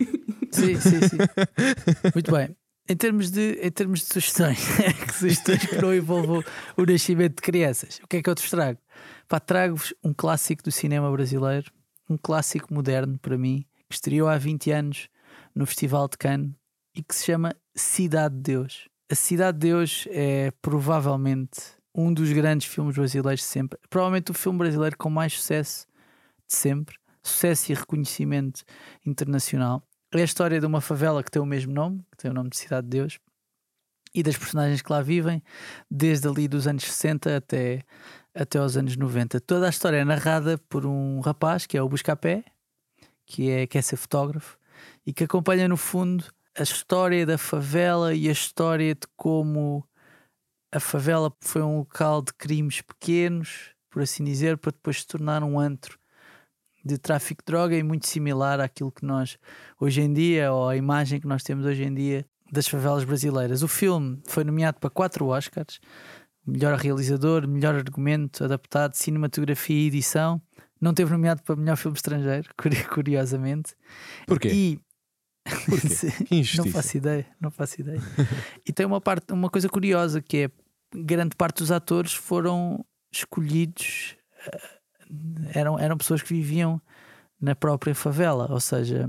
Sim, 0.52 0.74
sim, 0.80 1.00
sim. 1.08 1.16
Muito 2.14 2.30
bem. 2.32 2.54
Em 2.90 2.96
termos 2.96 3.30
de, 3.30 3.52
em 3.62 3.70
termos 3.70 4.00
de 4.00 4.06
sugestões, 4.06 4.58
que 5.06 5.14
sugestões 5.14 5.64
que 5.64 5.80
não 5.80 5.94
envolvam 5.94 6.42
o 6.76 6.84
nascimento 6.84 7.36
de 7.36 7.42
crianças, 7.42 8.00
o 8.02 8.08
que 8.08 8.16
é 8.16 8.22
que 8.22 8.28
eu 8.28 8.34
te 8.34 8.50
trago? 8.50 8.80
Trago-vos 9.46 9.94
um 10.02 10.12
clássico 10.12 10.64
do 10.64 10.72
cinema 10.72 11.08
brasileiro, 11.12 11.70
um 12.08 12.18
clássico 12.18 12.74
moderno 12.74 13.16
para 13.16 13.38
mim, 13.38 13.64
que 13.88 13.94
estreou 13.94 14.28
há 14.28 14.36
20 14.36 14.72
anos 14.72 15.08
no 15.54 15.64
Festival 15.66 16.08
de 16.08 16.18
Cannes 16.18 16.50
e 16.92 17.00
que 17.00 17.14
se 17.14 17.26
chama 17.26 17.54
Cidade 17.76 18.34
de 18.34 18.40
Deus. 18.40 18.88
A 19.08 19.14
Cidade 19.14 19.56
de 19.58 19.68
Deus 19.68 20.08
é 20.10 20.50
provavelmente 20.60 21.60
um 21.94 22.12
dos 22.12 22.32
grandes 22.32 22.66
filmes 22.66 22.96
brasileiros 22.96 23.42
de 23.42 23.46
sempre, 23.46 23.78
provavelmente 23.88 24.32
o 24.32 24.34
filme 24.34 24.58
brasileiro 24.58 24.98
com 24.98 25.08
mais 25.08 25.34
sucesso 25.34 25.86
de 26.44 26.56
sempre, 26.56 26.96
sucesso 27.22 27.70
e 27.70 27.74
reconhecimento 27.76 28.64
internacional. 29.06 29.80
É 30.12 30.20
a 30.20 30.24
história 30.24 30.58
de 30.58 30.66
uma 30.66 30.80
favela 30.80 31.22
que 31.22 31.30
tem 31.30 31.40
o 31.40 31.46
mesmo 31.46 31.72
nome, 31.72 32.04
que 32.10 32.16
tem 32.16 32.30
o 32.30 32.34
nome 32.34 32.50
de 32.50 32.56
Cidade 32.56 32.84
de 32.84 32.98
Deus, 32.98 33.20
e 34.12 34.24
das 34.24 34.36
personagens 34.36 34.82
que 34.82 34.90
lá 34.90 35.00
vivem, 35.00 35.40
desde 35.88 36.26
ali 36.26 36.48
dos 36.48 36.66
anos 36.66 36.82
60 36.82 37.36
até, 37.36 37.84
até 38.34 38.58
aos 38.58 38.76
anos 38.76 38.96
90. 38.96 39.40
Toda 39.40 39.66
a 39.66 39.70
história 39.70 39.98
é 39.98 40.04
narrada 40.04 40.58
por 40.68 40.84
um 40.84 41.20
rapaz 41.20 41.64
que 41.64 41.78
é 41.78 41.82
o 41.82 41.88
Buscapé, 41.88 42.44
que 43.24 43.50
é, 43.50 43.68
quer 43.68 43.82
ser 43.82 43.96
fotógrafo, 43.96 44.58
e 45.06 45.12
que 45.12 45.22
acompanha 45.22 45.68
no 45.68 45.76
fundo 45.76 46.24
a 46.58 46.62
história 46.64 47.24
da 47.24 47.38
favela 47.38 48.12
e 48.12 48.28
a 48.28 48.32
história 48.32 48.96
de 48.96 49.06
como 49.16 49.86
a 50.72 50.80
favela 50.80 51.32
foi 51.40 51.62
um 51.62 51.78
local 51.78 52.20
de 52.20 52.34
crimes 52.34 52.80
pequenos, 52.80 53.76
por 53.88 54.02
assim 54.02 54.24
dizer, 54.24 54.58
para 54.58 54.72
depois 54.72 55.02
se 55.02 55.06
tornar 55.06 55.44
um 55.44 55.56
antro 55.56 55.99
de 56.84 56.98
tráfico 56.98 57.42
de 57.42 57.46
droga 57.52 57.76
e 57.76 57.82
muito 57.82 58.06
similar 58.06 58.60
àquilo 58.60 58.90
que 58.90 59.04
nós 59.04 59.38
hoje 59.78 60.00
em 60.00 60.12
dia, 60.12 60.52
ou 60.52 60.68
a 60.68 60.76
imagem 60.76 61.20
que 61.20 61.26
nós 61.26 61.42
temos 61.42 61.64
hoje 61.66 61.84
em 61.84 61.94
dia 61.94 62.26
das 62.50 62.66
favelas 62.66 63.04
brasileiras. 63.04 63.62
O 63.62 63.68
filme 63.68 64.20
foi 64.26 64.44
nomeado 64.44 64.78
para 64.80 64.90
quatro 64.90 65.26
Oscars: 65.26 65.80
melhor 66.46 66.76
realizador, 66.78 67.46
melhor 67.46 67.74
argumento 67.74 68.44
adaptado, 68.44 68.94
cinematografia 68.94 69.76
e 69.76 69.86
edição. 69.86 70.40
Não 70.80 70.94
teve 70.94 71.12
nomeado 71.12 71.42
para 71.42 71.54
melhor 71.56 71.76
filme 71.76 71.96
estrangeiro, 71.96 72.48
curi- 72.56 72.84
curiosamente. 72.84 73.74
Porquê? 74.26 74.48
E 74.48 74.80
Porquê? 75.66 75.88
Não 76.58 76.64
faço 76.72 76.96
ideia, 76.96 77.26
não 77.40 77.50
faço 77.50 77.80
ideia. 77.80 78.00
e 78.66 78.72
tem 78.72 78.84
uma 78.86 79.00
parte, 79.00 79.32
uma 79.32 79.48
coisa 79.50 79.68
curiosa 79.68 80.20
que 80.20 80.36
é 80.44 80.50
grande 80.94 81.34
parte 81.34 81.58
dos 81.58 81.70
atores 81.72 82.12
foram 82.12 82.84
escolhidos, 83.12 84.16
eh, 84.46 84.68
eram, 85.54 85.78
eram 85.78 85.96
pessoas 85.96 86.22
que 86.22 86.28
viviam 86.34 86.80
na 87.40 87.54
própria 87.54 87.94
favela, 87.94 88.48
ou 88.50 88.60
seja, 88.60 89.08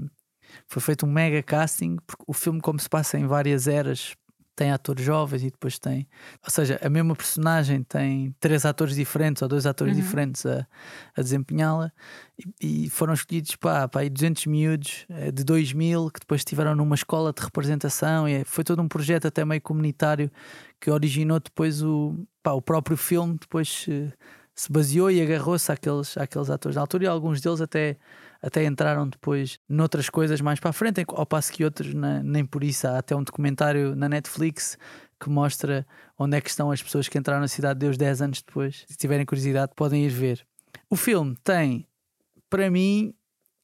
foi 0.68 0.82
feito 0.82 1.06
um 1.06 1.12
mega 1.12 1.42
casting, 1.44 1.98
porque 2.08 2.24
o 2.28 2.34
filme, 2.34 2.62
como 2.62 2.80
se 2.80 2.90
passa 2.90 3.18
em 3.18 3.28
várias 3.28 3.68
eras, 3.68 4.16
tem 4.56 4.72
atores 4.72 5.04
jovens 5.04 5.42
e 5.44 5.50
depois 5.50 5.80
tem, 5.80 6.08
ou 6.44 6.52
seja, 6.52 6.80
a 6.84 6.90
mesma 6.90 7.16
personagem 7.16 7.84
tem 7.84 8.36
três 8.40 8.66
atores 8.66 8.96
diferentes 8.96 9.42
ou 9.42 9.48
dois 9.48 9.66
atores 9.66 9.96
Uhum. 9.96 9.96
diferentes 9.96 10.46
a, 10.46 10.68
a 11.16 11.22
desempenhá-la 11.22 11.92
e, 12.62 12.86
e 12.86 12.90
foram 12.90 13.14
escolhidos 13.14 13.56
pá, 13.56 13.88
pá, 13.88 14.02
aí 14.02 14.10
200 14.10 14.46
miúdos 14.48 15.06
eh, 15.10 15.32
de 15.32 15.44
2000 15.44 16.10
que 16.12 16.20
depois 16.20 16.42
estiveram 16.42 16.76
numa 16.76 16.96
escola 16.96 17.34
de 17.34 17.42
representação 17.42 18.28
e 18.28 18.44
foi 18.44 18.64
todo 18.64 18.82
um 18.82 18.88
projeto 18.88 19.26
até 19.28 19.44
meio 19.46 19.62
comunitário 19.62 20.30
que 20.80 20.92
originou 20.92 21.40
depois 21.40 21.82
o, 21.82 22.16
pá, 22.44 22.52
o 22.52 22.62
próprio 22.62 22.98
filme 22.98 23.38
depois 23.40 23.88
se, 24.62 24.66
se 24.66 24.72
baseou 24.72 25.10
e 25.12 25.22
agarrou-se 25.22 25.72
àqueles, 25.72 26.18
àqueles 26.18 26.50
atores 26.50 26.76
na 26.76 26.82
altura 26.82 27.04
e 27.06 27.08
alguns 27.08 27.42
deles 27.42 27.62
até, 27.62 27.98
até 28.42 28.66
entraram 28.66 29.08
depois 29.08 29.60
noutras 29.68 30.10
coisas 30.10 30.42
mais 30.42 30.60
para 30.60 30.70
a 30.70 30.74
frente, 30.74 31.04
ao 31.08 31.26
passo 31.26 31.52
que 31.52 31.64
outros 31.64 31.94
na- 31.94 32.22
nem 32.24 32.46
por 32.46 32.64
isso. 32.64 32.88
Há 32.88 32.98
até 32.98 33.16
um 33.16 33.24
documentário 33.24 33.96
na 33.96 34.08
Netflix 34.08 34.78
que 35.20 35.30
mostra 35.30 35.86
onde 36.18 36.38
é 36.38 36.42
que 36.42 36.50
estão 36.50 36.72
as 36.72 36.82
pessoas 36.82 37.08
que 37.08 37.18
entraram 37.18 37.42
na 37.42 37.48
Cidade 37.48 37.80
de 37.80 37.86
Deus 37.86 37.98
10 37.98 38.22
anos 38.22 38.42
depois. 38.42 38.86
Se 38.88 38.98
tiverem 38.98 39.26
curiosidade, 39.26 39.72
podem 39.76 40.06
ir 40.06 40.10
ver. 40.10 40.46
O 40.90 40.96
filme 40.96 41.36
tem, 41.44 41.88
para 42.50 42.70
mim, 42.72 43.14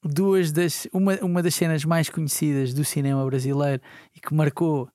duas 0.04 0.52
das, 0.52 0.88
uma, 0.94 1.16
uma 1.22 1.42
das 1.42 1.56
cenas 1.56 1.84
mais 1.84 2.10
conhecidas 2.10 2.74
do 2.74 2.84
cinema 2.86 3.26
brasileiro 3.26 3.82
e 4.16 4.20
que 4.20 4.34
marcou 4.34 4.90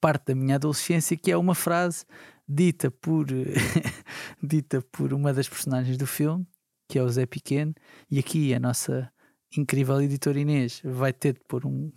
parte 0.00 0.26
da 0.26 0.34
minha 0.34 0.56
adolescência, 0.56 1.16
que 1.16 1.30
é 1.30 1.36
uma 1.36 1.54
frase 1.54 2.04
dita 2.52 2.90
por, 2.90 3.26
dita 4.42 4.82
por 4.92 5.12
uma 5.12 5.32
das 5.32 5.48
personagens 5.48 5.96
do 5.96 6.06
filme, 6.06 6.46
que 6.88 6.98
é 6.98 7.02
o 7.02 7.08
Zé 7.08 7.24
Pequeno, 7.24 7.74
e 8.10 8.18
aqui 8.18 8.52
a 8.52 8.60
nossa 8.60 9.10
incrível 9.56 10.00
editora 10.02 10.38
Inês 10.38 10.82
vai 10.84 11.12
ter 11.12 11.34
de 11.34 11.40
pôr 11.48 11.66
um, 11.66 11.90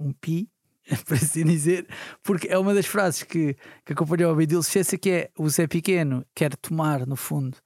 um 0.00 0.12
pi, 0.12 0.48
para 1.04 1.16
assim 1.16 1.44
dizer, 1.44 1.86
porque 2.22 2.48
é 2.48 2.58
uma 2.58 2.72
das 2.72 2.86
frases 2.86 3.22
que, 3.22 3.54
que 3.84 3.92
acompanhou 3.92 4.32
a 4.32 4.34
minha 4.34 4.46
adolescência, 4.46 4.98
que 4.98 5.10
é 5.10 5.30
o 5.38 5.48
Zé 5.48 5.66
Pequeno 5.66 6.24
quer 6.34 6.56
tomar, 6.56 7.06
no 7.06 7.16
fundo, 7.16 7.58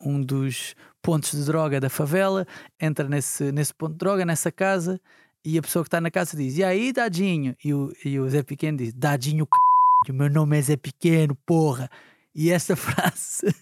um 0.00 0.20
dos 0.20 0.76
pontos 1.02 1.32
de 1.32 1.44
droga 1.44 1.80
da 1.80 1.90
favela, 1.90 2.46
entra 2.80 3.08
nesse, 3.08 3.50
nesse 3.50 3.74
ponto 3.74 3.92
de 3.92 3.98
droga, 3.98 4.24
nessa 4.24 4.52
casa, 4.52 5.00
e 5.44 5.58
a 5.58 5.62
pessoa 5.62 5.82
que 5.82 5.88
está 5.88 6.00
na 6.00 6.10
casa 6.10 6.36
diz: 6.36 6.56
E 6.56 6.62
aí, 6.62 6.92
Dadinho? 6.92 7.56
E 7.64 7.74
o, 7.74 7.92
e 8.04 8.20
o 8.20 8.30
Zé 8.30 8.44
Pequeno 8.44 8.78
diz: 8.78 8.92
Dadinho, 8.92 9.44
c... 9.44 9.71
meu 10.10 10.30
nome 10.30 10.58
é 10.58 10.62
Zé 10.62 10.76
Pequeno, 10.76 11.36
porra. 11.46 11.88
E 12.34 12.50
esta 12.50 12.74
frase. 12.76 13.54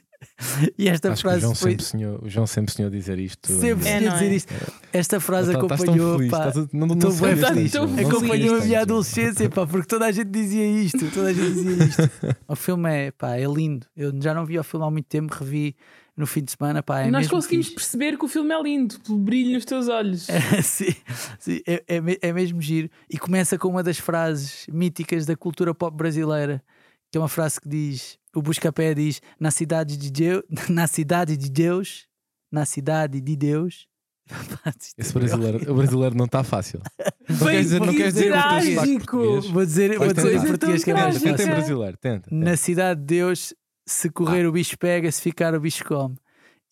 e 0.78 0.88
esta 0.88 1.10
Acho 1.12 1.22
que 1.22 1.26
o 1.26 1.30
frase 1.30 1.40
João, 1.42 1.54
foi. 1.54 1.70
sempre 1.72 1.84
sonhou, 1.84 2.20
o 2.22 2.28
João 2.28 2.46
sempre 2.46 2.72
sonhou 2.72 2.90
dizer 2.90 3.18
isto. 3.18 3.50
Sempre 3.52 3.88
É, 3.88 3.92
sonhei 3.94 4.08
não 4.08 4.12
dizer 4.14 4.30
é? 4.30 4.34
isto. 4.34 4.54
Esta 4.92 5.18
frase 5.20 5.52
Tá- 5.52 5.58
tão 5.58 5.66
acompanhou. 5.66 6.16
feliz, 6.18 6.30
pá, 6.30 6.44
a- 6.48 6.54
não- 6.72 6.86
não 6.86 6.94
estou 6.94 7.10
se 7.10 7.20
bem 7.22 7.36
feliz. 7.36 7.72
Tão 7.72 7.84
acompanhou 7.84 8.56
a 8.56 8.64
minha 8.64 8.80
adolescência, 8.82 9.50
pá, 9.50 9.66
porque 9.66 9.86
toda 9.88 10.06
a 10.06 10.12
gente 10.12 10.30
dizia 10.30 10.66
isto, 10.66 11.10
toda 11.10 11.28
a 11.30 11.32
gente 11.32 11.52
dizia 11.52 11.84
isto. 11.84 12.02
o 12.48 12.54
filme 12.56 12.90
é, 12.90 13.10
pá, 13.10 13.36
é 13.36 13.44
lindo. 13.44 13.86
Eu 13.96 14.12
já 14.22 14.32
não 14.32 14.46
vi 14.46 14.58
o 14.58 14.62
filme 14.64 14.86
há 14.86 14.90
muito 14.90 15.06
tempo, 15.06 15.34
revi 15.34 15.74
no 16.20 16.26
fim 16.26 16.42
de 16.44 16.52
semana, 16.52 16.82
pá, 16.82 17.00
é 17.00 17.10
Nós 17.10 17.22
mesmo 17.22 17.32
conseguimos 17.32 17.66
fixe. 17.66 17.76
perceber 17.76 18.16
que 18.16 18.24
o 18.24 18.28
filme 18.28 18.54
é 18.54 18.62
lindo, 18.62 19.00
pelo 19.00 19.18
brilho 19.18 19.54
nos 19.54 19.64
teus 19.64 19.88
olhos. 19.88 20.26
sim, 20.62 20.94
sim, 21.38 21.60
é, 21.66 21.82
é, 21.88 22.28
é 22.28 22.32
mesmo 22.32 22.60
giro. 22.60 22.90
E 23.08 23.18
começa 23.18 23.58
com 23.58 23.68
uma 23.68 23.82
das 23.82 23.98
frases 23.98 24.66
míticas 24.70 25.26
da 25.26 25.36
cultura 25.36 25.74
pop 25.74 25.96
brasileira, 25.96 26.62
que 27.10 27.18
é 27.18 27.20
uma 27.20 27.28
frase 27.28 27.60
que 27.60 27.68
diz: 27.68 28.18
o 28.34 28.42
Buscapé 28.42 28.94
diz, 28.94 29.20
na 29.38 29.50
cidade 29.50 29.96
de 29.96 30.10
Deus, 30.10 30.42
na 30.68 30.86
cidade 30.86 31.36
de 31.36 31.50
Deus, 31.50 32.06
na 32.52 32.64
cidade 32.64 33.20
de 33.20 33.36
Deus. 33.36 33.88
Isto 34.80 34.94
Esse 34.96 35.10
é 35.10 35.18
brasileiro, 35.18 35.72
o 35.72 35.74
brasileiro 35.74 36.16
não 36.16 36.26
está 36.26 36.44
fácil. 36.44 36.80
Não 37.28 37.38
queres 37.38 37.62
dizer, 37.62 37.80
não 37.80 37.94
queres 37.94 38.14
dizer 38.14 38.30
trágico. 38.30 39.40
Vou 39.40 39.64
dizer, 39.64 39.98
vou 39.98 40.12
dizer 40.12 40.34
em 40.36 40.46
português 40.46 40.84
que 40.84 40.90
é 40.90 40.94
mais 40.94 41.18
Trágico. 41.18 41.24
Tenta 41.24 41.42
em 41.42 41.46
fácil. 41.46 41.54
brasileiro, 41.56 41.96
tenta. 41.96 42.28
Na 42.30 42.56
cidade 42.56 43.00
de 43.00 43.06
Deus, 43.06 43.52
se 43.90 44.08
correr 44.08 44.46
o 44.46 44.52
bicho 44.52 44.78
pega, 44.78 45.10
se 45.10 45.20
ficar 45.20 45.54
o 45.54 45.60
bicho 45.60 45.84
come. 45.84 46.16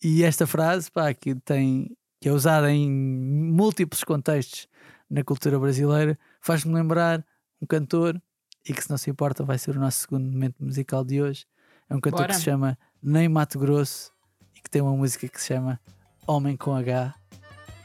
E 0.01 0.23
esta 0.23 0.47
frase, 0.47 0.89
pá, 0.89 1.13
que 1.13 1.35
tem 1.35 1.95
que 2.21 2.27
é 2.27 2.33
usada 2.33 2.69
em 2.69 2.89
múltiplos 2.89 4.03
contextos 4.03 4.67
na 5.09 5.23
cultura 5.23 5.57
brasileira, 5.57 6.19
faz-me 6.41 6.73
lembrar 6.73 7.25
um 7.61 7.65
cantor 7.65 8.21
e 8.67 8.73
que, 8.73 8.83
se 8.83 8.89
não 8.89 8.97
se 8.97 9.09
importa, 9.09 9.43
vai 9.43 9.57
ser 9.57 9.75
o 9.75 9.79
nosso 9.79 9.99
segundo 9.99 10.29
momento 10.29 10.55
musical 10.59 11.03
de 11.03 11.21
hoje. 11.21 11.45
É 11.89 11.95
um 11.95 12.01
cantor 12.01 12.21
Bora. 12.21 12.33
que 12.33 12.39
se 12.39 12.43
chama 12.43 12.77
Nem 13.01 13.29
Mato 13.29 13.57
Grosso 13.57 14.11
e 14.55 14.61
que 14.61 14.69
tem 14.69 14.81
uma 14.81 14.95
música 14.95 15.27
que 15.27 15.39
se 15.39 15.47
chama 15.47 15.79
Homem 16.27 16.57
com 16.57 16.75
H, 16.75 17.15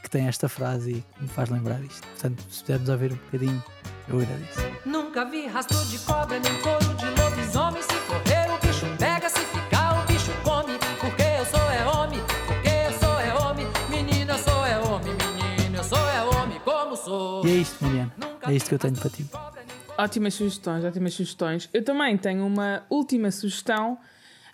que 0.03 0.09
tem 0.09 0.27
esta 0.27 0.49
frase 0.49 0.91
e 0.91 1.01
que 1.01 1.23
me 1.23 1.29
faz 1.29 1.49
lembrar 1.49 1.81
isto. 1.81 2.05
Portanto, 2.07 2.43
se 2.49 2.61
pudermos 2.61 2.89
ouvir 2.89 3.13
um 3.13 3.15
bocadinho, 3.15 3.63
eu 4.09 4.19
agradeço. 4.19 4.59
Nunca 4.85 5.25
vi 5.25 5.47
rastro 5.47 5.83
de 5.85 5.97
cobra 5.99 6.39
nem 6.39 6.61
couro 6.61 6.94
isto, 17.55 17.83
Mariana. 17.83 18.13
É 18.47 18.53
isto 18.53 18.69
que 18.69 18.75
eu 18.75 18.79
tenho 18.79 18.95
para 18.95 19.09
ti. 19.09 19.25
Ótimas 19.97 20.33
sugestões, 20.33 20.83
ótimas 20.83 21.13
sugestões. 21.13 21.69
Eu 21.73 21.83
também 21.83 22.17
tenho 22.17 22.45
uma 22.45 22.83
última 22.89 23.31
sugestão 23.31 23.97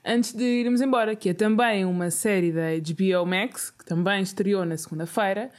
antes 0.06 0.34
de 0.34 0.44
irmos 0.44 0.82
embora, 0.82 1.16
que 1.16 1.30
é 1.30 1.34
também 1.34 1.86
uma 1.86 2.12
série 2.12 2.52
da 2.52 2.70
HBO 2.78 3.26
Max, 3.26 3.72
que 3.72 3.86
também 3.86 4.22
estreou 4.22 4.66
na 4.66 4.78
segunda-feira, 4.78 5.50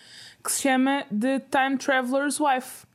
que 0.42 0.52
se 0.52 0.62
chama 0.62 1.04
The 1.08 1.40
Time 1.40 1.76
Traveler's 1.78 2.38
Wife. 2.38 2.86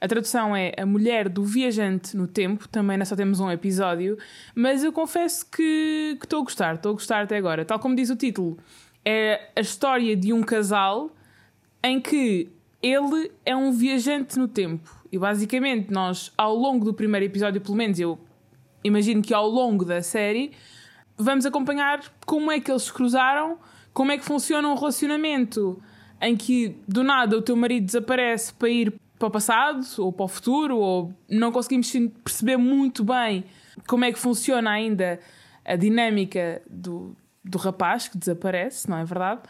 A 0.00 0.08
tradução 0.08 0.54
é 0.54 0.74
A 0.76 0.84
Mulher 0.84 1.28
do 1.30 1.42
Viajante 1.42 2.14
no 2.14 2.26
Tempo, 2.26 2.68
também 2.68 2.98
nós 2.98 3.08
só 3.08 3.16
temos 3.16 3.40
um 3.40 3.50
episódio, 3.50 4.18
mas 4.54 4.84
eu 4.84 4.92
confesso 4.92 5.46
que 5.50 6.18
estou 6.22 6.40
a 6.40 6.42
gostar, 6.42 6.74
estou 6.74 6.90
a 6.90 6.94
gostar 6.94 7.22
até 7.22 7.38
agora. 7.38 7.64
Tal 7.64 7.78
como 7.78 7.96
diz 7.96 8.10
o 8.10 8.16
título, 8.16 8.58
é 9.02 9.48
a 9.56 9.60
história 9.60 10.14
de 10.14 10.30
um 10.32 10.42
casal 10.42 11.10
em 11.82 12.00
que 12.00 12.50
ele 12.84 13.32
é 13.46 13.56
um 13.56 13.72
viajante 13.72 14.38
no 14.38 14.46
tempo. 14.46 14.90
E 15.10 15.18
basicamente, 15.18 15.90
nós, 15.90 16.30
ao 16.36 16.54
longo 16.54 16.84
do 16.84 16.92
primeiro 16.92 17.24
episódio, 17.24 17.58
pelo 17.58 17.76
menos 17.76 17.98
eu 17.98 18.18
imagino 18.84 19.22
que 19.22 19.32
ao 19.32 19.48
longo 19.48 19.86
da 19.86 20.02
série, 20.02 20.52
vamos 21.16 21.46
acompanhar 21.46 22.02
como 22.26 22.52
é 22.52 22.60
que 22.60 22.70
eles 22.70 22.82
se 22.82 22.92
cruzaram, 22.92 23.58
como 23.94 24.12
é 24.12 24.18
que 24.18 24.24
funciona 24.24 24.68
um 24.68 24.74
relacionamento 24.74 25.82
em 26.20 26.36
que 26.36 26.76
do 26.86 27.02
nada 27.02 27.38
o 27.38 27.42
teu 27.42 27.56
marido 27.56 27.86
desaparece 27.86 28.52
para 28.52 28.68
ir 28.68 28.94
para 29.18 29.28
o 29.28 29.30
passado 29.30 29.80
ou 29.98 30.12
para 30.12 30.24
o 30.24 30.28
futuro, 30.28 30.76
ou 30.76 31.14
não 31.30 31.50
conseguimos 31.50 31.90
perceber 32.22 32.58
muito 32.58 33.02
bem 33.02 33.44
como 33.86 34.04
é 34.04 34.12
que 34.12 34.18
funciona 34.18 34.70
ainda 34.70 35.18
a 35.64 35.74
dinâmica 35.74 36.60
do, 36.68 37.16
do 37.42 37.56
rapaz 37.56 38.08
que 38.08 38.18
desaparece, 38.18 38.90
não 38.90 38.98
é 38.98 39.04
verdade? 39.04 39.40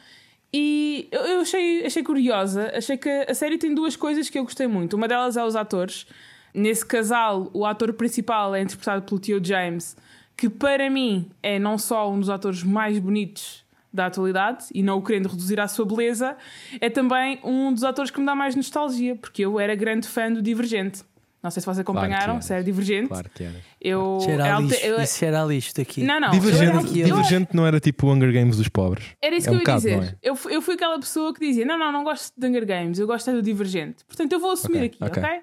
E 0.56 1.08
eu 1.10 1.40
achei, 1.40 1.84
achei 1.84 2.04
curiosa, 2.04 2.70
achei 2.72 2.96
que 2.96 3.08
a 3.08 3.34
série 3.34 3.58
tem 3.58 3.74
duas 3.74 3.96
coisas 3.96 4.30
que 4.30 4.38
eu 4.38 4.44
gostei 4.44 4.68
muito. 4.68 4.94
Uma 4.94 5.08
delas 5.08 5.36
é 5.36 5.44
os 5.44 5.56
atores. 5.56 6.06
Nesse 6.54 6.86
casal, 6.86 7.50
o 7.52 7.66
ator 7.66 7.92
principal 7.94 8.54
é 8.54 8.62
interpretado 8.62 9.02
pelo 9.02 9.18
Theo 9.18 9.44
James, 9.44 9.96
que 10.36 10.48
para 10.48 10.88
mim 10.88 11.28
é 11.42 11.58
não 11.58 11.76
só 11.76 12.08
um 12.08 12.20
dos 12.20 12.30
atores 12.30 12.62
mais 12.62 13.00
bonitos 13.00 13.64
da 13.92 14.06
atualidade, 14.06 14.66
e 14.72 14.80
não 14.80 14.98
o 14.98 15.02
querendo 15.02 15.28
reduzir 15.28 15.58
à 15.58 15.66
sua 15.66 15.84
beleza, 15.84 16.36
é 16.80 16.88
também 16.88 17.40
um 17.42 17.72
dos 17.72 17.82
atores 17.82 18.12
que 18.12 18.20
me 18.20 18.26
dá 18.26 18.36
mais 18.36 18.54
nostalgia, 18.54 19.16
porque 19.16 19.44
eu 19.44 19.58
era 19.58 19.74
grande 19.74 20.06
fã 20.06 20.32
do 20.32 20.40
Divergente. 20.40 21.02
Não 21.44 21.50
sei 21.50 21.60
se 21.60 21.66
vocês 21.66 21.78
acompanharam, 21.78 22.32
eras. 22.34 22.46
se 22.46 22.52
era 22.54 22.64
Divergente. 22.64 23.08
Claro 23.08 23.30
que 23.32 23.44
era. 23.44 23.54
Eu, 23.80 24.18
era 24.26 24.44
a 24.52 24.54
alte- 24.56 24.68
lixo. 24.72 24.86
eu- 24.86 25.00
Isso 25.02 25.18
cheira 25.18 25.42
a 25.42 25.46
lixo 25.46 25.74
daqui. 25.76 26.02
Não, 26.02 26.18
não. 26.18 26.28
eu 26.28 26.32
era 26.34 26.40
Divergente, 26.40 27.50
eu- 27.52 27.56
não 27.56 27.66
era 27.66 27.78
tipo 27.78 28.06
o 28.06 28.12
Hunger 28.12 28.32
Games 28.32 28.56
dos 28.56 28.68
pobres. 28.68 29.08
era 29.22 29.36
isso 29.36 29.48
É 29.48 29.50
que 29.50 29.54
um 29.56 29.58
eu 29.58 29.60
ia 29.60 29.64
bocado, 29.64 29.78
dizer. 29.82 30.02
é? 30.02 30.28
eu, 30.28 30.34
fui- 30.34 30.56
eu 30.56 30.62
fui 30.62 30.74
aquela 30.74 30.98
pessoa 30.98 31.32
que 31.34 31.40
dizia: 31.46 31.64
Não, 31.66 31.78
não, 31.78 31.92
não 31.92 32.02
gosto 32.02 32.32
de 32.36 32.48
Hunger 32.48 32.66
Games, 32.66 32.98
eu 32.98 33.06
gosto 33.06 33.28
é 33.30 33.34
do 33.34 33.42
Divergente. 33.42 34.04
Portanto, 34.06 34.32
eu 34.32 34.40
vou 34.40 34.52
assumir 34.52 34.78
Ok, 34.78 34.86
aqui, 34.86 35.04
ok? 35.04 35.22
ok. 35.22 35.40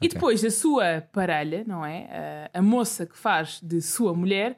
E 0.00 0.08
depois 0.08 0.44
a 0.44 0.50
sua 0.50 1.02
parelha, 1.12 1.64
não 1.66 1.84
é? 1.84 2.48
A, 2.54 2.58
a 2.58 2.62
moça 2.62 3.06
que 3.06 3.16
faz 3.16 3.58
de 3.62 3.80
sua 3.80 4.12
mulher 4.14 4.56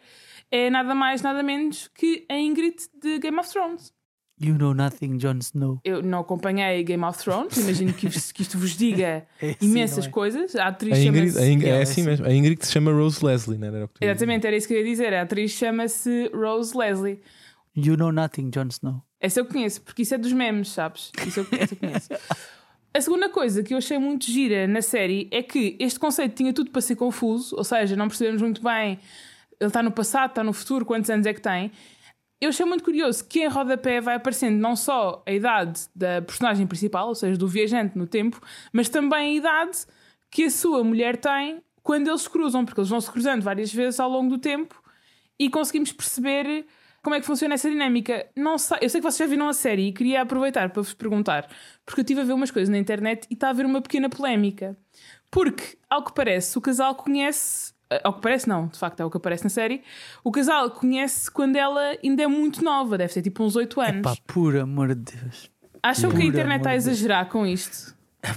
é 0.50 0.68
nada 0.70 0.94
mais, 0.94 1.22
nada 1.22 1.42
menos 1.42 1.88
que 1.94 2.24
a 2.28 2.36
Ingrid 2.36 2.76
de 3.02 3.18
Game 3.18 3.38
of 3.38 3.48
Thrones. 3.50 3.92
You 4.38 4.58
know 4.58 4.74
nothing, 4.74 5.16
Jon 5.16 5.38
Snow. 5.38 5.80
Eu 5.82 6.02
não 6.02 6.18
acompanhei 6.20 6.82
Game 6.84 7.02
of 7.04 7.18
Thrones, 7.18 7.56
imagino 7.56 7.92
que, 7.94 8.06
isto- 8.06 8.34
que 8.34 8.42
isto 8.42 8.58
vos 8.58 8.76
diga 8.76 9.26
É 9.40 9.50
assim, 9.50 9.56
imensas 9.62 10.06
é? 10.06 10.10
coisas. 10.10 10.54
A 10.56 10.66
atriz 10.66 10.92
A 10.98 11.00
Ingrid, 11.00 11.30
chama-se. 11.32 11.38
a 11.38 11.50
Ingrid- 11.52 11.68
é 11.70 11.78
é 11.78 11.82
assim 11.82 11.92
assim. 11.92 12.02
mesmo. 12.10 12.26
A 12.26 12.34
Ingrid 12.34 12.66
se 12.66 12.72
chama 12.72 12.92
Rose 12.92 13.24
Leslie, 13.24 13.58
não 13.58 13.68
era 13.68 13.84
o 13.84 13.88
que 13.88 13.94
tu 13.94 13.96
ias 13.96 14.00
dizer. 14.00 14.10
Exatamente, 14.10 14.46
era 14.46 14.56
isso 14.56 14.68
que 14.68 14.74
eu 14.74 14.78
ia 14.78 14.84
dizer. 14.84 15.14
A 15.14 15.22
atriz 15.22 15.50
chama-se 15.52 16.30
Rose 16.34 16.76
Leslie. 16.76 17.20
You 17.74 17.96
know 17.96 18.12
nothing, 18.12 18.50
Jon 18.50 18.66
Snow. 18.68 19.02
Essa 19.20 19.40
eu 19.40 19.46
conheço, 19.46 19.80
porque 19.80 20.02
isso 20.02 20.14
é 20.14 20.18
dos 20.18 20.32
memes, 20.32 20.68
sabes? 20.68 21.10
Isso 21.26 21.40
eu, 21.40 21.46
isso 21.62 21.74
eu 21.74 21.78
conheço. 21.78 22.08
A 22.92 23.00
segunda 23.00 23.28
coisa 23.30 23.62
que 23.62 23.72
eu 23.72 23.78
achei 23.78 23.98
muito 23.98 24.26
gira 24.30 24.66
na 24.66 24.82
série 24.82 25.28
é 25.30 25.42
que 25.42 25.76
este 25.80 25.98
conceito 25.98 26.34
tinha 26.34 26.52
tudo 26.52 26.70
para 26.70 26.80
ser 26.82 26.96
confuso, 26.96 27.56
ou 27.56 27.64
seja, 27.64 27.96
não 27.96 28.08
percebemos 28.08 28.42
muito 28.42 28.62
bem 28.62 28.98
ele 29.58 29.68
está 29.68 29.82
no 29.82 29.90
passado, 29.90 30.30
está 30.30 30.44
no 30.44 30.52
futuro, 30.52 30.84
quantos 30.84 31.08
anos 31.08 31.24
é 31.26 31.32
que 31.32 31.40
tem. 31.40 31.72
Eu 32.40 32.50
achei 32.50 32.66
muito 32.66 32.84
curioso 32.84 33.26
que 33.26 33.40
em 33.40 33.48
rodapé 33.48 34.00
vai 34.00 34.16
aparecendo 34.16 34.58
não 34.58 34.76
só 34.76 35.22
a 35.26 35.32
idade 35.32 35.88
da 35.94 36.20
personagem 36.20 36.66
principal, 36.66 37.08
ou 37.08 37.14
seja, 37.14 37.38
do 37.38 37.48
viajante 37.48 37.96
no 37.96 38.06
tempo, 38.06 38.40
mas 38.72 38.88
também 38.88 39.18
a 39.18 39.38
idade 39.38 39.78
que 40.30 40.44
a 40.44 40.50
sua 40.50 40.84
mulher 40.84 41.16
tem 41.16 41.62
quando 41.82 42.08
eles 42.08 42.22
se 42.22 42.30
cruzam, 42.30 42.64
porque 42.64 42.80
eles 42.80 42.90
vão 42.90 43.00
se 43.00 43.10
cruzando 43.10 43.42
várias 43.42 43.72
vezes 43.72 43.98
ao 44.00 44.10
longo 44.10 44.28
do 44.28 44.38
tempo 44.38 44.82
e 45.38 45.48
conseguimos 45.48 45.92
perceber 45.92 46.66
como 47.02 47.14
é 47.14 47.20
que 47.20 47.26
funciona 47.26 47.54
essa 47.54 47.70
dinâmica. 47.70 48.28
Não 48.34 48.58
sei, 48.58 48.78
eu 48.82 48.90
sei 48.90 49.00
que 49.00 49.04
vocês 49.10 49.16
já 49.18 49.26
viram 49.26 49.48
a 49.48 49.52
série 49.54 49.88
e 49.88 49.92
queria 49.92 50.22
aproveitar 50.22 50.68
para 50.70 50.82
vos 50.82 50.92
perguntar, 50.92 51.48
porque 51.84 52.00
eu 52.00 52.02
estive 52.02 52.20
a 52.20 52.24
ver 52.24 52.32
umas 52.32 52.50
coisas 52.50 52.68
na 52.68 52.76
internet 52.76 53.26
e 53.30 53.34
está 53.34 53.46
a 53.46 53.50
haver 53.50 53.64
uma 53.64 53.80
pequena 53.80 54.10
polémica. 54.10 54.76
Porque, 55.30 55.78
ao 55.88 56.04
que 56.04 56.12
parece, 56.12 56.58
o 56.58 56.60
casal 56.60 56.94
conhece. 56.96 57.75
Ao 58.02 58.12
que 58.14 58.20
parece, 58.20 58.48
não, 58.48 58.66
de 58.66 58.78
facto 58.78 59.00
é 59.00 59.04
o 59.04 59.10
que 59.10 59.16
aparece 59.16 59.44
na 59.44 59.50
série. 59.50 59.82
O 60.24 60.32
casal 60.32 60.70
conhece 60.70 61.30
quando 61.30 61.54
ela 61.56 61.96
ainda 62.02 62.22
é 62.22 62.26
muito 62.26 62.64
nova, 62.64 62.98
deve 62.98 63.12
ter 63.14 63.22
tipo 63.22 63.44
uns 63.44 63.54
8 63.54 63.80
anos. 63.80 64.02
Pá, 64.02 64.16
por 64.26 64.56
amor 64.56 64.94
de 64.94 65.12
Deus. 65.12 65.50
Acham 65.82 66.10
que 66.10 66.16
a 66.16 66.20
Por 66.20 66.26
internet 66.26 66.58
está 66.58 66.70
a 66.70 66.72
Deus. 66.72 66.86
exagerar 66.86 67.28
com 67.28 67.46
isto? 67.46 67.94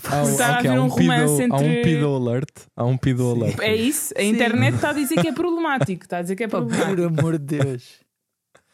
Há 0.08 0.18
um, 0.22 0.30
Está 0.30 0.48
a 0.48 0.60
ok, 0.60 0.70
haver 0.70 0.80
um 0.80 0.84
um 0.84 0.88
romance 0.88 1.38
pedo, 1.38 1.54
há 1.56 1.58
um 1.58 1.64
entre- 1.64 1.82
pedo 1.82 2.16
alert. 2.16 2.50
Há 2.76 2.86
um 2.86 2.96
pedo 2.98 3.32
alert. 3.32 3.60
É 3.60 3.76
isso? 3.76 4.14
A 4.16 4.20
Sim. 4.22 4.30
internet 4.30 4.76
está 4.76 4.90
a 4.92 4.94
dizer 4.94 5.20
que 5.20 5.28
é 5.28 5.32
problemático. 5.34 6.04
Está 6.04 6.18
a 6.18 6.22
dizer 6.22 6.36
que 6.36 6.44
é 6.44 6.48
problemático. 6.48 6.96
por 6.96 7.06
amor 7.20 7.38
de 7.40 7.58
Deus. 7.58 7.84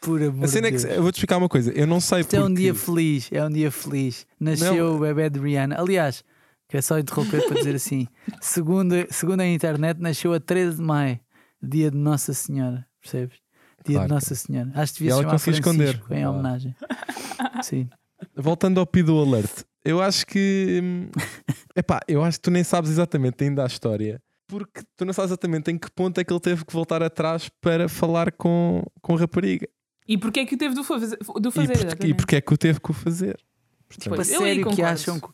Por 0.02 0.22
amor 0.22 0.44
A 0.44 0.48
cena 0.48 0.68
é 0.68 0.70
de 0.72 0.76
que 0.76 0.82
Deus. 0.82 0.94
eu 0.96 1.02
vou-te 1.02 1.14
explicar 1.14 1.38
uma 1.38 1.48
coisa. 1.48 1.72
Eu 1.72 1.86
não 1.86 2.00
sei 2.00 2.20
Isto 2.20 2.36
é 2.36 2.40
um 2.40 2.42
porque- 2.48 2.60
dia 2.60 2.74
feliz, 2.74 3.28
é 3.32 3.42
um 3.42 3.48
dia 3.50 3.70
feliz. 3.70 4.26
Nasceu 4.38 4.96
o 4.96 4.98
bebê 4.98 5.30
de 5.30 5.40
Rihanna. 5.40 5.80
Aliás, 5.80 6.22
quero 6.68 6.82
só 6.82 6.98
interromper 6.98 7.46
para 7.46 7.56
dizer 7.56 7.74
assim: 7.74 8.06
segundo, 8.40 8.94
segundo 9.10 9.40
a 9.40 9.46
internet, 9.46 9.98
nasceu 10.00 10.32
a 10.32 10.40
13 10.40 10.76
de 10.76 10.82
maio, 10.82 11.20
dia 11.62 11.90
de 11.90 11.96
Nossa 11.96 12.32
Senhora. 12.34 12.86
Percebes? 13.00 13.38
Dia 13.84 13.96
Claro. 13.96 14.08
de 14.08 14.14
Nossa 14.14 14.34
Senhora. 14.34 14.70
Acho 14.74 14.94
que 14.94 14.98
E 14.98 15.00
devia 15.00 15.12
ela 15.12 15.22
chamar 15.22 15.32
conseguiu 15.32 15.58
esconder. 15.60 15.86
Francisco 15.86 16.14
em 16.14 16.22
Ah. 16.24 16.30
homenagem. 16.30 16.74
Sim. 17.62 17.88
Voltando 18.34 18.80
ao 18.80 18.86
pedo 18.86 19.18
alert, 19.20 19.62
eu 19.84 20.00
acho 20.02 20.26
que. 20.26 20.80
hum, 20.82 21.08
Epá, 21.76 22.00
eu 22.08 22.24
acho 22.24 22.38
que 22.38 22.42
tu 22.42 22.50
nem 22.50 22.64
sabes 22.64 22.90
exatamente 22.90 23.44
ainda 23.44 23.62
a 23.62 23.66
história. 23.66 24.20
Porque 24.48 24.80
tu 24.96 25.04
não 25.04 25.12
sabes 25.12 25.30
exatamente 25.30 25.70
em 25.70 25.76
que 25.78 25.90
ponto 25.90 26.18
é 26.20 26.24
que 26.24 26.32
ele 26.32 26.40
teve 26.40 26.64
que 26.64 26.72
voltar 26.72 27.02
atrás 27.02 27.48
para 27.60 27.88
falar 27.88 28.30
com, 28.32 28.82
com 29.02 29.16
a 29.16 29.18
rapariga. 29.20 29.68
E 30.08 30.16
porquê 30.16 30.40
é 30.40 30.46
que 30.46 30.54
o 30.54 30.58
teve 30.58 30.74
de 30.74 30.84
fazer? 30.84 31.18
E, 31.20 31.24
fazer 31.24 31.50
porque, 31.50 31.60
e 31.60 31.72
exatamente? 31.72 32.14
porque 32.14 32.36
é 32.36 32.40
que 32.40 32.54
o 32.54 32.56
teve 32.56 32.80
que 32.80 32.90
o 32.90 32.94
fazer. 32.94 33.36
Portanto, 33.88 34.14
Pois, 34.14 34.32
A 34.32 34.38
sério 34.38 34.70
que 34.70 34.82
acham 34.82 35.20
que. 35.20 35.28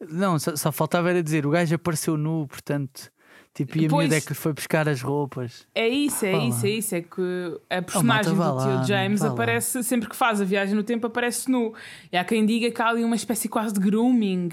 Não, 0.00 0.38
só, 0.38 0.54
só 0.56 0.70
faltava 0.72 1.10
era 1.10 1.22
dizer: 1.22 1.46
o 1.46 1.50
gajo 1.50 1.74
apareceu 1.74 2.16
nu, 2.16 2.46
portanto. 2.46 3.10
Tipo, 3.54 3.78
e 3.78 3.86
a 3.86 3.88
Pois. 3.88 4.02
miúda 4.04 4.16
é 4.16 4.20
que 4.20 4.34
foi 4.34 4.52
buscar 4.52 4.88
as 4.88 5.02
roupas. 5.02 5.66
É 5.74 5.88
isso, 5.88 6.24
é 6.24 6.32
Vá 6.32 6.38
isso, 6.44 6.66
é 6.66 6.70
isso. 6.70 6.94
É 6.94 7.00
que 7.02 7.58
a 7.68 7.82
personagem 7.82 8.34
vá 8.34 8.50
do 8.50 8.54
lá, 8.56 8.78
tio 8.78 8.86
James 8.86 9.20
lá. 9.20 9.28
aparece 9.30 9.82
sempre 9.82 10.08
que 10.08 10.14
faz 10.14 10.40
a 10.40 10.44
viagem 10.44 10.76
no 10.76 10.84
tempo, 10.84 11.08
aparece 11.08 11.50
nu. 11.50 11.74
E 12.12 12.16
há 12.16 12.24
quem 12.24 12.46
diga 12.46 12.70
que 12.70 12.80
há 12.80 12.88
ali 12.88 13.02
uma 13.02 13.16
espécie 13.16 13.48
quase 13.48 13.74
de 13.74 13.80
grooming. 13.80 14.50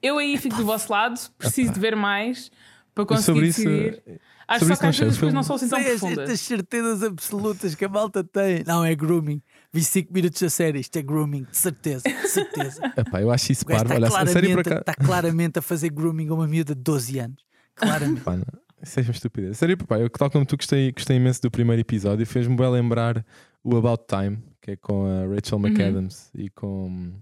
Eu 0.00 0.18
aí 0.18 0.36
fico 0.38 0.54
do 0.56 0.64
vosso 0.64 0.92
lado, 0.92 1.18
preciso 1.36 1.72
de 1.72 1.80
ver 1.80 1.96
mais 1.96 2.50
para 2.94 3.04
conseguir 3.04 3.24
sobre 3.24 3.48
isso. 3.48 3.64
decidir. 3.64 4.20
Acho 4.46 4.60
sobre 4.60 4.74
só 4.76 4.80
que 4.80 4.86
às 4.86 4.98
vezes 4.98 5.14
o 5.14 5.16
depois 5.16 5.34
não 5.34 5.42
são 5.42 5.56
assim 5.56 5.68
tão 5.68 5.82
profundas. 5.82 6.18
estas 6.18 6.40
certezas 6.40 7.02
absolutas 7.02 7.74
que 7.74 7.84
a 7.84 7.88
malta 7.88 8.22
tem. 8.22 8.62
Não, 8.64 8.84
é 8.84 8.94
grooming. 8.94 9.42
Vi 9.76 9.84
5 9.84 10.10
minutos 10.10 10.40
da 10.40 10.48
série. 10.48 10.80
Isto 10.80 10.96
é 10.98 11.02
grooming, 11.02 11.42
de 11.50 11.56
certeza. 11.56 12.08
De 12.08 12.28
certeza. 12.28 12.80
Epá, 12.96 13.20
eu 13.20 13.30
acho 13.30 13.52
isso 13.52 13.66
parvo. 13.66 13.92
está 13.92 14.08
claramente, 14.08 14.68
está 14.70 14.94
claramente 14.94 15.58
a 15.58 15.62
fazer 15.62 15.90
grooming 15.90 16.30
a 16.30 16.32
uma 16.34 16.46
miúda 16.48 16.74
de 16.74 16.80
12 16.80 17.18
anos. 17.18 17.44
Claramente. 17.74 18.22
Pá, 18.22 18.36
não. 18.38 18.44
Isso 18.82 19.00
é 19.00 19.02
uma 19.02 19.10
estupidez. 19.10 19.50
A 19.50 19.54
série, 19.54 19.76
pá, 19.76 19.98
eu, 19.98 20.08
tal 20.08 20.30
como 20.30 20.46
tu 20.46 20.56
gostei, 20.56 20.90
gostei 20.92 21.18
imenso 21.18 21.42
do 21.42 21.50
primeiro 21.50 21.80
episódio, 21.82 22.24
fez-me 22.24 22.56
bem 22.56 22.70
lembrar 22.70 23.22
o 23.62 23.76
About 23.76 24.04
Time, 24.08 24.38
que 24.62 24.70
é 24.70 24.76
com 24.76 25.04
a 25.04 25.34
Rachel 25.34 25.58
Uhum. 25.58 25.66
McAdams 25.66 26.30
e 26.34 26.48
com. 26.48 27.12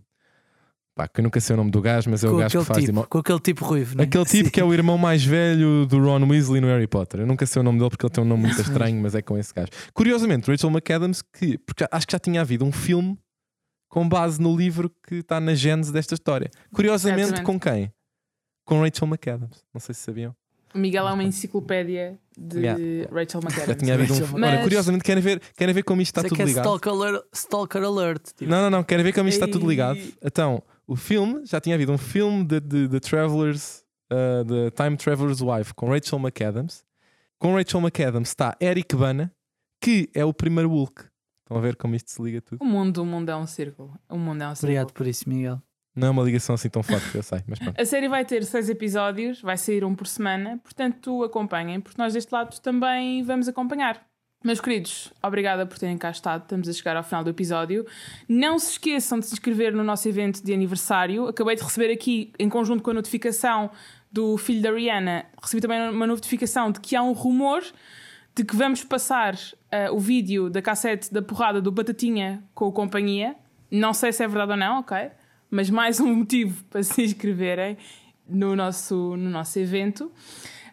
Pá, 0.97 1.09
que 1.09 1.19
eu 1.21 1.25
nunca 1.25 1.41
sei 1.41 1.55
o 1.55 1.57
nome 1.57 1.73
do 1.73 1.81
gajo, 1.81 2.09
mas 2.09 2.23
é 2.23 2.29
o 2.29 2.31
com, 2.31 2.37
gajo 2.37 2.47
aquele 2.59 2.65
que 2.65 2.73
faz. 2.73 2.85
tipo, 2.85 2.95
mo- 3.01 3.07
com 3.09 3.19
aquele 3.19 3.41
tipo 3.41 3.65
ruivo. 3.65 3.97
né? 3.97 4.05
Aquele 4.05 4.25
tipo 4.27 4.45
Sim. 4.45 4.51
que 4.51 4.61
é 4.61 4.65
o 4.65 4.73
irmão 4.73 4.97
mais 4.97 5.25
velho 5.25 5.85
do 5.87 5.99
Ron 5.99 6.25
Weasley 6.29 6.61
no 6.61 6.69
Harry 6.69 6.87
Potter. 6.87 7.21
Eu 7.21 7.27
nunca 7.27 7.45
sei 7.47 7.59
o 7.59 7.63
nome 7.65 7.79
dele 7.79 7.91
porque 7.91 8.07
ele 8.07 8.13
tem 8.13 8.23
um 8.23 8.27
nome 8.29 8.43
muito 8.45 8.61
estranho, 8.63 9.03
mas 9.03 9.15
é 9.17 9.21
com 9.21 9.37
esse 9.37 9.53
gajo. 9.53 9.71
Curiosamente, 9.93 10.49
Rachel 10.49 10.71
McAdams, 10.71 11.21
que 11.23 11.59
porque 11.59 11.83
já- 11.83 11.89
acho 11.91 12.07
que 12.07 12.13
já 12.13 12.19
tinha 12.21 12.41
havido 12.41 12.65
um 12.65 12.71
filme 12.71 13.19
com 13.89 14.09
base 14.09 14.41
no 14.41 14.57
livro 14.57 14.89
que 15.09 15.17
está 15.17 15.41
na 15.41 15.55
gênese 15.55 15.93
desta 15.93 16.15
história. 16.15 16.49
Curiosamente, 16.73 17.29
Certamente. 17.31 17.45
com 17.47 17.59
quem? 17.59 17.93
Com 18.65 18.81
Rachel 18.81 19.09
McAdams. 19.09 19.65
Não 19.75 19.81
sei 19.81 19.95
se 19.97 20.01
sabiam. 20.03 20.35
O 20.73 20.79
Miguel 20.79 21.07
é 21.09 21.13
uma 21.13 21.23
enciclopédia 21.23 22.19
de 22.39 22.59
Yeah. 22.61 23.09
Rachel 23.13 23.41
Já 23.43 23.49
McAdams. 23.49 23.77
tinha 23.83 23.95
havido 23.95 24.15
um. 24.15 24.39
Mas- 24.39 24.51
Olha, 24.55 24.63
curiosamente, 24.63 25.05
querem 25.05 25.23
ver, 25.23 25.41
querem 25.57 25.75
ver 25.75 25.83
como 25.83 26.01
isto 26.03 26.11
está 26.17 26.21
é 26.27 26.29
tudo 26.29 26.41
é 26.41 26.45
ligado? 26.45 26.65
stalker 26.65 26.93
alert. 26.93 27.25
Stalker 27.33 27.83
alert 27.83 28.23
tipo. 28.37 28.51
Não, 28.51 28.63
não, 28.63 28.71
não, 28.71 28.83
querem 28.85 29.05
ver 29.05 29.13
como 29.13 29.29
isto 29.29 29.41
está 29.43 29.53
tudo 29.53 29.65
Ei. 29.67 29.71
ligado. 29.71 29.99
Então, 30.23 30.63
o 30.87 30.97
filme, 30.97 31.45
já 31.45 31.61
tinha 31.61 31.75
havido 31.75 31.93
um 31.93 31.99
filme 31.99 32.45
de, 32.45 32.61
de, 32.61 32.89
de 32.89 33.01
Travelers, 33.01 33.85
uh, 34.13 34.45
de 34.45 34.71
Time 34.73 34.97
Traveler's 34.97 35.41
Wife, 35.41 35.75
com 35.75 35.89
Rachel 35.89 36.19
McAdams. 36.19 36.85
Com 37.39 37.55
Rachel 37.55 37.81
McAdams 37.81 38.29
está 38.29 38.57
Eric 38.61 38.95
Bana, 38.97 39.33
que 39.81 40.09
é 40.15 40.25
o 40.25 40.33
primeiro 40.33 40.69
Hulk. 40.71 41.05
Estão 41.43 41.57
a 41.59 41.61
ver 41.61 41.77
como 41.77 41.95
isto 41.95 42.11
se 42.11 42.23
liga 42.23 42.41
tudo? 42.41 42.63
O 42.63 42.65
mundo, 42.65 43.03
o 43.03 43.07
mundo 43.07 43.31
é 43.31 43.37
um 43.37 43.47
círculo. 43.47 43.99
O 44.09 44.17
mundo 44.17 44.43
é 44.43 44.49
um 44.49 44.55
círculo. 44.55 44.73
Obrigado 44.73 44.93
por 44.93 45.07
isso, 45.07 45.29
Miguel. 45.29 45.61
Não 45.95 46.09
é 46.09 46.11
uma 46.11 46.23
ligação 46.23 46.55
assim 46.57 46.69
tão 46.69 46.83
forte, 46.83 47.15
eu 47.15 47.23
sei, 47.23 47.41
mas 47.47 47.59
pronto. 47.59 47.81
A 47.81 47.85
série 47.85 48.09
vai 48.09 48.25
ter 48.25 48.45
seis 48.45 48.69
episódios, 48.69 49.41
vai 49.41 49.57
sair 49.57 49.85
um 49.85 49.95
por 49.95 50.09
semana, 50.09 50.59
portanto 50.59 51.23
acompanhem, 51.23 51.81
porque 51.81 52.01
nós 52.01 52.13
deste 52.13 52.33
lado 52.33 52.59
também 52.61 53.23
vamos 53.23 53.47
acompanhar. 53.47 54.05
Meus 54.45 54.61
queridos, 54.61 55.11
obrigada 55.23 55.65
por 55.65 55.79
terem 55.79 55.97
cá 55.97 56.11
estado. 56.11 56.43
Estamos 56.43 56.69
a 56.69 56.73
chegar 56.75 56.95
ao 56.99 57.03
final 57.03 57.25
do 57.25 57.31
episódio. 57.31 57.87
Não 58.29 58.59
se 58.59 58.73
esqueçam 58.73 59.19
de 59.19 59.25
se 59.25 59.33
inscrever 59.33 59.73
no 59.73 59.83
nosso 59.83 60.07
evento 60.07 60.45
de 60.45 60.53
aniversário. 60.53 61.27
Acabei 61.27 61.57
de 61.57 61.63
receber 61.63 61.91
aqui, 61.91 62.31
em 62.39 62.47
conjunto 62.51 62.83
com 62.83 62.91
a 62.91 62.95
notificação 62.95 63.71
do 64.13 64.37
filho 64.37 64.61
da 64.61 64.71
Rihanna, 64.71 65.25
recebi 65.41 65.63
também 65.63 65.89
uma 65.89 66.07
notificação 66.07 66.71
de 66.71 66.79
que 66.79 66.95
há 66.95 67.03
um 67.03 67.13
rumor 67.13 67.65
de 68.37 68.45
que 68.45 68.55
vamos 68.55 68.85
passar 68.85 69.35
ah, 69.73 69.91
o 69.91 69.99
vídeo 69.99 70.51
da 70.51 70.61
cassete 70.61 71.11
da 71.11 71.23
porrada 71.23 71.63
do 71.63 71.73
Batatinha 71.73 72.45
com 72.55 72.67
o 72.67 72.73
companhia. 72.73 73.35
Não 73.71 73.95
sei 73.95 74.13
se 74.13 74.23
é 74.23 74.29
verdade 74.29 74.51
ou 74.51 74.59
não, 74.59 74.81
ok? 74.81 75.11
Mas 75.51 75.71
mais 75.71 76.01
um 76.01 76.17
motivo 76.17 76.63
para 76.65 76.83
se 76.83 77.03
inscreverem 77.03 77.79
no 78.29 78.55
nosso, 78.55 79.17
no 79.17 79.31
nosso 79.31 79.59
evento. 79.59 80.13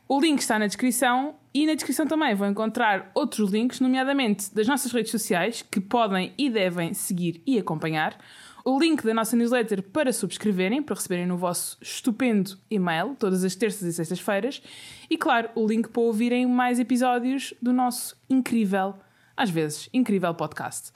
O 0.09 0.19
link 0.19 0.39
está 0.39 0.59
na 0.59 0.67
descrição 0.67 1.35
e 1.53 1.65
na 1.65 1.73
descrição 1.73 2.07
também 2.07 2.33
vão 2.33 2.49
encontrar 2.49 3.11
outros 3.13 3.51
links, 3.51 3.79
nomeadamente 3.79 4.53
das 4.53 4.67
nossas 4.67 4.91
redes 4.91 5.11
sociais, 5.11 5.61
que 5.61 5.81
podem 5.81 6.33
e 6.37 6.49
devem 6.49 6.93
seguir 6.93 7.41
e 7.45 7.59
acompanhar. 7.59 8.17
O 8.63 8.79
link 8.79 9.03
da 9.03 9.13
nossa 9.13 9.35
newsletter 9.35 9.81
para 9.81 10.13
subscreverem, 10.13 10.83
para 10.83 10.95
receberem 10.95 11.25
no 11.25 11.35
vosso 11.35 11.77
estupendo 11.81 12.57
e-mail, 12.69 13.15
todas 13.17 13.43
as 13.43 13.55
terças 13.55 13.81
e 13.81 13.93
sextas-feiras. 13.93 14.61
E 15.09 15.17
claro, 15.17 15.49
o 15.55 15.67
link 15.67 15.89
para 15.89 16.01
ouvirem 16.01 16.45
mais 16.45 16.79
episódios 16.79 17.53
do 17.61 17.73
nosso 17.73 18.15
incrível, 18.29 18.95
às 19.35 19.49
vezes, 19.49 19.89
incrível 19.91 20.33
podcast. 20.35 20.91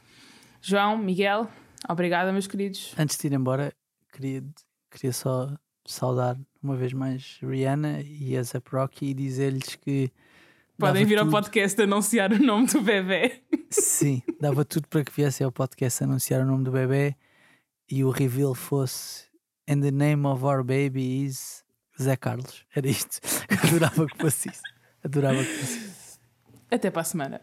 João, 0.62 0.98
Miguel, 0.98 1.50
obrigada, 1.90 2.32
meus 2.32 2.48
queridos. 2.48 2.94
Antes 2.98 3.18
de 3.18 3.28
ir 3.28 3.34
embora, 3.34 3.74
queria, 4.14 4.44
queria 4.92 5.12
só 5.12 5.50
saudar 5.86 6.38
uma 6.62 6.76
vez 6.76 6.94
mais 6.94 7.40
Rihanna 7.42 8.02
e 8.02 8.38
a 8.38 8.44
Zap 8.44 8.70
Rocky 8.72 9.08
e 9.08 9.14
dizer-lhes 9.14 9.76
que. 9.76 10.12
Podem 10.78 11.06
vir 11.06 11.18
ao 11.18 11.26
tudo- 11.26 11.32
podcast 11.32 11.82
anunciar 11.82 12.32
o 12.34 12.40
nome 12.44 12.68
do 12.68 12.82
bebê. 12.82 13.42
Sim, 13.70 14.22
dava 14.40 14.64
tudo 14.66 14.88
para 14.88 15.04
que 15.04 15.12
viessem 15.12 15.46
ao 15.46 15.52
podcast 15.52 16.04
anunciar 16.04 16.42
o 16.42 16.46
nome 16.46 16.64
do 16.64 16.72
bebê 16.72 17.16
e 17.90 18.04
o 18.04 18.10
reveal 18.10 18.54
fosse 18.54 19.26
And 19.70 19.82
the 19.82 19.92
name 19.92 20.26
of 20.28 20.44
our 20.44 20.64
baby 20.64 21.24
is 21.26 21.64
Zé 22.00 22.16
Carlos. 22.16 22.66
Era 22.76 22.88
isto. 22.88 23.20
Adorava 23.64 24.06
que 24.06 24.18
fosse 24.18 24.50
isso. 24.50 24.62
Adorava 25.04 25.38
que 25.40 25.46
fosse 25.54 25.78
isso. 25.80 26.20
Até 26.70 26.92
para 26.92 27.02
a 27.02 27.06
semana. 27.06 27.42